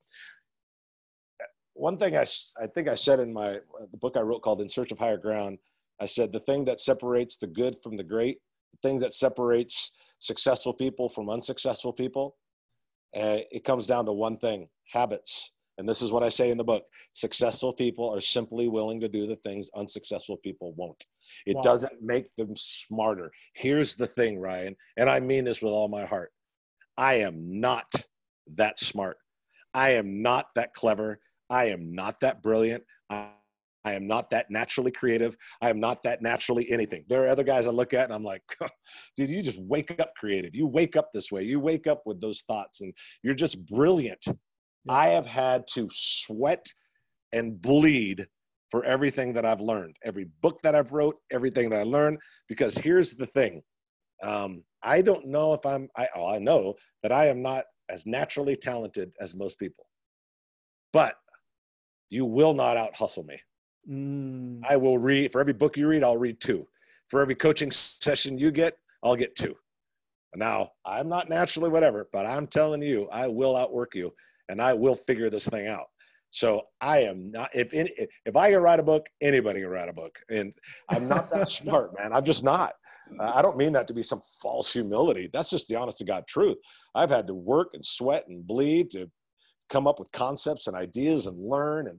one 1.74 1.96
thing 1.96 2.16
I, 2.16 2.24
I 2.60 2.66
think 2.66 2.88
I 2.88 2.94
said 2.94 3.20
in 3.20 3.32
my 3.32 3.58
the 3.90 3.96
book 3.98 4.16
I 4.16 4.20
wrote 4.20 4.42
called 4.42 4.60
In 4.60 4.68
Search 4.68 4.92
of 4.92 4.98
Higher 4.98 5.16
Ground, 5.16 5.58
I 6.00 6.06
said 6.06 6.32
the 6.32 6.40
thing 6.40 6.64
that 6.66 6.80
separates 6.80 7.36
the 7.36 7.46
good 7.46 7.76
from 7.82 7.96
the 7.96 8.04
great, 8.04 8.38
the 8.72 8.88
thing 8.88 8.98
that 9.00 9.14
separates 9.14 9.92
successful 10.18 10.72
people 10.72 11.08
from 11.08 11.30
unsuccessful 11.30 11.92
people, 11.92 12.36
uh, 13.16 13.38
it 13.50 13.64
comes 13.64 13.86
down 13.86 14.06
to 14.06 14.12
one 14.12 14.36
thing: 14.36 14.68
habits. 14.90 15.52
And 15.78 15.88
this 15.88 16.02
is 16.02 16.12
what 16.12 16.22
I 16.22 16.28
say 16.28 16.50
in 16.50 16.58
the 16.58 16.64
book: 16.64 16.84
successful 17.14 17.72
people 17.72 18.14
are 18.14 18.20
simply 18.20 18.68
willing 18.68 19.00
to 19.00 19.08
do 19.08 19.26
the 19.26 19.36
things 19.36 19.70
unsuccessful 19.74 20.36
people 20.38 20.74
won't. 20.76 21.04
It 21.46 21.56
wow. 21.56 21.62
doesn't 21.62 22.02
make 22.02 22.34
them 22.36 22.54
smarter. 22.56 23.32
Here's 23.54 23.94
the 23.94 24.06
thing, 24.06 24.38
Ryan, 24.38 24.76
and 24.98 25.08
I 25.08 25.20
mean 25.20 25.44
this 25.44 25.62
with 25.62 25.72
all 25.72 25.88
my 25.88 26.04
heart. 26.04 26.32
I 26.98 27.14
am 27.14 27.60
not 27.60 27.90
that 28.54 28.78
smart. 28.78 29.16
I 29.74 29.92
am 29.92 30.20
not 30.20 30.48
that 30.54 30.74
clever. 30.74 31.18
I 31.52 31.66
am 31.66 31.94
not 31.94 32.18
that 32.20 32.42
brilliant. 32.42 32.82
I, 33.10 33.28
I 33.84 33.92
am 33.92 34.06
not 34.06 34.30
that 34.30 34.50
naturally 34.50 34.90
creative. 34.90 35.36
I 35.60 35.68
am 35.68 35.80
not 35.80 36.02
that 36.04 36.22
naturally 36.22 36.70
anything. 36.70 37.04
There 37.08 37.24
are 37.24 37.28
other 37.28 37.44
guys 37.44 37.66
I 37.66 37.70
look 37.70 37.92
at 37.92 38.04
and 38.04 38.14
I'm 38.14 38.24
like, 38.24 38.42
dude, 39.16 39.28
you 39.28 39.42
just 39.42 39.60
wake 39.60 39.94
up 40.00 40.12
creative. 40.16 40.54
You 40.54 40.66
wake 40.66 40.96
up 40.96 41.10
this 41.12 41.30
way. 41.30 41.42
You 41.42 41.60
wake 41.60 41.86
up 41.86 42.02
with 42.06 42.20
those 42.20 42.42
thoughts 42.42 42.80
and 42.80 42.94
you're 43.22 43.34
just 43.34 43.64
brilliant. 43.66 44.22
Yeah. 44.26 44.32
I 44.88 45.08
have 45.08 45.26
had 45.26 45.64
to 45.74 45.88
sweat 45.92 46.64
and 47.32 47.60
bleed 47.60 48.26
for 48.70 48.84
everything 48.84 49.34
that 49.34 49.44
I've 49.44 49.60
learned, 49.60 49.96
every 50.02 50.28
book 50.40 50.60
that 50.62 50.74
I've 50.74 50.92
wrote, 50.92 51.16
everything 51.30 51.68
that 51.70 51.80
I 51.80 51.82
learned. 51.82 52.18
Because 52.48 52.78
here's 52.78 53.12
the 53.12 53.26
thing, 53.26 53.62
um, 54.22 54.64
I 54.82 55.02
don't 55.02 55.26
know 55.26 55.52
if 55.52 55.66
I'm. 55.66 55.88
I, 55.96 56.08
oh, 56.16 56.26
I 56.26 56.38
know 56.38 56.74
that 57.02 57.12
I 57.12 57.26
am 57.26 57.42
not 57.42 57.64
as 57.90 58.06
naturally 58.06 58.56
talented 58.56 59.12
as 59.20 59.36
most 59.36 59.58
people, 59.58 59.84
but 60.92 61.16
you 62.12 62.26
will 62.26 62.52
not 62.52 62.76
out 62.76 62.94
hustle 62.94 63.24
me. 63.24 63.40
Mm. 63.90 64.60
I 64.68 64.76
will 64.76 64.98
read 64.98 65.32
for 65.32 65.40
every 65.40 65.54
book 65.54 65.78
you 65.78 65.88
read, 65.88 66.04
I'll 66.04 66.18
read 66.18 66.40
two. 66.40 66.68
For 67.08 67.22
every 67.22 67.34
coaching 67.34 67.70
session 67.72 68.36
you 68.36 68.50
get, 68.50 68.76
I'll 69.02 69.16
get 69.16 69.34
two. 69.34 69.54
Now, 70.36 70.72
I'm 70.84 71.08
not 71.08 71.30
naturally 71.30 71.70
whatever, 71.70 72.08
but 72.12 72.26
I'm 72.26 72.46
telling 72.46 72.82
you, 72.82 73.08
I 73.10 73.28
will 73.28 73.56
outwork 73.56 73.94
you 73.94 74.12
and 74.50 74.60
I 74.60 74.74
will 74.74 74.94
figure 74.94 75.30
this 75.30 75.48
thing 75.48 75.68
out. 75.68 75.86
So 76.28 76.62
I 76.82 77.00
am 77.00 77.30
not, 77.30 77.50
if, 77.54 77.72
any, 77.72 77.90
if 78.26 78.36
I 78.36 78.50
can 78.50 78.60
write 78.62 78.80
a 78.80 78.82
book, 78.82 79.06
anybody 79.22 79.60
can 79.60 79.70
write 79.70 79.88
a 79.88 79.94
book. 79.94 80.18
And 80.30 80.54
I'm 80.90 81.08
not 81.08 81.30
that 81.30 81.48
smart, 81.48 81.98
man. 81.98 82.12
I'm 82.12 82.24
just 82.24 82.44
not. 82.44 82.74
I 83.20 83.42
don't 83.42 83.58
mean 83.58 83.72
that 83.72 83.88
to 83.88 83.94
be 83.94 84.02
some 84.02 84.20
false 84.40 84.72
humility. 84.72 85.28
That's 85.32 85.50
just 85.50 85.68
the 85.68 85.76
honest 85.76 85.98
to 85.98 86.04
God 86.04 86.26
truth. 86.26 86.56
I've 86.94 87.10
had 87.10 87.26
to 87.26 87.34
work 87.34 87.70
and 87.72 87.84
sweat 87.84 88.26
and 88.28 88.46
bleed 88.46 88.90
to 88.90 89.10
come 89.72 89.86
up 89.86 89.98
with 89.98 90.12
concepts 90.12 90.66
and 90.66 90.76
ideas 90.76 91.26
and 91.26 91.36
learn 91.38 91.88
and 91.88 91.98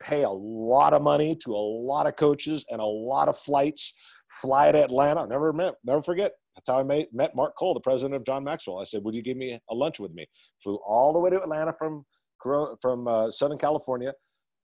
pay 0.00 0.22
a 0.22 0.30
lot 0.30 0.94
of 0.94 1.02
money 1.02 1.36
to 1.36 1.52
a 1.52 1.56
lot 1.56 2.06
of 2.06 2.16
coaches 2.16 2.64
and 2.70 2.80
a 2.80 2.84
lot 2.84 3.28
of 3.28 3.36
flights, 3.36 3.92
fly 4.40 4.72
to 4.72 4.82
Atlanta. 4.82 5.26
Never 5.26 5.52
met, 5.52 5.74
never 5.84 6.02
forget. 6.02 6.32
That's 6.54 6.68
how 6.68 6.80
I 6.80 6.82
met, 6.82 7.12
met 7.12 7.34
Mark 7.36 7.54
Cole, 7.58 7.74
the 7.74 7.80
president 7.80 8.14
of 8.14 8.24
John 8.24 8.42
Maxwell. 8.42 8.78
I 8.78 8.84
said, 8.84 9.04
"Would 9.04 9.14
you 9.14 9.22
give 9.22 9.36
me 9.36 9.58
a 9.70 9.74
lunch 9.74 10.00
with 10.00 10.12
me?" 10.12 10.26
Flew 10.62 10.76
all 10.86 11.12
the 11.12 11.18
way 11.18 11.30
to 11.30 11.42
Atlanta 11.42 11.74
from 11.78 12.04
from 12.42 13.06
uh, 13.06 13.30
Southern 13.30 13.58
California, 13.58 14.14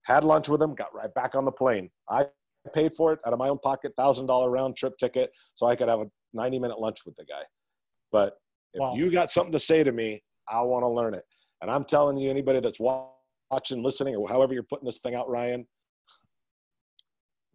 had 0.04 0.24
lunch 0.24 0.50
with 0.50 0.62
him, 0.62 0.76
got 0.76 0.94
right 0.94 1.14
back 1.14 1.34
on 1.34 1.46
the 1.46 1.52
plane. 1.52 1.90
I 2.10 2.26
paid 2.74 2.94
for 2.96 3.14
it 3.14 3.20
out 3.26 3.34
of 3.34 3.40
my 3.40 3.50
own 3.50 3.60
pocket, 3.60 3.94
thousand 3.98 4.28
dollar 4.28 4.50
round 4.50 4.76
trip 4.76 4.98
ticket, 4.98 5.32
so 5.56 5.66
I 5.66 5.76
could 5.76 5.88
have 5.90 6.02
a 6.02 6.06
ninety 6.34 6.60
minute 6.60 6.80
lunch 6.80 7.06
with 7.06 7.16
the 7.16 7.26
guy. 7.26 7.44
But 8.12 8.38
if 8.74 8.82
wow. 8.82 8.94
you 8.96 9.12
got 9.12 9.32
something 9.32 9.52
to 9.54 9.60
say 9.60 9.84
to 9.84 9.92
me, 9.92 10.22
I 10.50 10.62
want 10.62 10.84
to 10.84 10.90
learn 10.90 11.14
it. 11.14 11.24
And 11.64 11.72
I'm 11.72 11.86
telling 11.86 12.18
you, 12.18 12.30
anybody 12.30 12.60
that's 12.60 12.78
watching, 12.78 13.82
listening, 13.82 14.18
or 14.18 14.28
however 14.28 14.54
you're 14.54 14.64
putting 14.64 14.86
this 14.86 15.00
thing 15.00 15.16
out, 15.16 15.30
Ryan, 15.30 15.66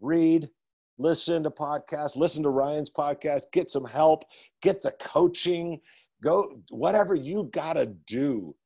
read, 0.01 0.49
listen 0.97 1.43
to 1.43 1.51
podcasts, 1.51 2.17
listen 2.17 2.43
to 2.45 2.49
Ryan's 2.49 2.91
podcast, 2.91 3.43
get 3.53 3.69
some 3.69 3.85
help, 3.85 4.25
get 4.63 4.81
the 4.83 4.93
coaching, 4.93 5.79
go 6.23 6.59
whatever 6.71 7.15
you 7.15 7.51
got 7.53 7.75
to 7.75 7.85
do. 8.07 8.57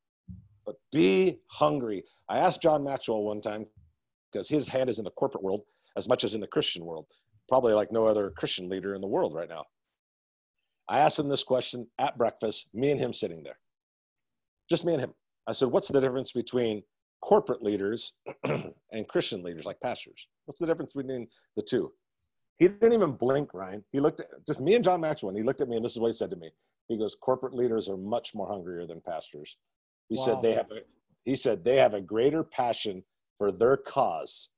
But 0.64 0.76
be 0.92 1.40
hungry. 1.48 2.04
I 2.28 2.38
asked 2.38 2.62
John 2.62 2.84
Maxwell 2.84 3.24
one 3.24 3.40
time 3.40 3.66
because 4.30 4.48
his 4.48 4.68
hand 4.68 4.88
is 4.88 4.98
in 4.98 5.04
the 5.04 5.10
corporate 5.10 5.42
world 5.42 5.62
as 5.96 6.08
much 6.08 6.22
as 6.22 6.36
in 6.36 6.40
the 6.40 6.46
Christian 6.46 6.84
world, 6.84 7.06
probably 7.48 7.72
like 7.72 7.90
no 7.90 8.06
other 8.06 8.30
Christian 8.30 8.68
leader 8.68 8.94
in 8.94 9.00
the 9.00 9.08
world 9.08 9.34
right 9.34 9.48
now. 9.48 9.64
I 10.88 11.00
asked 11.00 11.18
him 11.18 11.28
this 11.28 11.42
question 11.42 11.88
at 11.98 12.16
breakfast, 12.16 12.68
me 12.72 12.92
and 12.92 13.00
him 13.00 13.12
sitting 13.12 13.42
there. 13.42 13.58
Just 14.70 14.84
me 14.84 14.92
and 14.92 15.02
him. 15.02 15.14
I 15.46 15.52
said, 15.52 15.68
What's 15.68 15.88
the 15.88 16.00
difference 16.00 16.32
between 16.32 16.82
corporate 17.20 17.62
leaders 17.62 18.14
and 18.44 19.08
Christian 19.08 19.42
leaders 19.42 19.64
like 19.64 19.80
pastors? 19.80 20.26
What's 20.46 20.60
the 20.60 20.66
difference 20.66 20.92
between 20.92 21.28
the 21.56 21.62
two? 21.62 21.92
He 22.58 22.68
didn't 22.68 22.92
even 22.92 23.12
blink, 23.12 23.54
Ryan. 23.54 23.84
He 23.92 24.00
looked 24.00 24.20
at 24.20 24.28
just 24.46 24.60
me 24.60 24.74
and 24.74 24.84
John 24.84 25.00
Maxwell. 25.00 25.30
And 25.30 25.38
he 25.38 25.44
looked 25.44 25.60
at 25.60 25.68
me, 25.68 25.76
and 25.76 25.84
this 25.84 25.92
is 25.92 25.98
what 25.98 26.08
he 26.08 26.16
said 26.16 26.30
to 26.30 26.36
me. 26.36 26.50
He 26.88 26.96
goes, 26.96 27.14
"Corporate 27.14 27.54
leaders 27.54 27.88
are 27.88 27.96
much 27.96 28.34
more 28.34 28.46
hungrier 28.46 28.86
than 28.86 29.00
pastors." 29.00 29.56
He 30.08 30.16
wow. 30.16 30.24
said 30.24 30.42
they 30.42 30.54
have 30.54 30.70
a 30.70 30.80
he 31.24 31.34
said 31.34 31.64
they 31.64 31.76
have 31.76 31.94
a 31.94 32.00
greater 32.00 32.44
passion 32.44 33.02
for 33.38 33.50
their 33.50 33.76
cause 33.76 34.50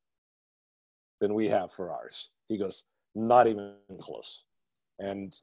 than 1.21 1.35
we 1.35 1.49
have 1.49 1.73
for 1.73 1.93
ours. 1.93 2.31
He 2.49 2.59
goes, 2.59 2.85
"Not 3.15 3.47
even 3.47 3.77
close." 4.01 4.45
And 4.99 5.35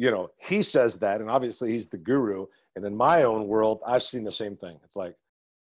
you 0.00 0.10
know, 0.10 0.30
he 0.38 0.62
says 0.62 0.98
that, 0.98 1.20
and 1.20 1.28
obviously 1.28 1.72
he's 1.72 1.86
the 1.86 1.98
guru. 1.98 2.46
And 2.74 2.86
in 2.86 2.96
my 2.96 3.24
own 3.24 3.46
world, 3.46 3.82
I've 3.86 4.02
seen 4.02 4.24
the 4.24 4.32
same 4.32 4.56
thing. 4.56 4.78
It's 4.82 4.96
like, 4.96 5.14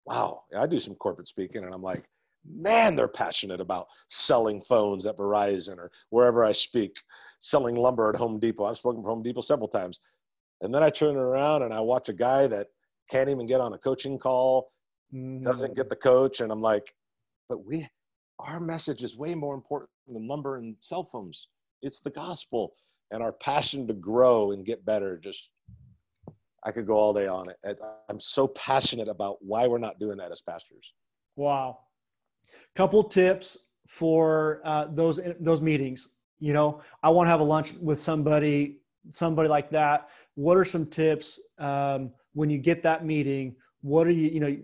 wow, 0.06 0.44
I 0.56 0.68
do 0.68 0.78
some 0.78 0.94
corporate 0.94 1.26
speaking, 1.26 1.64
and 1.64 1.74
I'm 1.74 1.82
like, 1.82 2.08
man, 2.48 2.94
they're 2.94 3.08
passionate 3.08 3.60
about 3.60 3.88
selling 4.06 4.62
phones 4.62 5.04
at 5.04 5.16
Verizon 5.16 5.78
or 5.78 5.90
wherever 6.10 6.44
I 6.44 6.52
speak, 6.52 6.94
selling 7.40 7.74
lumber 7.74 8.08
at 8.08 8.14
Home 8.14 8.38
Depot. 8.38 8.66
I've 8.66 8.76
spoken 8.76 9.02
for 9.02 9.08
Home 9.08 9.24
Depot 9.24 9.40
several 9.40 9.66
times. 9.66 9.98
And 10.60 10.72
then 10.72 10.84
I 10.84 10.90
turn 10.90 11.16
around 11.16 11.64
and 11.64 11.74
I 11.74 11.80
watch 11.80 12.08
a 12.08 12.12
guy 12.12 12.46
that 12.46 12.68
can't 13.10 13.30
even 13.30 13.46
get 13.46 13.60
on 13.60 13.72
a 13.72 13.78
coaching 13.78 14.16
call, 14.16 14.70
mm-hmm. 15.12 15.42
doesn't 15.42 15.74
get 15.74 15.88
the 15.88 15.96
coach. 15.96 16.40
And 16.40 16.52
I'm 16.52 16.62
like, 16.62 16.94
but 17.48 17.66
we, 17.66 17.88
our 18.38 18.60
message 18.60 19.02
is 19.02 19.16
way 19.16 19.34
more 19.34 19.56
important 19.56 19.90
than 20.06 20.28
lumber 20.28 20.56
and 20.58 20.76
cell 20.78 21.02
phones. 21.02 21.48
It's 21.82 21.98
the 21.98 22.10
gospel 22.10 22.74
and 23.10 23.22
our 23.22 23.32
passion 23.32 23.86
to 23.88 23.94
grow 23.94 24.52
and 24.52 24.64
get 24.64 24.84
better. 24.84 25.18
Just, 25.18 25.50
I 26.64 26.72
could 26.72 26.86
go 26.86 26.94
all 26.94 27.12
day 27.12 27.26
on 27.26 27.48
it. 27.48 27.80
I'm 28.08 28.20
so 28.20 28.48
passionate 28.48 29.08
about 29.08 29.38
why 29.40 29.66
we're 29.66 29.78
not 29.78 29.98
doing 29.98 30.18
that 30.18 30.32
as 30.32 30.40
pastors. 30.40 30.92
Wow 31.36 31.78
couple 32.74 33.02
tips 33.04 33.70
for 33.86 34.60
uh, 34.64 34.86
those 34.90 35.20
those 35.40 35.60
meetings 35.60 36.08
you 36.38 36.52
know 36.52 36.80
i 37.02 37.08
want 37.08 37.26
to 37.26 37.30
have 37.30 37.40
a 37.40 37.44
lunch 37.44 37.72
with 37.74 37.98
somebody 37.98 38.78
somebody 39.10 39.48
like 39.48 39.70
that 39.70 40.08
what 40.34 40.56
are 40.56 40.64
some 40.64 40.86
tips 40.86 41.40
um, 41.58 42.10
when 42.32 42.48
you 42.48 42.58
get 42.58 42.82
that 42.82 43.04
meeting 43.04 43.54
what 43.82 44.06
are 44.06 44.12
you 44.12 44.28
you 44.28 44.40
know 44.40 44.56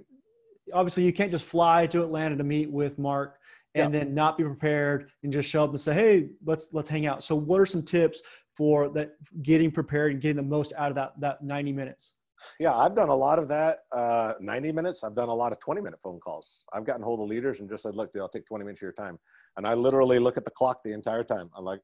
obviously 0.73 1.05
you 1.05 1.13
can't 1.13 1.31
just 1.31 1.45
fly 1.45 1.87
to 1.87 2.03
atlanta 2.03 2.37
to 2.37 2.45
meet 2.45 2.71
with 2.71 2.99
mark 2.99 3.39
and 3.77 3.93
yeah. 3.93 4.01
then 4.01 4.15
not 4.15 4.37
be 4.39 4.45
prepared 4.45 5.11
and 5.23 5.33
just 5.33 5.49
show 5.49 5.65
up 5.65 5.71
and 5.71 5.81
say 5.81 5.95
hey 5.95 6.29
let's 6.45 6.71
let's 6.73 6.89
hang 6.89 7.07
out 7.07 7.23
so 7.23 7.35
what 7.35 7.61
are 7.61 7.67
some 7.67 7.83
tips 7.83 8.23
for 8.57 8.89
that 8.89 9.13
getting 9.43 9.71
prepared 9.71 10.13
and 10.13 10.21
getting 10.21 10.37
the 10.37 10.43
most 10.43 10.73
out 10.77 10.91
of 10.91 10.95
that 10.95 11.13
that 11.21 11.43
90 11.43 11.73
minutes 11.73 12.15
yeah, 12.61 12.75
I've 12.75 12.95
done 12.95 13.09
a 13.09 13.15
lot 13.15 13.39
of 13.39 13.49
that. 13.49 13.79
Uh, 13.93 14.35
90 14.41 14.71
minutes. 14.71 15.05
I've 15.05 15.15
done 15.15 15.31
a 15.31 15.35
lot 15.35 15.53
of 15.53 15.61
20 15.61 15.81
minute 15.81 15.99
phone 16.03 16.21
calls. 16.21 16.65
I've 16.73 16.85
gotten 16.85 17.03
hold 17.03 17.21
of 17.21 17.29
leaders 17.29 17.61
and 17.61 17.69
just 17.69 17.83
said, 17.83 17.95
look, 17.95 18.13
dude, 18.13 18.21
I'll 18.21 18.29
take 18.29 18.47
20 18.47 18.63
minutes 18.65 18.81
of 18.81 18.83
your 18.83 18.93
time. 18.93 19.19
And 19.57 19.67
I 19.67 19.73
literally 19.73 20.19
look 20.19 20.37
at 20.37 20.45
the 20.45 20.51
clock 20.51 20.81
the 20.85 20.93
entire 20.93 21.25
time. 21.25 21.51
I'm 21.57 21.65
like, 21.65 21.81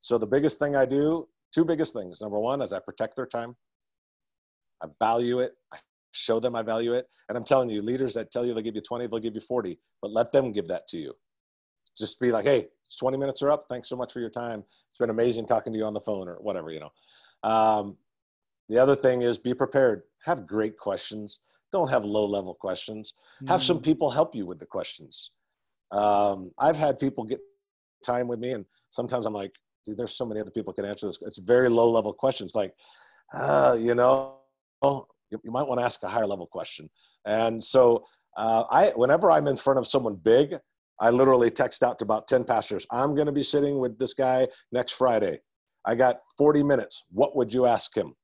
so 0.00 0.16
the 0.16 0.26
biggest 0.26 0.58
thing 0.58 0.74
I 0.74 0.86
do, 0.86 1.28
two 1.54 1.64
biggest 1.64 1.92
things. 1.92 2.20
Number 2.20 2.38
one 2.38 2.62
is 2.62 2.72
I 2.72 2.78
protect 2.78 3.16
their 3.16 3.26
time. 3.26 3.54
I 4.82 4.86
value 4.98 5.40
it. 5.40 5.52
I 5.72 5.78
show 6.12 6.40
them 6.40 6.54
I 6.54 6.62
value 6.62 6.92
it. 6.92 7.06
And 7.28 7.36
I'm 7.36 7.44
telling 7.44 7.68
you, 7.68 7.82
leaders 7.82 8.14
that 8.14 8.30
tell 8.30 8.46
you 8.46 8.54
they'll 8.54 8.62
give 8.62 8.74
you 8.74 8.80
20, 8.80 9.06
they'll 9.06 9.20
give 9.20 9.34
you 9.34 9.40
40, 9.40 9.78
but 10.02 10.10
let 10.10 10.32
them 10.32 10.52
give 10.52 10.68
that 10.68 10.88
to 10.88 10.98
you. 10.98 11.14
Just 11.96 12.20
be 12.20 12.30
like, 12.30 12.44
hey, 12.44 12.68
it's 12.84 12.96
20 12.96 13.16
minutes 13.16 13.42
are 13.42 13.50
up. 13.50 13.64
Thanks 13.68 13.88
so 13.88 13.96
much 13.96 14.12
for 14.12 14.20
your 14.20 14.30
time. 14.30 14.64
It's 14.88 14.98
been 14.98 15.10
amazing 15.10 15.46
talking 15.46 15.72
to 15.72 15.78
you 15.78 15.84
on 15.84 15.94
the 15.94 16.00
phone 16.00 16.28
or 16.28 16.36
whatever, 16.40 16.70
you 16.70 16.80
know. 16.80 17.48
Um, 17.48 17.96
the 18.68 18.78
other 18.78 18.96
thing 18.96 19.22
is 19.22 19.38
be 19.38 19.54
prepared. 19.54 20.02
Have 20.24 20.46
great 20.46 20.78
questions. 20.78 21.40
Don't 21.72 21.88
have 21.88 22.04
low 22.04 22.24
level 22.24 22.54
questions. 22.54 23.12
Mm. 23.42 23.48
Have 23.48 23.62
some 23.62 23.78
mm. 23.78 23.84
people 23.84 24.10
help 24.10 24.34
you 24.34 24.46
with 24.46 24.58
the 24.58 24.66
questions. 24.66 25.30
Um, 25.92 26.52
I've 26.58 26.76
had 26.76 26.98
people 26.98 27.24
get 27.24 27.40
time 28.04 28.28
with 28.28 28.38
me, 28.38 28.52
and 28.52 28.64
sometimes 28.90 29.26
I'm 29.26 29.32
like, 29.32 29.52
dude, 29.84 29.96
there's 29.96 30.16
so 30.16 30.24
many 30.24 30.40
other 30.40 30.50
people 30.50 30.72
can 30.72 30.84
answer 30.84 31.06
this. 31.06 31.18
It's 31.22 31.38
very 31.38 31.68
low 31.68 31.90
level 31.90 32.12
questions, 32.12 32.54
like, 32.54 32.74
uh, 33.34 33.76
you 33.78 33.94
know, 33.94 34.38
you, 34.82 35.40
you 35.44 35.50
might 35.50 35.66
want 35.66 35.80
to 35.80 35.84
ask 35.84 36.02
a 36.02 36.08
higher 36.08 36.26
level 36.26 36.46
question. 36.46 36.88
And 37.24 37.62
so, 37.62 38.04
uh, 38.36 38.64
I, 38.70 38.90
whenever 38.90 39.30
I'm 39.30 39.48
in 39.48 39.56
front 39.56 39.78
of 39.78 39.86
someone 39.86 40.14
big, 40.14 40.54
I 41.00 41.10
literally 41.10 41.50
text 41.50 41.82
out 41.82 41.98
to 41.98 42.04
about 42.04 42.28
10 42.28 42.44
pastors. 42.44 42.86
I'm 42.90 43.14
going 43.14 43.26
to 43.26 43.32
be 43.32 43.42
sitting 43.42 43.78
with 43.78 43.98
this 43.98 44.14
guy 44.14 44.46
next 44.70 44.92
Friday. 44.92 45.40
I 45.84 45.94
got 45.94 46.20
40 46.36 46.62
minutes. 46.62 47.04
What 47.10 47.36
would 47.36 47.52
you 47.52 47.66
ask 47.66 47.96
him? 47.96 48.14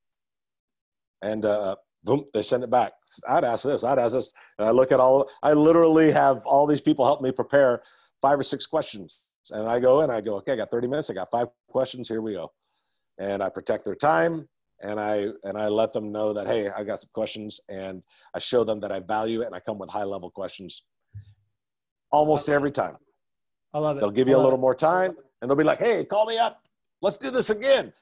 and 1.23 1.45
uh, 1.45 1.77
boom, 2.05 2.25
they 2.35 2.43
send 2.43 2.65
it 2.65 2.71
back. 2.71 2.93
I'd 3.29 3.45
ask 3.45 3.65
this, 3.65 3.85
I'd 3.85 3.99
ask 3.99 4.15
this. 4.15 4.33
And 4.59 4.69
I 4.69 4.71
look 4.71 4.93
at 4.93 5.01
all, 5.01 5.29
I 5.43 5.53
literally 5.53 6.11
have 6.13 6.45
all 6.47 6.67
these 6.67 6.81
people 6.81 7.05
help 7.05 7.21
me 7.21 7.33
prepare 7.33 7.83
five 8.23 8.39
or 8.39 8.43
six 8.43 8.67
questions. 8.67 9.21
And 9.51 9.69
I 9.69 9.79
go 9.79 10.01
in, 10.01 10.11
I 10.11 10.21
go, 10.21 10.35
okay, 10.37 10.53
I 10.53 10.57
got 10.57 10.71
30 10.71 10.89
minutes, 10.89 11.11
I 11.11 11.15
got 11.15 11.31
five 11.31 11.49
questions, 11.69 12.09
here 12.09 12.23
we 12.23 12.35
go. 12.35 12.53
And 13.19 13.43
I 13.43 13.49
protect 13.49 13.85
their 13.85 13.95
time 13.95 14.49
and 14.83 15.01
I 15.01 15.29
and 15.45 15.57
I 15.57 15.69
let 15.69 15.95
them 15.95 16.13
know 16.13 16.35
that 16.35 16.47
hey, 16.47 16.69
I 16.69 16.85
got 16.85 17.01
some 17.01 17.09
questions 17.15 17.59
and 17.71 18.05
I 18.35 18.39
show 18.39 18.63
them 18.63 18.79
that 18.81 18.93
I 18.93 19.01
value 19.01 19.41
it 19.41 19.47
and 19.47 19.55
I 19.55 19.61
come 19.61 19.79
with 19.79 19.89
high 19.89 20.05
level 20.05 20.31
questions 20.31 20.83
almost 22.11 22.49
every 22.49 22.71
time. 22.71 22.97
I 23.75 23.79
love 23.79 23.97
it. 23.97 24.01
They'll 24.01 24.11
give 24.11 24.29
you 24.29 24.37
a 24.37 24.39
little 24.39 24.55
it. 24.55 24.61
more 24.61 24.75
time 24.75 25.17
and 25.41 25.51
they'll 25.51 25.57
be 25.57 25.65
like, 25.65 25.79
hey, 25.79 26.05
call 26.05 26.27
me 26.27 26.39
up. 26.39 26.63
Let's 27.03 27.19
do 27.19 27.31
this 27.31 27.51
again. 27.51 27.93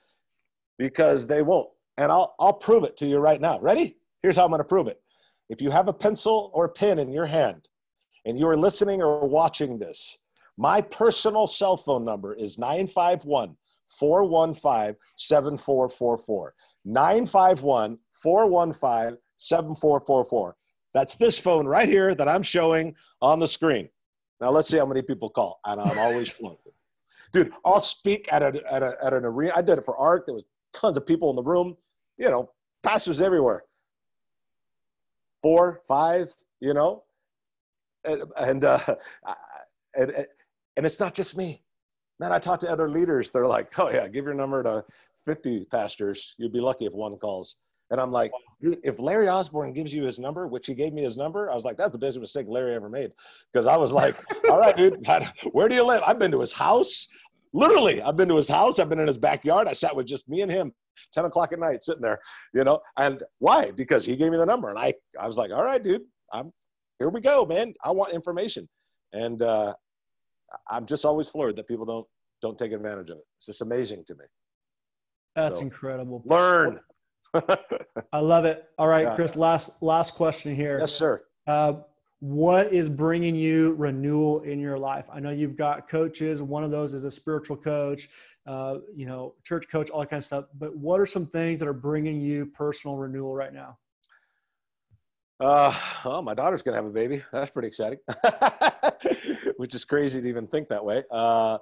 Because 0.77 1.27
they 1.27 1.41
won't 1.41 1.69
and 1.97 2.11
I'll, 2.11 2.35
I'll 2.39 2.53
prove 2.53 2.83
it 2.83 2.97
to 2.97 3.05
you 3.05 3.19
right 3.19 3.39
now. 3.39 3.59
Ready? 3.59 3.97
Here's 4.21 4.35
how 4.35 4.43
I'm 4.43 4.49
going 4.49 4.59
to 4.59 4.63
prove 4.63 4.87
it. 4.87 5.01
If 5.49 5.61
you 5.61 5.69
have 5.69 5.87
a 5.87 5.93
pencil 5.93 6.51
or 6.53 6.65
a 6.65 6.69
pen 6.69 6.99
in 6.99 7.11
your 7.11 7.25
hand 7.25 7.67
and 8.25 8.39
you 8.39 8.47
are 8.47 8.57
listening 8.57 9.01
or 9.01 9.27
watching 9.27 9.77
this, 9.77 10.17
my 10.57 10.81
personal 10.81 11.47
cell 11.47 11.77
phone 11.77 12.03
number 12.03 12.33
is 12.33 12.57
951 12.57 13.55
415 13.87 14.95
7444. 15.15 16.53
951 16.85 17.97
415 18.11 19.17
7444. 19.37 20.55
That's 20.93 21.15
this 21.15 21.37
phone 21.37 21.67
right 21.67 21.89
here 21.89 22.15
that 22.15 22.27
I'm 22.27 22.43
showing 22.43 22.95
on 23.21 23.39
the 23.39 23.47
screen. 23.47 23.89
Now 24.41 24.51
let's 24.51 24.69
see 24.69 24.77
how 24.77 24.85
many 24.85 25.01
people 25.01 25.29
call. 25.29 25.59
And 25.65 25.79
I'm 25.81 25.97
always 25.97 26.29
floating. 26.37 26.73
Dude, 27.31 27.51
I'll 27.65 27.79
speak 27.79 28.27
at, 28.31 28.43
a, 28.43 28.61
at, 28.71 28.83
a, 28.83 28.95
at 29.03 29.13
an 29.13 29.25
arena. 29.25 29.53
I 29.55 29.61
did 29.61 29.77
it 29.77 29.83
for 29.83 29.97
ARC. 29.97 30.25
There 30.25 30.35
was 30.35 30.43
tons 30.73 30.97
of 30.97 31.05
people 31.05 31.29
in 31.29 31.35
the 31.35 31.43
room 31.43 31.75
you 32.17 32.29
know, 32.29 32.51
pastors 32.83 33.19
everywhere. 33.19 33.63
Four, 35.41 35.81
five, 35.87 36.33
you 36.59 36.73
know, 36.73 37.03
and 38.03 38.23
and, 38.37 38.63
uh, 38.63 38.79
and 39.95 40.25
and 40.77 40.85
it's 40.85 40.99
not 40.99 41.13
just 41.13 41.37
me. 41.37 41.61
Man, 42.19 42.31
I 42.31 42.39
talk 42.39 42.59
to 42.61 42.71
other 42.71 42.89
leaders. 42.89 43.29
They're 43.31 43.47
like, 43.47 43.77
"Oh 43.77 43.89
yeah, 43.89 44.07
give 44.07 44.25
your 44.25 44.33
number 44.33 44.63
to 44.63 44.83
50 45.25 45.65
pastors. 45.65 46.35
You'd 46.37 46.53
be 46.53 46.61
lucky 46.61 46.85
if 46.85 46.93
one 46.93 47.17
calls." 47.17 47.57
And 47.91 48.01
I'm 48.01 48.11
like, 48.11 48.31
if 48.61 48.99
Larry 48.99 49.27
Osborne 49.27 49.73
gives 49.73 49.93
you 49.93 50.03
his 50.03 50.17
number, 50.17 50.47
which 50.47 50.67
he 50.67 50.73
gave 50.73 50.93
me 50.93 51.03
his 51.03 51.17
number, 51.17 51.51
I 51.51 51.55
was 51.55 51.65
like, 51.65 51.77
that's 51.77 51.91
the 51.91 51.97
biggest 51.97 52.19
mistake 52.19 52.47
Larry 52.49 52.73
ever 52.73 52.89
made. 52.89 53.11
Because 53.51 53.67
I 53.67 53.77
was 53.77 53.91
like, 53.91 54.15
all 54.49 54.59
right, 54.59 54.75
dude, 54.75 55.05
where 55.51 55.69
do 55.69 55.75
you 55.75 55.83
live? 55.83 56.01
I've 56.05 56.17
been 56.17 56.31
to 56.31 56.39
his 56.39 56.53
house. 56.53 57.07
Literally, 57.53 58.01
I've 58.01 58.17
been 58.17 58.27
to 58.29 58.35
his 58.35 58.47
house. 58.47 58.79
I've 58.79 58.89
been 58.89 58.99
in 58.99 59.07
his 59.07 59.17
backyard. 59.17 59.67
I 59.67 59.73
sat 59.73 59.95
with 59.95 60.07
just 60.07 60.27
me 60.27 60.41
and 60.41 60.51
him 60.51 60.73
10 61.13 61.25
o'clock 61.25 61.53
at 61.53 61.59
night 61.59 61.83
sitting 61.83 62.01
there, 62.01 62.19
you 62.53 62.63
know, 62.63 62.79
and 62.97 63.23
why? 63.39 63.71
Because 63.71 64.05
he 64.05 64.15
gave 64.15 64.31
me 64.31 64.37
the 64.37 64.45
number 64.45 64.69
and 64.69 64.79
I, 64.79 64.93
I 65.19 65.27
was 65.27 65.37
like, 65.37 65.51
all 65.51 65.63
right, 65.63 65.81
dude, 65.81 66.03
I'm 66.31 66.51
here 66.99 67.09
we 67.09 67.21
go, 67.21 67.45
man. 67.45 67.73
I 67.83 67.91
want 67.91 68.13
information. 68.13 68.67
And, 69.13 69.41
uh, 69.41 69.73
I'm 70.69 70.85
just 70.85 71.03
always 71.05 71.27
floored 71.27 71.55
that 71.57 71.67
people 71.67 71.85
don't, 71.85 72.07
don't 72.41 72.57
take 72.57 72.71
advantage 72.71 73.09
of 73.09 73.17
it. 73.17 73.23
It's 73.37 73.47
just 73.47 73.61
amazing 73.61 74.05
to 74.05 74.15
me. 74.15 74.25
That's 75.35 75.57
so, 75.57 75.63
incredible. 75.63 76.23
Learn. 76.25 76.79
I 78.13 78.19
love 78.19 78.45
it. 78.45 78.69
All 78.77 78.87
right, 78.87 79.05
yeah. 79.05 79.15
Chris, 79.15 79.35
last, 79.35 79.81
last 79.81 80.15
question 80.15 80.55
here. 80.55 80.77
Yes, 80.79 80.93
sir. 80.93 81.21
Uh, 81.47 81.73
what 82.19 82.73
is 82.73 82.89
bringing 82.89 83.35
you 83.35 83.73
renewal 83.73 84.41
in 84.41 84.59
your 84.59 84.77
life? 84.77 85.05
I 85.11 85.19
know 85.19 85.31
you've 85.31 85.55
got 85.55 85.87
coaches. 85.87 86.41
One 86.41 86.63
of 86.63 86.71
those 86.71 86.93
is 86.93 87.03
a 87.03 87.11
spiritual 87.11 87.57
coach 87.57 88.09
uh, 88.47 88.77
you 88.95 89.05
know, 89.05 89.33
church 89.43 89.67
coach, 89.69 89.89
all 89.89 90.01
that 90.01 90.09
kind 90.09 90.19
of 90.19 90.25
stuff. 90.25 90.45
But 90.57 90.75
what 90.75 90.99
are 90.99 91.05
some 91.05 91.25
things 91.25 91.59
that 91.59 91.67
are 91.67 91.73
bringing 91.73 92.21
you 92.21 92.45
personal 92.45 92.95
renewal 92.97 93.35
right 93.35 93.53
now? 93.53 93.77
Uh, 95.39 95.77
well, 96.05 96.21
my 96.21 96.33
daughter's 96.33 96.61
gonna 96.61 96.77
have 96.77 96.85
a 96.85 96.91
baby. 96.91 97.23
That's 97.33 97.51
pretty 97.51 97.67
exciting, 97.67 97.99
which 99.57 99.75
is 99.75 99.83
crazy 99.83 100.21
to 100.21 100.27
even 100.27 100.47
think 100.47 100.69
that 100.69 100.83
way. 100.83 101.03
Uh, 101.11 101.57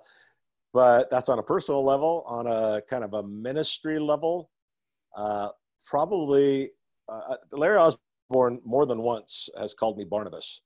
but 0.74 1.10
that's 1.10 1.30
on 1.30 1.40
a 1.40 1.44
personal 1.44 1.84
level. 1.84 2.24
On 2.28 2.46
a 2.48 2.82
kind 2.88 3.04
of 3.04 3.14
a 3.14 3.24
ministry 3.24 3.98
level, 3.98 4.52
uh, 5.16 5.50
probably 5.86 6.72
uh, 7.10 7.36
Larry 7.52 7.78
Osborne 7.78 8.62
more 8.66 8.86
than 8.86 9.02
once 9.02 9.50
has 9.58 9.74
called 9.74 9.98
me 9.98 10.06
Barnabas 10.06 10.62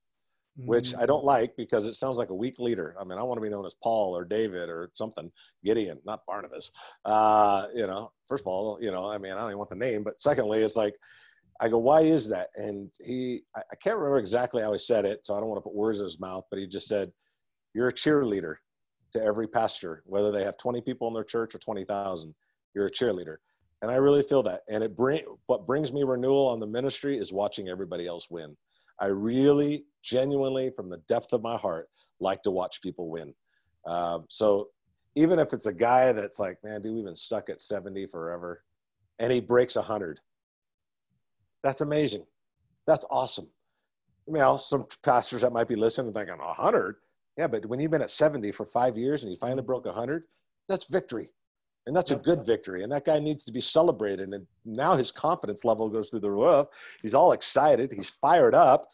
which 0.65 0.95
I 0.95 1.03
Mm. 1.03 1.07
don't 1.07 1.24
like 1.24 1.55
because 1.55 1.86
it 1.86 1.93
sounds 1.93 2.18
like 2.18 2.30
a 2.30 2.36
weak 2.36 2.57
leader. 2.57 2.95
I 2.99 3.03
mean, 3.03 3.20
I 3.20 3.24
want 3.24 3.38
to 3.38 3.41
be 3.41 3.49
known 3.49 3.65
as 3.65 3.76
Paul 3.76 4.18
or 4.18 4.26
David 4.26 4.70
or 4.70 4.89
something, 4.93 5.32
Gideon, 5.63 5.99
not 6.03 6.26
Barnabas. 6.26 6.72
Uh, 7.05 7.68
you 7.76 7.86
know, 7.86 8.11
first 8.28 8.41
of 8.41 8.47
all, 8.47 8.78
you 8.82 8.91
know, 8.91 9.05
I 9.05 9.18
mean, 9.18 9.34
I 9.34 9.39
don't 9.39 9.49
even 9.49 9.59
want 9.59 9.70
the 9.70 9.76
name, 9.76 10.03
but 10.03 10.20
secondly, 10.20 10.63
it's 10.63 10.76
like, 10.76 10.95
I 11.61 11.70
go, 11.70 11.78
why 11.78 12.01
is 12.01 12.28
that? 12.30 12.49
And 12.55 12.91
he, 12.99 13.43
I, 13.55 13.61
I 13.72 13.76
can't 13.76 13.97
remember 13.97 14.18
exactly 14.18 14.61
how 14.61 14.72
he 14.72 14.78
said 14.80 15.05
it, 15.05 15.26
so 15.26 15.36
I 15.36 15.39
don't 15.39 15.49
want 15.49 15.57
to 15.59 15.63
put 15.63 15.76
words 15.76 15.99
in 15.99 16.05
his 16.05 16.20
mouth, 16.20 16.43
but 16.49 16.59
he 16.59 16.68
just 16.68 16.88
said, 16.88 17.11
You're 17.74 17.89
a 17.89 17.93
cheerleader 17.93 18.55
to 19.13 19.24
every 19.24 19.47
pastor, 19.47 20.03
whether 20.05 20.32
they 20.32 20.43
have 20.43 20.57
20 20.57 20.82
people 20.82 21.07
in 21.07 21.13
their 21.13 21.24
church 21.24 21.55
or 21.55 21.59
20,000, 21.59 22.34
you're 22.76 22.88
a 22.88 22.91
cheerleader. 22.91 23.38
And 23.82 23.91
I 23.91 23.95
really 23.95 24.23
feel 24.23 24.43
that. 24.43 24.61
And 24.69 24.84
it 24.84 24.95
bring 24.95 25.21
what 25.45 25.67
brings 25.67 25.91
me 25.91 26.03
renewal 26.03 26.47
on 26.47 26.59
the 26.59 26.67
ministry 26.67 27.17
is 27.17 27.32
watching 27.32 27.69
everybody 27.69 28.07
else 28.07 28.28
win. 28.30 28.55
I 28.99 29.07
really, 29.07 29.86
genuinely, 30.03 30.71
from 30.75 30.89
the 30.89 30.97
depth 31.07 31.34
of 31.34 31.43
my 31.43 31.57
heart, 31.57 31.89
like 32.19 32.41
to 32.43 32.51
watch 32.51 32.82
people 32.82 33.09
win. 33.09 33.34
Um, 33.86 34.25
so 34.30 34.69
even 35.15 35.38
if 35.39 35.53
it's 35.53 35.67
a 35.67 35.73
guy 35.73 36.11
that's 36.11 36.39
like, 36.39 36.57
man, 36.63 36.82
dude, 36.82 36.95
we've 36.95 37.05
been 37.05 37.15
stuck 37.15 37.49
at 37.49 37.61
70 37.61 38.07
forever, 38.07 38.63
and 39.19 39.32
he 39.32 39.39
breaks 39.39 39.75
100, 39.75 40.19
that's 41.63 41.82
amazing. 41.82 42.25
That's 42.86 43.05
awesome. 43.09 43.49
you 44.28 44.38
I'll- 44.39 44.57
some 44.57 44.88
pastors 45.03 45.41
that 45.41 45.53
might 45.53 45.67
be 45.67 45.75
listening 45.75 46.13
thinking, 46.13 46.38
100? 46.38 46.97
Yeah, 47.38 47.47
but 47.47 47.65
when 47.65 47.80
you've 47.80 47.91
been 47.91 48.01
at 48.01 48.09
70 48.09 48.51
for 48.51 48.65
five 48.65 48.97
years 48.97 49.23
and 49.23 49.32
you 49.32 49.38
finally 49.38 49.61
broke 49.61 49.86
100, 49.86 50.23
that's 50.67 50.86
victory. 50.86 51.32
And 51.88 51.95
that's 51.95 52.11
a 52.11 52.17
good 52.17 52.45
victory. 52.45 52.83
And 52.83 52.91
that 52.91 53.05
guy 53.05 53.17
needs 53.17 53.45
to 53.45 53.51
be 53.51 53.61
celebrated. 53.61 54.29
And 54.29 54.45
now 54.65 54.95
his 54.95 55.09
confidence 55.09 55.63
level 55.63 55.89
goes 55.89 56.09
through 56.09 56.19
the 56.19 56.31
roof. 56.31 56.67
He's 57.01 57.13
all 57.13 57.31
excited. 57.31 57.93
He's 57.93 58.11
fired 58.21 58.53
up. 58.53 58.89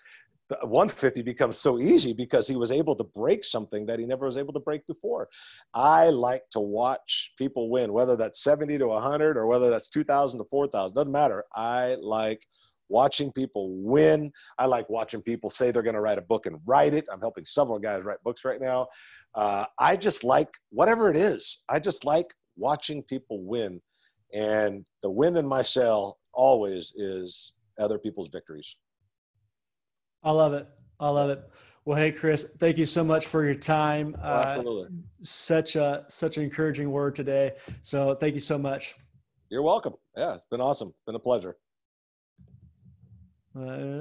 The 0.50 0.60
150 0.62 1.24
becomes 1.24 1.58
so 1.58 1.80
easy 1.80 2.14
because 2.14 2.48
he 2.48 2.56
was 2.56 2.72
able 2.72 2.96
to 2.98 3.04
break 3.04 3.46
something 3.46 3.88
that 3.88 3.98
he 3.98 4.06
never 4.06 4.28
was 4.28 4.38
able 4.38 4.54
to 4.54 4.60
break 4.60 4.86
before. 4.86 5.28
I 5.74 6.10
like 6.10 6.44
to 6.52 6.60
watch 6.60 7.34
people 7.38 7.72
win, 7.72 7.92
whether 7.92 8.16
that's 8.16 8.44
70 8.44 8.78
to 8.78 8.88
100 8.88 9.38
or 9.38 9.48
whether 9.48 9.72
that's 9.72 9.90
2,000 9.90 10.38
to 10.38 10.46
4,000. 10.46 10.94
Doesn't 10.94 11.12
matter. 11.12 11.46
I 11.56 11.96
like 12.00 12.46
watching 12.90 13.32
people 13.32 13.76
win. 13.82 14.32
I 14.60 14.68
like 14.68 14.88
watching 14.90 15.24
people 15.24 15.50
say 15.50 15.72
they're 15.72 15.82
going 15.82 15.96
to 15.96 16.02
write 16.02 16.20
a 16.20 16.24
book 16.24 16.46
and 16.46 16.60
write 16.68 16.94
it. 16.94 17.08
I'm 17.12 17.22
helping 17.22 17.46
several 17.46 17.80
guys 17.80 18.04
write 18.04 18.22
books 18.24 18.46
right 18.46 18.62
now. 18.62 18.88
Uh, 19.34 19.66
I 19.80 19.96
just 19.96 20.24
like 20.24 20.50
whatever 20.70 21.10
it 21.10 21.18
is. 21.18 21.64
I 21.70 21.80
just 21.80 22.06
like 22.06 22.28
watching 22.58 23.04
people 23.04 23.44
win. 23.44 23.82
And 24.34 24.88
the 25.02 25.10
win 25.10 25.38
in 25.38 25.48
my 25.48 25.62
cell 25.62 26.18
always 26.34 26.92
is 26.96 27.54
other 27.80 27.98
people's 28.00 28.30
victories. 28.30 28.76
I 30.24 30.32
love 30.32 30.54
it. 30.54 30.68
I 31.00 31.10
love 31.10 31.30
it. 31.30 31.44
Well, 31.86 31.98
hey, 31.98 32.12
Chris, 32.14 32.50
thank 32.60 32.78
you 32.78 32.86
so 32.86 33.04
much 33.04 33.26
for 33.28 33.44
your 33.44 33.56
time. 33.56 34.16
Oh, 34.24 34.28
Uh, 34.28 34.44
absolutely. 34.48 34.98
such 35.22 35.76
a 35.76 36.06
such 36.08 36.38
an 36.38 36.44
encouraging 36.44 36.90
word 36.92 37.16
today. 37.16 37.52
So 37.82 38.16
thank 38.16 38.34
you 38.36 38.40
so 38.40 38.58
much. 38.58 38.96
You're 39.50 39.64
welcome. 39.64 39.94
Yeah, 40.16 40.34
it's 40.34 40.46
been 40.46 40.62
awesome. 40.62 40.90
It's 40.90 41.04
been 41.06 41.16
a 41.16 41.20
pleasure. 41.20 41.58
Uh, 43.56 43.60